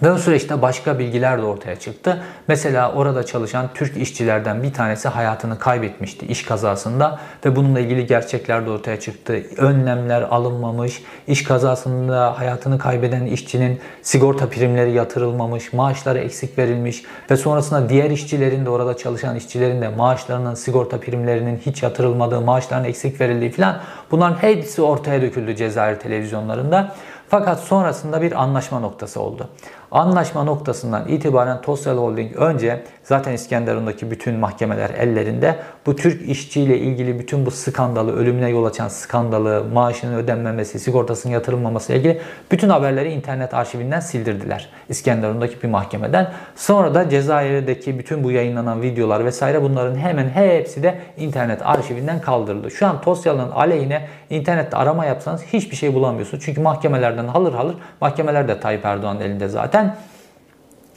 Ve 0.02 0.12
o 0.12 0.18
süreçte 0.18 0.62
başka 0.62 0.98
bilgiler 0.98 1.38
de 1.38 1.42
ortaya 1.42 1.76
çıktı. 1.76 2.22
Mesela 2.48 2.92
orada 2.92 3.26
çalışan 3.26 3.68
Türk 3.74 3.96
işçilerden 3.96 4.62
bir 4.62 4.72
tanesi 4.72 5.08
hayatını 5.08 5.58
kaybetmişti 5.58 6.26
iş 6.26 6.42
kazasında 6.42 7.18
ve 7.44 7.56
bununla 7.56 7.80
ilgili 7.80 8.06
gerçekler 8.06 8.66
de 8.66 8.70
ortaya 8.70 9.00
çıktı. 9.00 9.42
Önlemler 9.56 10.22
alınmamış, 10.22 11.02
iş 11.26 11.44
kazasında 11.44 12.38
hayatını 12.38 12.78
kaybeden 12.78 13.26
işçinin 13.26 13.80
sigorta 14.02 14.48
primleri 14.48 14.92
yatırılmamış, 14.92 15.72
maaşları 15.72 16.18
eksik 16.18 16.58
verilmiş 16.58 17.02
ve 17.30 17.36
sonrasında 17.36 17.88
diğer 17.88 18.10
işçilerin 18.10 18.66
de 18.66 18.70
orada 18.70 18.96
çalışan 18.96 19.36
işçilerin 19.36 19.82
de 19.82 19.88
maaşlarının, 19.88 20.54
sigorta 20.54 21.00
primlerinin 21.00 21.56
hiç 21.56 21.82
yatırılmadığı, 21.82 22.40
maaşlarının 22.40 22.88
eksik 22.88 23.20
verildiği 23.20 23.50
falan 23.50 23.80
bunların 24.10 24.36
hepsi 24.36 24.82
ortaya 24.82 25.22
döküldü 25.22 25.56
Cezayir 25.56 25.96
televizyonlarında. 25.96 26.94
Fakat 27.30 27.60
sonrasında 27.60 28.22
bir 28.22 28.42
anlaşma 28.42 28.80
noktası 28.80 29.20
oldu. 29.20 29.48
Anlaşma 29.92 30.44
noktasından 30.44 31.08
itibaren 31.08 31.60
Tosyal 31.62 31.96
Holding 31.96 32.36
önce 32.36 32.82
zaten 33.02 33.32
İskenderun'daki 33.32 34.10
bütün 34.10 34.34
mahkemeler 34.34 34.90
ellerinde 34.90 35.56
bu 35.86 35.96
Türk 35.96 36.28
işçiyle 36.28 36.78
ilgili 36.78 37.18
bütün 37.18 37.46
bu 37.46 37.50
skandalı, 37.50 38.16
ölümüne 38.16 38.48
yol 38.48 38.64
açan 38.64 38.88
skandalı, 38.88 39.64
maaşının 39.72 40.14
ödenmemesi, 40.14 40.78
sigortasının 40.78 41.32
yatırılmaması 41.32 41.92
ile 41.92 41.98
ilgili 41.98 42.20
bütün 42.50 42.68
haberleri 42.68 43.12
internet 43.12 43.54
arşivinden 43.54 44.00
sildirdiler. 44.00 44.68
İskenderun'daki 44.88 45.62
bir 45.62 45.68
mahkemeden. 45.68 46.30
Sonra 46.56 46.94
da 46.94 47.08
Cezayir'deki 47.08 47.98
bütün 47.98 48.24
bu 48.24 48.30
yayınlanan 48.30 48.82
videolar 48.82 49.24
vesaire 49.24 49.62
bunların 49.62 49.96
hemen 49.96 50.28
hepsi 50.28 50.82
de 50.82 50.98
internet 51.16 51.66
arşivinden 51.66 52.20
kaldırıldı. 52.20 52.70
Şu 52.70 52.86
an 52.86 53.00
Tosyal'ın 53.00 53.50
aleyhine 53.50 54.06
internette 54.30 54.76
arama 54.76 55.04
yapsanız 55.04 55.42
hiçbir 55.42 55.76
şey 55.76 55.94
bulamıyorsunuz. 55.94 56.44
Çünkü 56.44 56.60
mahkemelerden 56.60 57.26
halır 57.26 57.52
halır, 57.52 57.76
mahkemeler 58.00 58.48
de 58.48 58.60
Tayyip 58.60 58.84
Erdoğan'ın 58.84 59.20
elinde 59.20 59.48
zaten. 59.48 59.79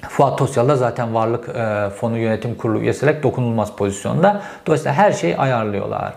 Fuat 0.10 0.38
Tosyal 0.38 0.70
da 0.70 0.76
zaten 0.76 1.14
Varlık 1.14 1.50
e, 1.50 1.90
Fonu 1.90 2.18
Yönetim 2.18 2.56
Kurulu 2.56 2.80
üyesi 2.80 3.24
dokunulmaz 3.24 3.76
pozisyonda. 3.76 4.42
Dolayısıyla 4.66 4.94
her 4.94 5.12
şeyi 5.12 5.38
ayarlıyorlar. 5.38 6.14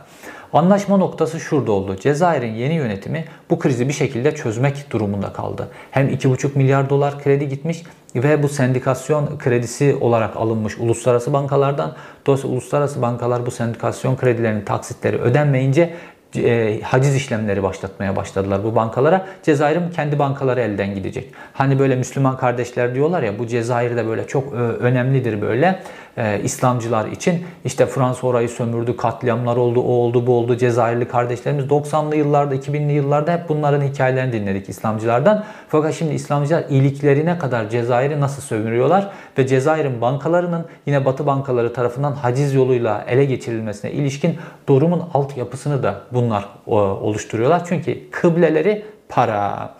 Anlaşma 0.52 0.96
noktası 0.96 1.40
şurada 1.40 1.72
oldu. 1.72 1.96
Cezayir'in 1.96 2.54
yeni 2.54 2.74
yönetimi 2.74 3.24
bu 3.50 3.58
krizi 3.58 3.88
bir 3.88 3.92
şekilde 3.92 4.34
çözmek 4.34 4.90
durumunda 4.90 5.32
kaldı. 5.32 5.68
Hem 5.90 6.08
2,5 6.08 6.58
milyar 6.58 6.90
dolar 6.90 7.22
kredi 7.22 7.48
gitmiş 7.48 7.82
ve 8.14 8.42
bu 8.42 8.48
sendikasyon 8.48 9.38
kredisi 9.38 9.96
olarak 10.00 10.36
alınmış 10.36 10.78
uluslararası 10.78 11.32
bankalardan. 11.32 11.94
Dolayısıyla 12.26 12.56
uluslararası 12.56 13.02
bankalar 13.02 13.46
bu 13.46 13.50
sendikasyon 13.50 14.16
kredilerinin 14.16 14.64
taksitleri 14.64 15.18
ödenmeyince 15.18 15.94
e, 16.38 16.80
haciz 16.80 17.16
işlemleri 17.16 17.62
başlatmaya 17.62 18.16
başladılar 18.16 18.64
bu 18.64 18.74
bankalara. 18.74 19.26
Cezayir'in 19.42 19.90
kendi 19.90 20.18
bankaları 20.18 20.60
elden 20.60 20.94
gidecek. 20.94 21.32
Hani 21.52 21.78
böyle 21.78 21.96
Müslüman 21.96 22.36
kardeşler 22.36 22.94
diyorlar 22.94 23.22
ya 23.22 23.38
bu 23.38 23.46
Cezayir'de 23.46 24.06
böyle 24.06 24.26
çok 24.26 24.52
e, 24.52 24.56
önemlidir 24.56 25.42
böyle 25.42 25.80
e, 26.16 26.40
İslamcılar 26.44 27.08
için. 27.08 27.46
İşte 27.64 27.86
Fransa 27.86 28.26
orayı 28.26 28.48
sömürdü, 28.48 28.96
katliamlar 28.96 29.56
oldu, 29.56 29.80
o 29.80 29.92
oldu, 29.92 30.26
bu 30.26 30.38
oldu. 30.38 30.56
Cezayirli 30.56 31.08
kardeşlerimiz 31.08 31.64
90'lı 31.64 32.16
yıllarda, 32.16 32.54
2000'li 32.54 32.92
yıllarda 32.92 33.32
hep 33.32 33.48
bunların 33.48 33.80
hikayelerini 33.80 34.32
dinledik 34.32 34.68
İslamcılardan. 34.68 35.44
Fakat 35.68 35.94
şimdi 35.94 36.14
İslamcılar 36.14 36.64
iyiliklerine 36.70 37.38
kadar 37.38 37.70
Cezayir'i 37.70 38.20
nasıl 38.20 38.42
sömürüyorlar 38.42 39.10
ve 39.38 39.46
Cezayir'in 39.46 40.00
bankalarının 40.00 40.64
yine 40.86 41.04
Batı 41.04 41.26
bankaları 41.26 41.72
tarafından 41.72 42.12
haciz 42.12 42.54
yoluyla 42.54 43.04
ele 43.08 43.24
geçirilmesine 43.24 43.92
ilişkin 43.92 44.36
durumun 44.68 45.02
altyapısını 45.14 45.82
da 45.82 46.00
bunlar 46.12 46.48
oluşturuyorlar. 46.66 47.62
Çünkü 47.68 48.10
kıbleleri 48.10 48.84
para. 49.08 49.70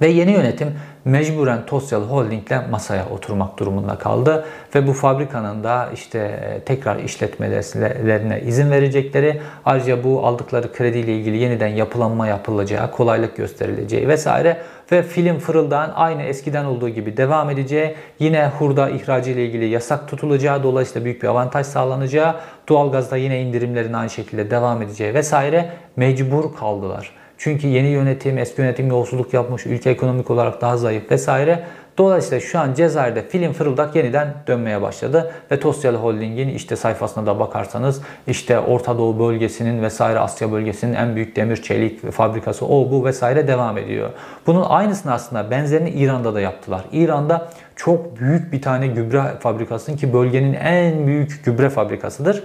Ve 0.00 0.06
yeni 0.08 0.32
yönetim 0.32 0.74
mecburen 1.04 1.66
Tosyal 1.66 2.02
Holding 2.02 2.46
ile 2.46 2.60
masaya 2.70 3.08
oturmak 3.08 3.58
durumunda 3.58 3.98
kaldı 3.98 4.44
ve 4.74 4.86
bu 4.86 4.92
fabrikanın 4.92 5.64
da 5.64 5.88
işte 5.94 6.18
e, 6.18 6.60
tekrar 6.60 6.96
işletmelerine 6.96 8.40
izin 8.40 8.70
verecekleri 8.70 9.40
ayrıca 9.64 10.04
bu 10.04 10.26
aldıkları 10.26 10.72
krediyle 10.72 11.16
ilgili 11.16 11.36
yeniden 11.36 11.68
yapılanma 11.68 12.26
yapılacağı, 12.26 12.90
kolaylık 12.90 13.36
gösterileceği 13.36 14.08
vesaire 14.08 14.56
ve 14.92 15.02
film 15.02 15.38
fırıldan 15.38 15.92
aynı 15.94 16.22
eskiden 16.22 16.64
olduğu 16.64 16.88
gibi 16.88 17.16
devam 17.16 17.50
edeceği, 17.50 17.94
yine 18.18 18.50
hurda 18.58 18.90
ihracı 18.90 19.30
ile 19.30 19.46
ilgili 19.46 19.64
yasak 19.64 20.08
tutulacağı, 20.08 20.62
dolayısıyla 20.62 21.04
büyük 21.04 21.22
bir 21.22 21.28
avantaj 21.28 21.66
sağlanacağı, 21.66 22.34
doğalgazda 22.68 23.16
yine 23.16 23.42
indirimlerin 23.42 23.92
aynı 23.92 24.10
şekilde 24.10 24.50
devam 24.50 24.82
edeceği 24.82 25.14
vesaire 25.14 25.70
mecbur 25.96 26.56
kaldılar. 26.56 27.23
Çünkü 27.38 27.66
yeni 27.66 27.88
yönetim, 27.88 28.38
eski 28.38 28.60
yönetim 28.60 28.88
yolsuzluk 28.88 29.34
yapmış, 29.34 29.66
ülke 29.66 29.90
ekonomik 29.90 30.30
olarak 30.30 30.60
daha 30.60 30.76
zayıf 30.76 31.10
vesaire. 31.10 31.64
Dolayısıyla 31.98 32.40
şu 32.40 32.58
an 32.58 32.74
Cezayir'de 32.74 33.28
film 33.28 33.52
fırıldak 33.52 33.96
yeniden 33.96 34.34
dönmeye 34.46 34.82
başladı 34.82 35.32
ve 35.50 35.60
Tosyalı 35.60 35.96
Holding'in 35.96 36.48
işte 36.48 36.76
sayfasına 36.76 37.26
da 37.26 37.38
bakarsanız 37.38 38.02
işte 38.26 38.58
Orta 38.58 38.98
Doğu 38.98 39.18
bölgesinin 39.18 39.82
vesaire 39.82 40.18
Asya 40.18 40.52
bölgesinin 40.52 40.94
en 40.94 41.16
büyük 41.16 41.36
demir 41.36 41.62
çelik 41.62 42.12
fabrikası 42.12 42.66
o 42.66 42.90
bu 42.90 43.04
vesaire 43.04 43.48
devam 43.48 43.78
ediyor. 43.78 44.10
Bunun 44.46 44.62
aynısını 44.62 45.12
aslında 45.12 45.50
benzerini 45.50 45.90
İran'da 45.90 46.34
da 46.34 46.40
yaptılar. 46.40 46.84
İran'da 46.92 47.48
çok 47.76 48.20
büyük 48.20 48.52
bir 48.52 48.62
tane 48.62 48.86
gübre 48.86 49.22
fabrikasının 49.40 49.96
ki 49.96 50.12
bölgenin 50.12 50.54
en 50.54 51.06
büyük 51.06 51.44
gübre 51.44 51.70
fabrikasıdır. 51.70 52.44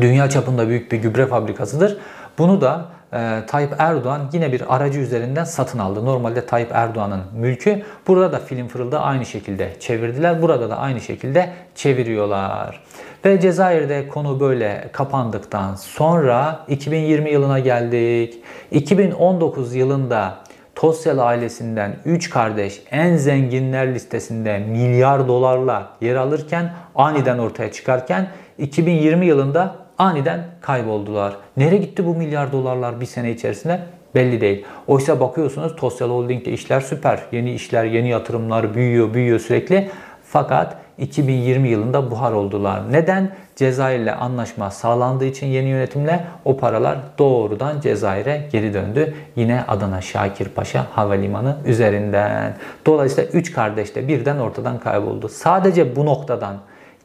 Dünya 0.00 0.30
çapında 0.30 0.68
büyük 0.68 0.92
bir 0.92 0.96
gübre 0.96 1.26
fabrikasıdır. 1.26 1.98
Bunu 2.38 2.60
da 2.60 2.84
e, 3.12 3.46
Tayyip 3.46 3.74
Erdoğan 3.78 4.20
yine 4.32 4.52
bir 4.52 4.76
aracı 4.76 5.00
üzerinden 5.00 5.44
satın 5.44 5.78
aldı. 5.78 6.04
Normalde 6.04 6.46
Tayyip 6.46 6.70
Erdoğan'ın 6.72 7.20
mülkü. 7.34 7.82
Burada 8.06 8.32
da 8.32 8.38
film 8.38 8.68
fırılda 8.68 9.00
aynı 9.00 9.26
şekilde 9.26 9.72
çevirdiler. 9.80 10.42
Burada 10.42 10.70
da 10.70 10.78
aynı 10.78 11.00
şekilde 11.00 11.50
çeviriyorlar. 11.74 12.80
Ve 13.24 13.40
Cezayir'de 13.40 14.08
konu 14.08 14.40
böyle 14.40 14.88
kapandıktan 14.92 15.74
sonra 15.74 16.64
2020 16.68 17.30
yılına 17.30 17.58
geldik. 17.58 18.42
2019 18.70 19.74
yılında 19.74 20.38
Tosyal 20.74 21.18
ailesinden 21.18 21.96
3 22.04 22.30
kardeş 22.30 22.82
en 22.90 23.16
zenginler 23.16 23.94
listesinde 23.94 24.58
milyar 24.58 25.28
dolarla 25.28 25.90
yer 26.00 26.14
alırken 26.16 26.72
aniden 26.94 27.38
ortaya 27.38 27.72
çıkarken 27.72 28.28
2020 28.58 29.26
yılında 29.26 29.87
aniden 29.98 30.44
kayboldular. 30.60 31.36
Nereye 31.56 31.76
gitti 31.76 32.06
bu 32.06 32.14
milyar 32.14 32.52
dolarlar 32.52 33.00
bir 33.00 33.06
sene 33.06 33.30
içerisinde? 33.30 33.80
Belli 34.14 34.40
değil. 34.40 34.64
Oysa 34.86 35.20
bakıyorsunuz 35.20 35.76
Tosyal 35.76 36.10
Holding'de 36.10 36.52
işler 36.52 36.80
süper. 36.80 37.20
Yeni 37.32 37.52
işler, 37.52 37.84
yeni 37.84 38.08
yatırımlar 38.08 38.74
büyüyor, 38.74 39.14
büyüyor 39.14 39.38
sürekli. 39.38 39.90
Fakat 40.24 40.76
2020 40.98 41.68
yılında 41.68 42.10
buhar 42.10 42.32
oldular. 42.32 42.92
Neden? 42.92 43.30
Cezayir'le 43.56 44.12
anlaşma 44.20 44.70
sağlandığı 44.70 45.24
için 45.24 45.46
yeni 45.46 45.68
yönetimle 45.68 46.24
o 46.44 46.56
paralar 46.56 46.98
doğrudan 47.18 47.80
Cezayir'e 47.80 48.48
geri 48.52 48.74
döndü. 48.74 49.14
Yine 49.36 49.64
Adana 49.68 50.00
Şakir 50.00 50.48
Paşa 50.48 50.86
Havalimanı 50.92 51.56
üzerinden. 51.66 52.56
Dolayısıyla 52.86 53.30
3 53.30 53.52
kardeş 53.52 53.94
de 53.94 54.08
birden 54.08 54.38
ortadan 54.38 54.80
kayboldu. 54.80 55.28
Sadece 55.28 55.96
bu 55.96 56.06
noktadan 56.06 56.56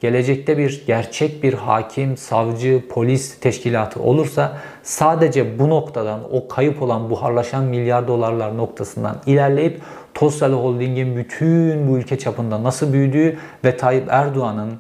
gelecekte 0.04 0.58
bir 0.58 0.84
gerçek 0.88 1.44
bir 1.44 1.54
hakim, 1.54 2.18
savcı, 2.18 2.84
polis 2.90 3.40
teşkilatı 3.40 4.00
olursa 4.00 4.58
sadece 4.82 5.60
bu 5.60 5.70
noktadan 5.70 6.20
o 6.32 6.48
kayıp 6.48 6.82
olan 6.82 7.10
buharlaşan 7.10 7.64
milyar 7.64 8.08
dolarlar 8.08 8.58
noktasından 8.58 9.22
ilerleyip 9.26 9.82
Tosyal 10.14 10.54
Holding'in 10.54 11.18
bütün 11.18 11.88
bu 11.88 11.98
ülke 11.98 12.20
çapında 12.20 12.64
nasıl 12.64 12.94
büyüdüğü 12.94 13.38
ve 13.66 13.78
Tayyip 13.78 14.08
Erdoğan'ın 14.10 14.80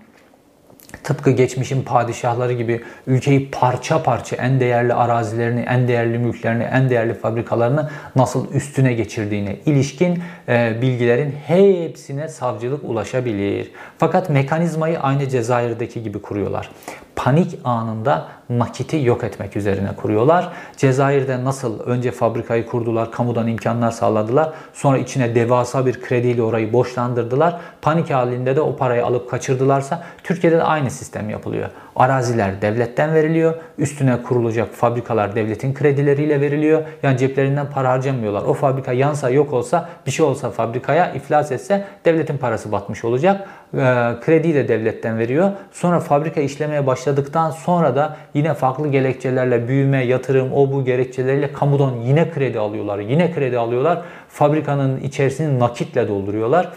tıpkı 1.03 1.31
geçmişin 1.31 1.81
padişahları 1.83 2.53
gibi 2.53 2.81
ülkeyi 3.07 3.51
parça 3.51 4.03
parça 4.03 4.35
en 4.35 4.59
değerli 4.59 4.93
arazilerini, 4.93 5.61
en 5.61 5.87
değerli 5.87 6.17
mülklerini, 6.17 6.63
en 6.63 6.89
değerli 6.89 7.13
fabrikalarını 7.13 7.89
nasıl 8.15 8.51
üstüne 8.51 8.93
geçirdiğine 8.93 9.55
ilişkin 9.65 10.23
e, 10.47 10.81
bilgilerin 10.81 11.31
hepsine 11.47 12.27
savcılık 12.27 12.83
ulaşabilir. 12.83 13.71
Fakat 13.97 14.29
mekanizmayı 14.29 14.99
aynı 14.99 15.29
Cezayir'deki 15.29 16.03
gibi 16.03 16.21
kuruyorlar. 16.21 16.69
Panik 17.15 17.59
anında 17.63 18.27
nakiti 18.59 19.03
yok 19.03 19.23
etmek 19.23 19.55
üzerine 19.55 19.95
kuruyorlar. 19.95 20.51
Cezayir'de 20.77 21.43
nasıl 21.43 21.79
önce 21.79 22.11
fabrikayı 22.11 22.65
kurdular, 22.65 23.11
kamudan 23.11 23.47
imkanlar 23.47 23.91
sağladılar. 23.91 24.53
Sonra 24.73 24.97
içine 24.97 25.35
devasa 25.35 25.85
bir 25.85 26.01
krediyle 26.01 26.43
orayı 26.43 26.73
borçlandırdılar. 26.73 27.59
Panik 27.81 28.09
halinde 28.09 28.55
de 28.55 28.61
o 28.61 28.75
parayı 28.75 29.05
alıp 29.05 29.29
kaçırdılarsa 29.29 30.03
Türkiye'de 30.23 30.57
de 30.57 30.63
aynı 30.63 30.91
sistem 30.91 31.29
yapılıyor. 31.29 31.69
Araziler 31.95 32.61
devletten 32.61 33.13
veriliyor. 33.13 33.53
Üstüne 33.77 34.23
kurulacak 34.23 34.73
fabrikalar 34.73 35.35
devletin 35.35 35.73
kredileriyle 35.73 36.41
veriliyor. 36.41 36.81
Yani 37.03 37.17
ceplerinden 37.17 37.69
para 37.69 37.89
harcamıyorlar. 37.89 38.43
O 38.43 38.53
fabrika 38.53 38.93
yansa 38.93 39.29
yok 39.29 39.53
olsa 39.53 39.89
bir 40.05 40.11
şey 40.11 40.25
olsa 40.25 40.49
fabrikaya 40.49 41.11
iflas 41.11 41.51
etse 41.51 41.85
devletin 42.05 42.37
parası 42.37 42.71
batmış 42.71 43.05
olacak. 43.05 43.47
e, 43.73 43.79
krediyi 44.21 44.55
de 44.55 44.67
devletten 44.67 45.19
veriyor. 45.19 45.51
Sonra 45.71 45.99
fabrika 45.99 46.41
işlemeye 46.41 46.87
başladıktan 46.87 47.51
sonra 47.51 47.95
da 47.95 48.17
yine 48.33 48.53
farklı 48.53 48.87
gerekçelerle 48.87 49.67
büyüme, 49.67 50.05
yatırım, 50.05 50.53
o 50.53 50.71
bu 50.71 50.85
gerekçeleriyle 50.85 51.53
kamudan 51.53 51.91
yine 52.05 52.31
kredi 52.31 52.59
alıyorlar. 52.59 52.99
Yine 52.99 53.31
kredi 53.31 53.57
alıyorlar. 53.57 54.01
Fabrikanın 54.29 54.99
içerisini 54.99 55.59
nakitle 55.59 56.07
dolduruyorlar. 56.07 56.69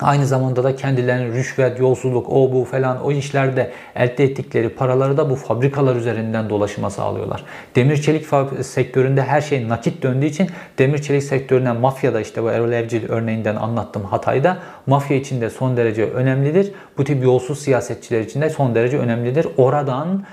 Aynı 0.00 0.26
zamanda 0.26 0.64
da 0.64 0.76
kendilerinin 0.76 1.32
rüşvet, 1.32 1.80
yolsuzluk, 1.80 2.28
o 2.28 2.52
bu 2.52 2.64
falan 2.64 3.04
o 3.04 3.12
işlerde 3.12 3.70
elde 3.94 4.24
ettikleri 4.24 4.68
paraları 4.68 5.16
da 5.16 5.30
bu 5.30 5.36
fabrikalar 5.36 5.96
üzerinden 5.96 6.50
dolaşıma 6.50 6.90
sağlıyorlar. 6.90 7.44
Demir 7.76 8.02
çelik 8.02 8.26
sektöründe 8.62 9.22
her 9.22 9.40
şey 9.40 9.68
nakit 9.68 10.02
döndüğü 10.02 10.26
için 10.26 10.50
demir 10.78 10.98
çelik 10.98 11.22
sektörüne 11.22 11.72
mafya 11.72 12.14
da 12.14 12.20
işte 12.20 12.42
bu 12.42 12.50
Erol 12.50 12.72
Evcil 12.72 13.08
örneğinden 13.08 13.56
anlattım 13.56 14.04
Hatay'da. 14.04 14.58
Mafya 14.86 15.16
için 15.16 15.40
de 15.40 15.50
son 15.50 15.76
derece 15.76 16.04
önemlidir. 16.04 16.72
Bu 16.98 17.04
tip 17.04 17.24
yolsuz 17.24 17.58
siyasetçiler 17.58 18.20
için 18.20 18.40
de 18.40 18.50
son 18.50 18.74
derece 18.74 18.98
önemlidir. 18.98 19.46
Oradan 19.56 20.24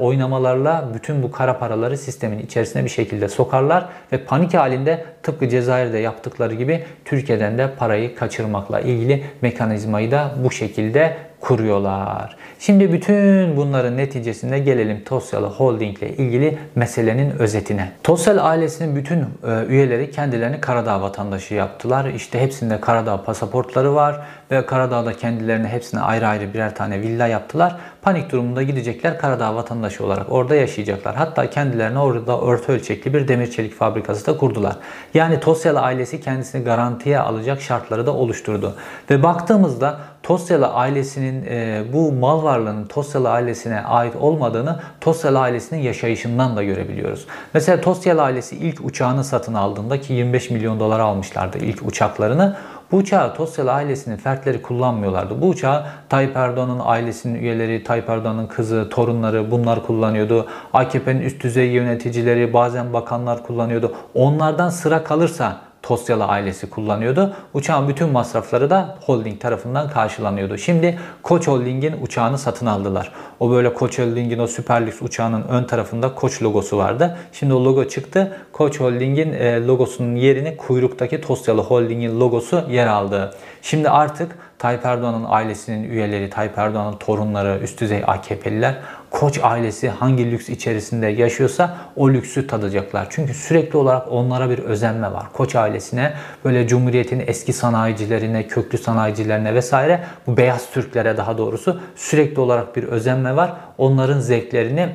oynamalarla 0.00 0.88
bütün 0.94 1.22
bu 1.22 1.30
kara 1.30 1.58
paraları 1.58 1.98
sistemin 1.98 2.38
içerisine 2.38 2.84
bir 2.84 2.90
şekilde 2.90 3.28
sokarlar 3.28 3.88
ve 4.12 4.18
panik 4.18 4.54
halinde 4.54 5.04
tıpkı 5.22 5.48
Cezayir'de 5.48 5.98
yaptıkları 5.98 6.54
gibi 6.54 6.84
Türkiye'den 7.04 7.58
de 7.58 7.70
parayı 7.78 8.16
kaçırmakla 8.16 8.80
ilgili 8.80 9.24
mekanizmayı 9.42 10.10
da 10.10 10.30
bu 10.44 10.50
şekilde 10.50 11.16
kuruyorlar. 11.40 12.36
Şimdi 12.58 12.92
bütün 12.92 13.56
bunların 13.56 13.96
neticesinde 13.96 14.58
gelelim 14.58 15.04
Tosyalı 15.04 15.46
Holding 15.46 15.98
ile 15.98 16.16
ilgili 16.16 16.58
meselenin 16.74 17.30
özetine. 17.30 17.92
Tosyal 18.02 18.38
ailesinin 18.38 18.96
bütün 18.96 19.20
e, 19.20 19.24
üyeleri 19.68 20.10
kendilerini 20.10 20.60
Karadağ 20.60 21.02
vatandaşı 21.02 21.54
yaptılar. 21.54 22.04
İşte 22.04 22.40
hepsinde 22.40 22.80
Karadağ 22.80 23.22
pasaportları 23.22 23.94
var 23.94 24.20
ve 24.50 24.66
Karadağ'da 24.66 25.12
kendilerine 25.12 25.68
hepsine 25.68 26.00
ayrı 26.00 26.26
ayrı 26.26 26.54
birer 26.54 26.74
tane 26.74 27.00
villa 27.00 27.26
yaptılar. 27.26 27.76
Panik 28.02 28.32
durumunda 28.32 28.62
gidecekler 28.62 29.18
Karadağ 29.18 29.54
vatandaşı 29.54 30.04
olarak 30.04 30.32
orada 30.32 30.54
yaşayacaklar. 30.54 31.14
Hatta 31.14 31.50
kendilerine 31.50 31.98
orada 31.98 32.38
orta 32.38 32.72
ölçekli 32.72 33.14
bir 33.14 33.28
demir 33.28 33.50
çelik 33.50 33.74
fabrikası 33.74 34.26
da 34.26 34.36
kurdular. 34.36 34.76
Yani 35.14 35.40
Tosyalı 35.40 35.80
ailesi 35.80 36.20
kendisini 36.20 36.64
garantiye 36.64 37.18
alacak 37.18 37.62
şartları 37.62 38.06
da 38.06 38.14
oluşturdu. 38.14 38.74
Ve 39.10 39.22
baktığımızda 39.22 39.98
Tosyalı 40.26 40.66
ailesinin 40.66 41.44
e, 41.48 41.84
bu 41.92 42.12
mal 42.12 42.42
varlığının 42.42 42.86
Tosyalı 42.86 43.30
ailesine 43.30 43.80
ait 43.80 44.16
olmadığını 44.16 44.80
Tosyalı 45.00 45.40
ailesinin 45.40 45.80
yaşayışından 45.80 46.56
da 46.56 46.62
görebiliyoruz. 46.62 47.26
Mesela 47.54 47.80
Tosyalı 47.80 48.22
ailesi 48.22 48.56
ilk 48.56 48.84
uçağını 48.84 49.24
satın 49.24 49.54
aldığında 49.54 50.00
ki 50.00 50.12
25 50.12 50.50
milyon 50.50 50.80
dolara 50.80 51.04
almışlardı 51.04 51.58
ilk 51.58 51.86
uçaklarını. 51.86 52.56
Bu 52.92 52.96
uçağı 52.96 53.34
Tosyalı 53.34 53.72
ailesinin 53.72 54.16
fertleri 54.16 54.62
kullanmıyorlardı. 54.62 55.42
Bu 55.42 55.48
uçağı 55.48 55.86
Tayyip 56.08 56.36
Erdoğan'ın 56.36 56.80
ailesinin 56.84 57.38
üyeleri, 57.42 57.84
Tayyip 57.84 58.08
Erdoğan'ın 58.08 58.46
kızı, 58.46 58.88
torunları 58.90 59.50
bunlar 59.50 59.86
kullanıyordu. 59.86 60.46
AKP'nin 60.72 61.20
üst 61.20 61.42
düzey 61.42 61.68
yöneticileri, 61.68 62.52
bazen 62.52 62.92
bakanlar 62.92 63.42
kullanıyordu. 63.46 63.94
Onlardan 64.14 64.68
sıra 64.68 65.04
kalırsa 65.04 65.65
Tosyalı 65.82 66.24
ailesi 66.24 66.70
kullanıyordu. 66.70 67.36
Uçağın 67.54 67.88
bütün 67.88 68.08
masrafları 68.08 68.70
da 68.70 68.98
holding 69.06 69.40
tarafından 69.40 69.90
karşılanıyordu. 69.90 70.58
Şimdi 70.58 70.98
Koç 71.22 71.48
Holding'in 71.48 72.02
uçağını 72.02 72.38
satın 72.38 72.66
aldılar. 72.66 73.12
O 73.40 73.50
böyle 73.50 73.74
Koç 73.74 73.98
Holding'in 73.98 74.38
o 74.38 74.46
süper 74.46 74.86
lüks 74.86 75.02
uçağının 75.02 75.42
ön 75.42 75.64
tarafında 75.64 76.14
Koç 76.14 76.42
logosu 76.42 76.78
vardı. 76.78 77.18
Şimdi 77.32 77.54
o 77.54 77.64
logo 77.64 77.84
çıktı. 77.84 78.36
Koç 78.52 78.80
Holding'in 78.80 79.32
e, 79.32 79.66
logosunun 79.66 80.16
yerini 80.16 80.56
kuyruktaki 80.56 81.20
Tosyalı 81.20 81.60
Holding'in 81.60 82.20
logosu 82.20 82.64
yer 82.70 82.86
aldı. 82.86 83.34
Şimdi 83.62 83.90
artık 83.90 84.36
Tayyip 84.58 84.86
Erdoğan'ın 84.86 85.24
ailesinin 85.28 85.90
üyeleri, 85.90 86.30
Tayyip 86.30 86.58
Erdoğan'ın 86.58 86.96
torunları, 86.96 87.58
üst 87.62 87.80
düzey 87.80 88.02
AKP'liler 88.06 88.74
Koç 89.10 89.38
ailesi 89.42 89.88
hangi 89.88 90.30
lüks 90.30 90.48
içerisinde 90.48 91.06
yaşıyorsa 91.06 91.76
o 91.96 92.10
lüksü 92.10 92.46
tadacaklar. 92.46 93.06
Çünkü 93.10 93.34
sürekli 93.34 93.76
olarak 93.76 94.12
onlara 94.12 94.50
bir 94.50 94.58
özenme 94.58 95.12
var. 95.12 95.26
Koç 95.32 95.56
ailesine 95.56 96.12
böyle 96.44 96.68
Cumhuriyet'in 96.68 97.24
eski 97.26 97.52
sanayicilerine, 97.52 98.46
köklü 98.48 98.78
sanayicilerine 98.78 99.54
vesaire 99.54 100.04
bu 100.26 100.36
beyaz 100.36 100.70
Türklere 100.70 101.16
daha 101.16 101.38
doğrusu 101.38 101.80
sürekli 101.96 102.40
olarak 102.40 102.76
bir 102.76 102.84
özenme 102.84 103.36
var. 103.36 103.52
Onların 103.78 104.20
zevklerini 104.20 104.88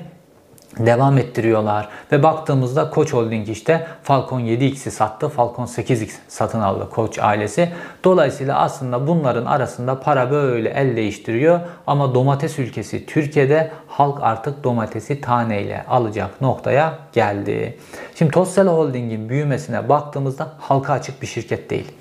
devam 0.80 1.17
ettiriyorlar. 1.17 1.89
Ve 2.11 2.24
baktığımızda 2.24 2.89
Koç 2.89 3.13
Holding 3.13 3.49
işte 3.49 3.88
Falcon 4.03 4.39
7X'i 4.39 4.91
sattı. 4.91 5.30
Falcon 5.30 5.65
8X 5.65 6.09
satın 6.28 6.59
aldı 6.59 6.89
Koç 6.89 7.19
ailesi. 7.19 7.69
Dolayısıyla 8.03 8.59
aslında 8.59 9.07
bunların 9.07 9.45
arasında 9.45 9.99
para 9.99 10.32
böyle 10.32 10.69
el 10.69 10.95
değiştiriyor. 10.95 11.59
Ama 11.88 12.15
domates 12.15 12.59
ülkesi 12.59 13.05
Türkiye'de 13.05 13.72
halk 13.88 14.17
artık 14.22 14.63
domatesi 14.63 15.22
taneyle 15.22 15.86
alacak 15.89 16.41
noktaya 16.41 16.93
geldi. 17.13 17.78
Şimdi 18.15 18.32
Tosyal 18.32 18.67
Holding'in 18.67 19.30
büyümesine 19.30 19.89
baktığımızda 19.89 20.47
halka 20.59 20.93
açık 20.93 21.22
bir 21.22 21.28
şirket 21.28 21.69
değil. 21.69 21.91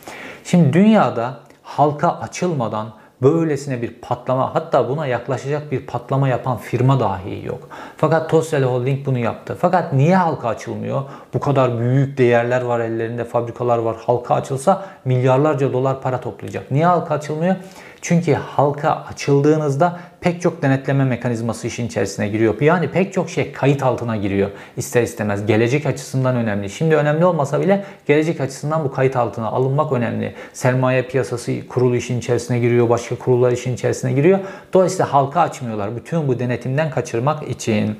Şimdi 0.45 0.73
dünyada 0.73 1.35
halka 1.63 2.09
açılmadan 2.09 3.00
böylesine 3.23 3.83
bir 3.83 3.95
patlama 4.03 4.55
hatta 4.55 4.89
buna 4.89 5.07
yaklaşacak 5.07 5.73
bir 5.73 5.87
patlama 5.87 6.29
yapan 6.29 6.57
firma 6.57 7.01
dahi 7.01 7.47
yok. 7.47 7.69
Fakat 7.97 8.31
Tosyal 8.31 8.63
Holding 8.63 9.07
bunu 9.07 9.19
yaptı. 9.19 9.57
Fakat 9.61 9.93
niye 9.93 10.17
halka 10.17 10.49
açılmıyor? 10.49 11.03
Bu 11.35 11.41
kadar 11.41 11.81
büyük 11.81 12.19
değerler 12.19 12.63
var 12.63 12.81
ellerinde, 12.81 13.25
fabrikalar 13.25 13.79
var. 13.79 13.97
Halka 14.07 14.35
açılsa 14.35 14.85
milyarlarca 15.05 15.73
dolar 15.73 16.03
para 16.03 16.21
toplayacak. 16.21 16.71
Niye 16.71 16.87
halka 16.87 17.15
açılmıyor? 17.15 17.57
Çünkü 18.03 18.35
halka 18.35 19.05
açıldığınızda 19.11 19.99
pek 20.21 20.41
çok 20.41 20.63
denetleme 20.63 21.05
mekanizması 21.05 21.67
işin 21.67 21.87
içerisine 21.87 22.29
giriyor. 22.29 22.61
Yani 22.61 22.89
pek 22.89 23.13
çok 23.13 23.31
şey 23.31 23.53
kayıt 23.53 23.83
altına 23.83 24.17
giriyor 24.17 24.51
ister 24.77 25.03
istemez. 25.03 25.47
Gelecek 25.47 25.87
açısından 25.87 26.37
önemli. 26.37 26.71
Şimdi 26.71 26.97
önemli 26.97 27.25
olmasa 27.25 27.61
bile 27.61 27.85
gelecek 28.07 28.41
açısından 28.41 28.85
bu 28.85 28.93
kayıt 28.93 29.17
altına 29.17 29.47
alınmak 29.47 29.93
önemli. 29.93 30.35
Sermaye 30.53 31.03
piyasası 31.03 31.69
kurulu 31.69 31.97
işin 31.97 32.19
içerisine 32.19 32.59
giriyor. 32.59 32.89
Başka 32.89 33.17
kurullar 33.17 33.53
işin 33.53 33.75
içerisine 33.75 34.13
giriyor. 34.13 34.39
Dolayısıyla 34.73 35.13
halka 35.13 35.41
açmıyorlar. 35.41 35.97
Bütün 35.97 36.29
bu 36.29 36.39
denetimden 36.39 36.91
kaçırmak 36.91 37.49
için. 37.49 37.99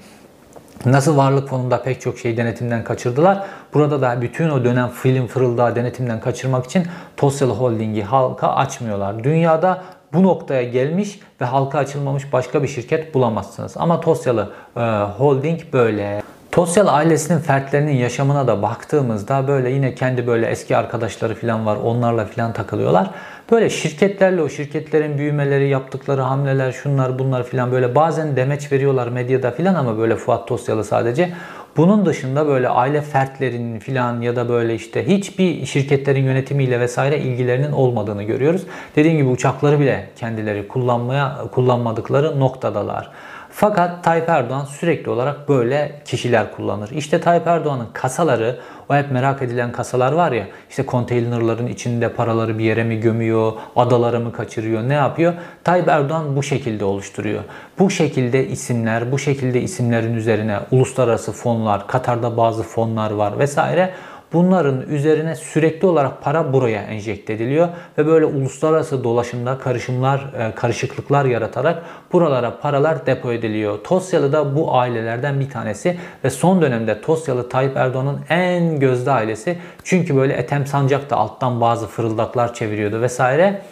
Nasıl 0.87 1.17
varlık 1.17 1.49
fonunda 1.49 1.83
pek 1.83 2.01
çok 2.01 2.19
şey 2.19 2.37
denetimden 2.37 2.85
kaçırdılar. 2.85 3.47
Burada 3.75 4.01
da 4.01 4.23
bütün 4.23 4.51
o 4.51 4.65
dönem 4.65 4.89
film 4.89 5.27
fırıldağı 5.27 5.77
denetimden 5.77 6.21
kaçırmak 6.21 6.65
için 6.67 6.87
Tosyalı 7.17 7.53
Holding'i 7.53 8.03
halka 8.03 8.49
açmıyorlar. 8.49 9.25
Dünyada 9.25 9.83
bu 10.13 10.23
noktaya 10.23 10.63
gelmiş 10.63 11.21
ve 11.41 11.45
halka 11.45 11.79
açılmamış 11.79 12.33
başka 12.33 12.63
bir 12.63 12.69
şirket 12.69 13.15
bulamazsınız. 13.15 13.77
Ama 13.77 14.01
Tosyalı 14.01 14.51
e, 14.77 14.81
Holding 15.19 15.61
böyle. 15.73 16.23
Tosyal 16.53 16.87
ailesinin 16.89 17.39
fertlerinin 17.39 17.93
yaşamına 17.93 18.47
da 18.47 18.63
baktığımızda 18.63 19.49
böyle 19.49 19.71
yine 19.71 19.95
kendi 19.95 20.27
böyle 20.27 20.47
eski 20.47 20.77
arkadaşları 20.77 21.35
falan 21.35 21.67
var. 21.67 21.77
Onlarla 21.77 22.25
falan 22.25 22.53
takılıyorlar. 22.53 23.11
Böyle 23.51 23.71
şirketlerle 23.71 24.43
o 24.43 24.49
şirketlerin 24.49 25.19
büyümeleri, 25.19 25.69
yaptıkları 25.69 26.21
hamleler, 26.21 26.73
şunlar 26.73 27.19
bunlar 27.19 27.43
filan 27.43 27.73
böyle 27.73 27.95
bazen 27.95 28.37
demeç 28.37 28.73
veriyorlar 28.73 29.09
medyada 29.09 29.51
filan 29.51 29.75
ama 29.75 29.99
böyle 29.99 30.17
Fuat 30.17 30.49
Tosyalı 30.49 30.85
sadece. 30.85 31.33
Bunun 31.77 32.07
dışında 32.07 32.47
böyle 32.47 32.69
aile 32.69 33.01
fertlerinin 33.01 33.79
filan 33.79 34.21
ya 34.21 34.37
da 34.37 34.49
böyle 34.49 34.75
işte 34.75 35.07
hiçbir 35.07 35.67
şirketlerin 35.67 36.25
yönetimiyle 36.25 36.81
vesaire 36.81 37.19
ilgilerinin 37.19 37.73
olmadığını 37.73 38.23
görüyoruz. 38.23 38.63
Dediğim 38.97 39.17
gibi 39.17 39.29
uçakları 39.29 39.81
bile 39.81 40.09
kendileri 40.17 40.69
kullanmaya 40.69 41.37
kullanmadıkları 41.53 42.41
noktadalar. 42.41 43.11
Fakat 43.53 44.05
Tayyip 44.05 44.29
Erdoğan 44.29 44.65
sürekli 44.65 45.11
olarak 45.11 45.49
böyle 45.49 46.03
kişiler 46.05 46.53
kullanır. 46.53 46.91
İşte 46.91 47.21
Tayyip 47.21 47.47
Erdoğan'ın 47.47 47.89
kasaları, 47.93 48.59
o 48.89 48.95
hep 48.95 49.11
merak 49.11 49.43
edilen 49.43 49.73
kasalar 49.73 50.13
var 50.13 50.33
ya, 50.33 50.47
işte 50.71 50.87
konteynerların 50.87 51.67
içinde 51.67 52.09
paraları 52.09 52.59
bir 52.59 52.65
yere 52.65 52.85
mi 52.85 53.01
gömüyor, 53.01 53.53
adaları 53.77 54.21
mı 54.21 54.33
kaçırıyor, 54.33 54.89
ne 54.89 54.95
yapıyor? 54.95 55.35
Tayyip 55.65 55.89
Erdoğan 55.89 56.37
bu 56.37 56.43
şekilde 56.43 56.85
oluşturuyor. 56.85 57.43
Bu 57.79 57.91
şekilde 57.91 58.47
isimler, 58.47 59.13
bu 59.13 59.19
şekilde 59.19 59.61
isimlerin 59.61 60.15
üzerine 60.15 60.59
uluslararası 60.71 61.33
fonlar, 61.33 61.87
Katar'da 61.87 62.37
bazı 62.37 62.63
fonlar 62.63 63.11
var 63.11 63.39
vesaire. 63.39 63.91
Bunların 64.33 64.81
üzerine 64.81 65.37
sürekli 65.37 65.87
olarak 65.87 66.23
para 66.23 66.53
buraya 66.53 66.83
enjekte 66.83 67.33
ediliyor 67.33 67.69
ve 67.99 68.07
böyle 68.07 68.25
uluslararası 68.25 69.05
dolaşımda 69.05 69.59
karışımlar, 69.59 70.21
e, 70.39 70.55
karışıklıklar 70.55 71.25
yaratarak 71.25 71.83
buralara 72.13 72.61
paralar 72.61 73.07
depo 73.07 73.33
ediliyor. 73.33 73.79
Tosyalı 73.85 74.33
da 74.33 74.57
bu 74.57 74.75
ailelerden 74.75 75.41
bir 75.41 75.51
tanesi 75.51 75.99
ve 76.25 76.31
son 76.31 76.63
dönemde 76.63 77.01
Tosyalı 77.01 77.49
Tayyip 77.49 77.77
Erdoğan'ın 77.77 78.21
en 78.29 78.81
gözde 78.81 79.11
ailesi. 79.11 79.59
Çünkü 79.85 80.17
böyle 80.17 80.35
Ethem 80.35 80.67
Sancak 80.67 81.11
da 81.11 81.17
alttan 81.17 81.61
bazı 81.61 81.87
fırıldaklar 81.87 82.55
çeviriyordu 82.55 83.01
vesaire. 83.01 83.63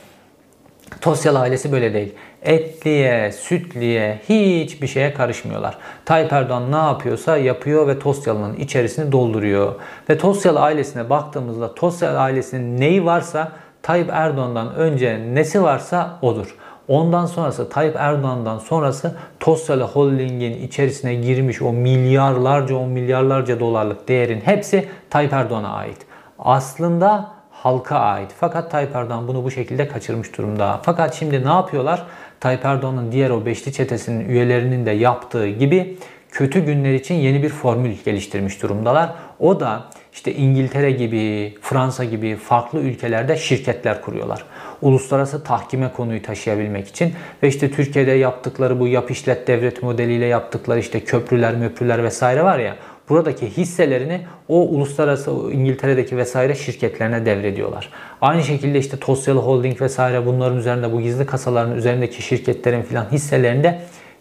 Tosyalı 1.00 1.38
ailesi 1.38 1.72
böyle 1.72 1.94
değil 1.94 2.14
etliye, 2.42 3.32
sütliye 3.32 4.20
hiçbir 4.28 4.86
şeye 4.86 5.14
karışmıyorlar. 5.14 5.78
Tayyip 6.04 6.32
Erdoğan 6.32 6.72
ne 6.72 6.76
yapıyorsa 6.76 7.36
yapıyor 7.36 7.86
ve 7.86 7.98
Tosyalı'nın 7.98 8.56
içerisini 8.56 9.12
dolduruyor. 9.12 9.74
Ve 10.10 10.18
Tosyalı 10.18 10.60
ailesine 10.60 11.10
baktığımızda 11.10 11.74
Tosyalı 11.74 12.20
ailesinin 12.20 12.80
neyi 12.80 13.04
varsa 13.04 13.52
Tayyip 13.82 14.10
Erdoğan'dan 14.12 14.74
önce 14.74 15.20
nesi 15.34 15.62
varsa 15.62 16.18
odur. 16.22 16.56
Ondan 16.88 17.26
sonrası 17.26 17.68
Tayyip 17.68 17.96
Erdoğan'dan 17.96 18.58
sonrası 18.58 19.16
Tosyalı 19.40 19.82
Holding'in 19.82 20.62
içerisine 20.62 21.14
girmiş 21.14 21.62
o 21.62 21.72
milyarlarca 21.72 22.76
on 22.76 22.88
milyarlarca 22.88 23.60
dolarlık 23.60 24.08
değerin 24.08 24.40
hepsi 24.40 24.88
Tayyip 25.10 25.32
Erdoğan'a 25.32 25.72
ait. 25.72 25.96
Aslında 26.38 27.30
halka 27.50 27.98
ait. 27.98 28.30
Fakat 28.40 28.70
Tayyip 28.70 28.96
Erdoğan 28.96 29.28
bunu 29.28 29.44
bu 29.44 29.50
şekilde 29.50 29.88
kaçırmış 29.88 30.38
durumda. 30.38 30.80
Fakat 30.82 31.14
şimdi 31.14 31.44
ne 31.44 31.48
yapıyorlar? 31.48 32.06
Tayyip 32.40 32.64
Erdoğan'ın 32.64 33.12
diğer 33.12 33.30
o 33.30 33.46
beşli 33.46 33.72
çetesinin 33.72 34.28
üyelerinin 34.28 34.86
de 34.86 34.90
yaptığı 34.90 35.48
gibi 35.48 35.96
kötü 36.30 36.60
günler 36.64 36.94
için 36.94 37.14
yeni 37.14 37.42
bir 37.42 37.48
formül 37.48 37.94
geliştirmiş 38.04 38.62
durumdalar. 38.62 39.10
O 39.38 39.60
da 39.60 39.84
işte 40.12 40.34
İngiltere 40.34 40.90
gibi, 40.90 41.54
Fransa 41.62 42.04
gibi 42.04 42.36
farklı 42.36 42.78
ülkelerde 42.80 43.36
şirketler 43.36 44.02
kuruyorlar. 44.02 44.44
Uluslararası 44.82 45.44
tahkime 45.44 45.92
konuyu 45.92 46.22
taşıyabilmek 46.22 46.88
için 46.88 47.12
ve 47.42 47.48
işte 47.48 47.70
Türkiye'de 47.70 48.10
yaptıkları 48.10 48.80
bu 48.80 48.88
yap 48.88 49.10
işlet 49.10 49.46
devlet 49.48 49.82
modeliyle 49.82 50.26
yaptıkları 50.26 50.78
işte 50.78 51.00
köprüler, 51.00 51.54
möprüler 51.54 52.04
vesaire 52.04 52.42
var 52.42 52.58
ya 52.58 52.76
buradaki 53.08 53.50
hisselerini 53.50 54.20
o 54.48 54.60
uluslararası 54.60 55.30
İngiltere'deki 55.30 56.16
vesaire 56.16 56.54
şirketlerine 56.54 57.26
devrediyorlar. 57.26 57.90
Aynı 58.20 58.44
şekilde 58.44 58.78
işte 58.78 58.96
Tosyalı 58.96 59.40
Holding 59.40 59.80
vesaire 59.80 60.26
bunların 60.26 60.58
üzerinde 60.58 60.92
bu 60.92 61.00
gizli 61.00 61.26
kasaların 61.26 61.76
üzerindeki 61.76 62.22
şirketlerin 62.22 62.82
filan 62.82 63.12
hisselerinde 63.12 63.80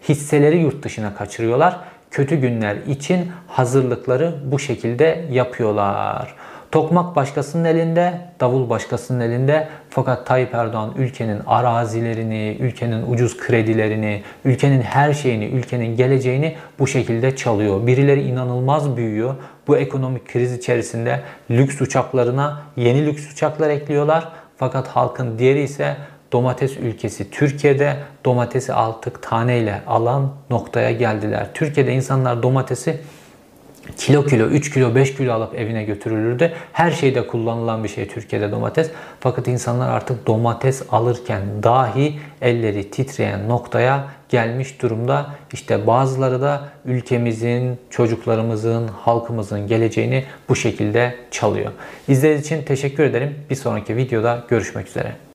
hisseleri 0.10 0.58
yurt 0.58 0.84
dışına 0.84 1.16
kaçırıyorlar. 1.16 1.80
Kötü 2.12 2.36
günler 2.36 2.76
için 2.76 3.32
hazırlıkları 3.48 4.36
bu 4.46 4.60
şekilde 4.60 5.26
yapıyorlar. 5.32 6.36
Tokmak 6.72 7.16
başkasının 7.16 7.66
elinde, 7.66 8.22
davul 8.40 8.70
başkasının 8.70 9.20
elinde. 9.20 9.68
Fakat 9.90 10.28
Tayyip 10.28 10.54
Erdoğan 10.54 10.94
ülkenin 10.98 11.40
arazilerini, 11.48 12.58
ülkenin 12.60 13.12
ucuz 13.12 13.38
kredilerini, 13.38 14.24
ülkenin 14.46 14.82
her 14.82 15.14
şeyini, 15.14 15.46
ülkenin 15.46 15.98
geleceğini 15.98 16.56
bu 16.80 16.88
şekilde 16.88 17.36
çalıyor. 17.36 17.88
Birileri 17.88 18.22
inanılmaz 18.22 18.98
büyüyor. 18.98 19.36
Bu 19.68 19.78
ekonomik 19.78 20.28
kriz 20.28 20.54
içerisinde 20.54 21.22
lüks 21.52 21.82
uçaklarına 21.82 22.62
yeni 22.76 23.06
lüks 23.06 23.32
uçaklar 23.34 23.70
ekliyorlar. 23.70 24.28
Fakat 24.58 24.88
halkın 24.88 25.40
diğeri 25.40 25.62
ise 25.62 25.98
domates 26.32 26.78
ülkesi 26.78 27.32
Türkiye'de 27.32 27.96
domatesi 28.26 28.74
artık 28.74 29.24
taneyle 29.24 29.82
alan 29.88 30.32
noktaya 30.50 30.92
geldiler. 30.92 31.48
Türkiye'de 31.54 31.94
insanlar 31.94 32.44
domatesi 32.44 33.00
kilo 33.98 34.26
kilo, 34.26 34.46
3 34.46 34.74
kilo, 34.74 34.96
5 34.96 35.16
kilo 35.16 35.34
alıp 35.34 35.56
evine 35.56 35.84
götürülürdü. 35.84 36.54
Her 36.74 36.92
şeyde 36.92 37.28
kullanılan 37.28 37.84
bir 37.84 37.90
şey 37.90 38.08
Türkiye'de 38.08 38.52
domates. 38.52 38.92
Fakat 39.20 39.48
insanlar 39.48 39.90
artık 39.90 40.28
domates 40.28 40.84
alırken 40.92 41.64
dahi 41.64 42.20
elleri 42.42 42.92
titreyen 42.92 43.50
noktaya 43.50 44.08
gelmiş 44.30 44.82
durumda. 44.82 45.30
İşte 45.54 45.88
bazıları 45.88 46.42
da 46.42 46.70
ülkemizin, 46.86 47.78
çocuklarımızın, 47.90 48.88
halkımızın 48.88 49.68
geleceğini 49.68 50.24
bu 50.50 50.56
şekilde 50.56 51.16
çalıyor. 51.32 51.72
İzlediğiniz 52.08 52.46
için 52.46 52.64
teşekkür 52.64 53.04
ederim. 53.04 53.36
Bir 53.50 53.56
sonraki 53.56 53.96
videoda 53.96 54.44
görüşmek 54.50 54.88
üzere. 54.88 55.27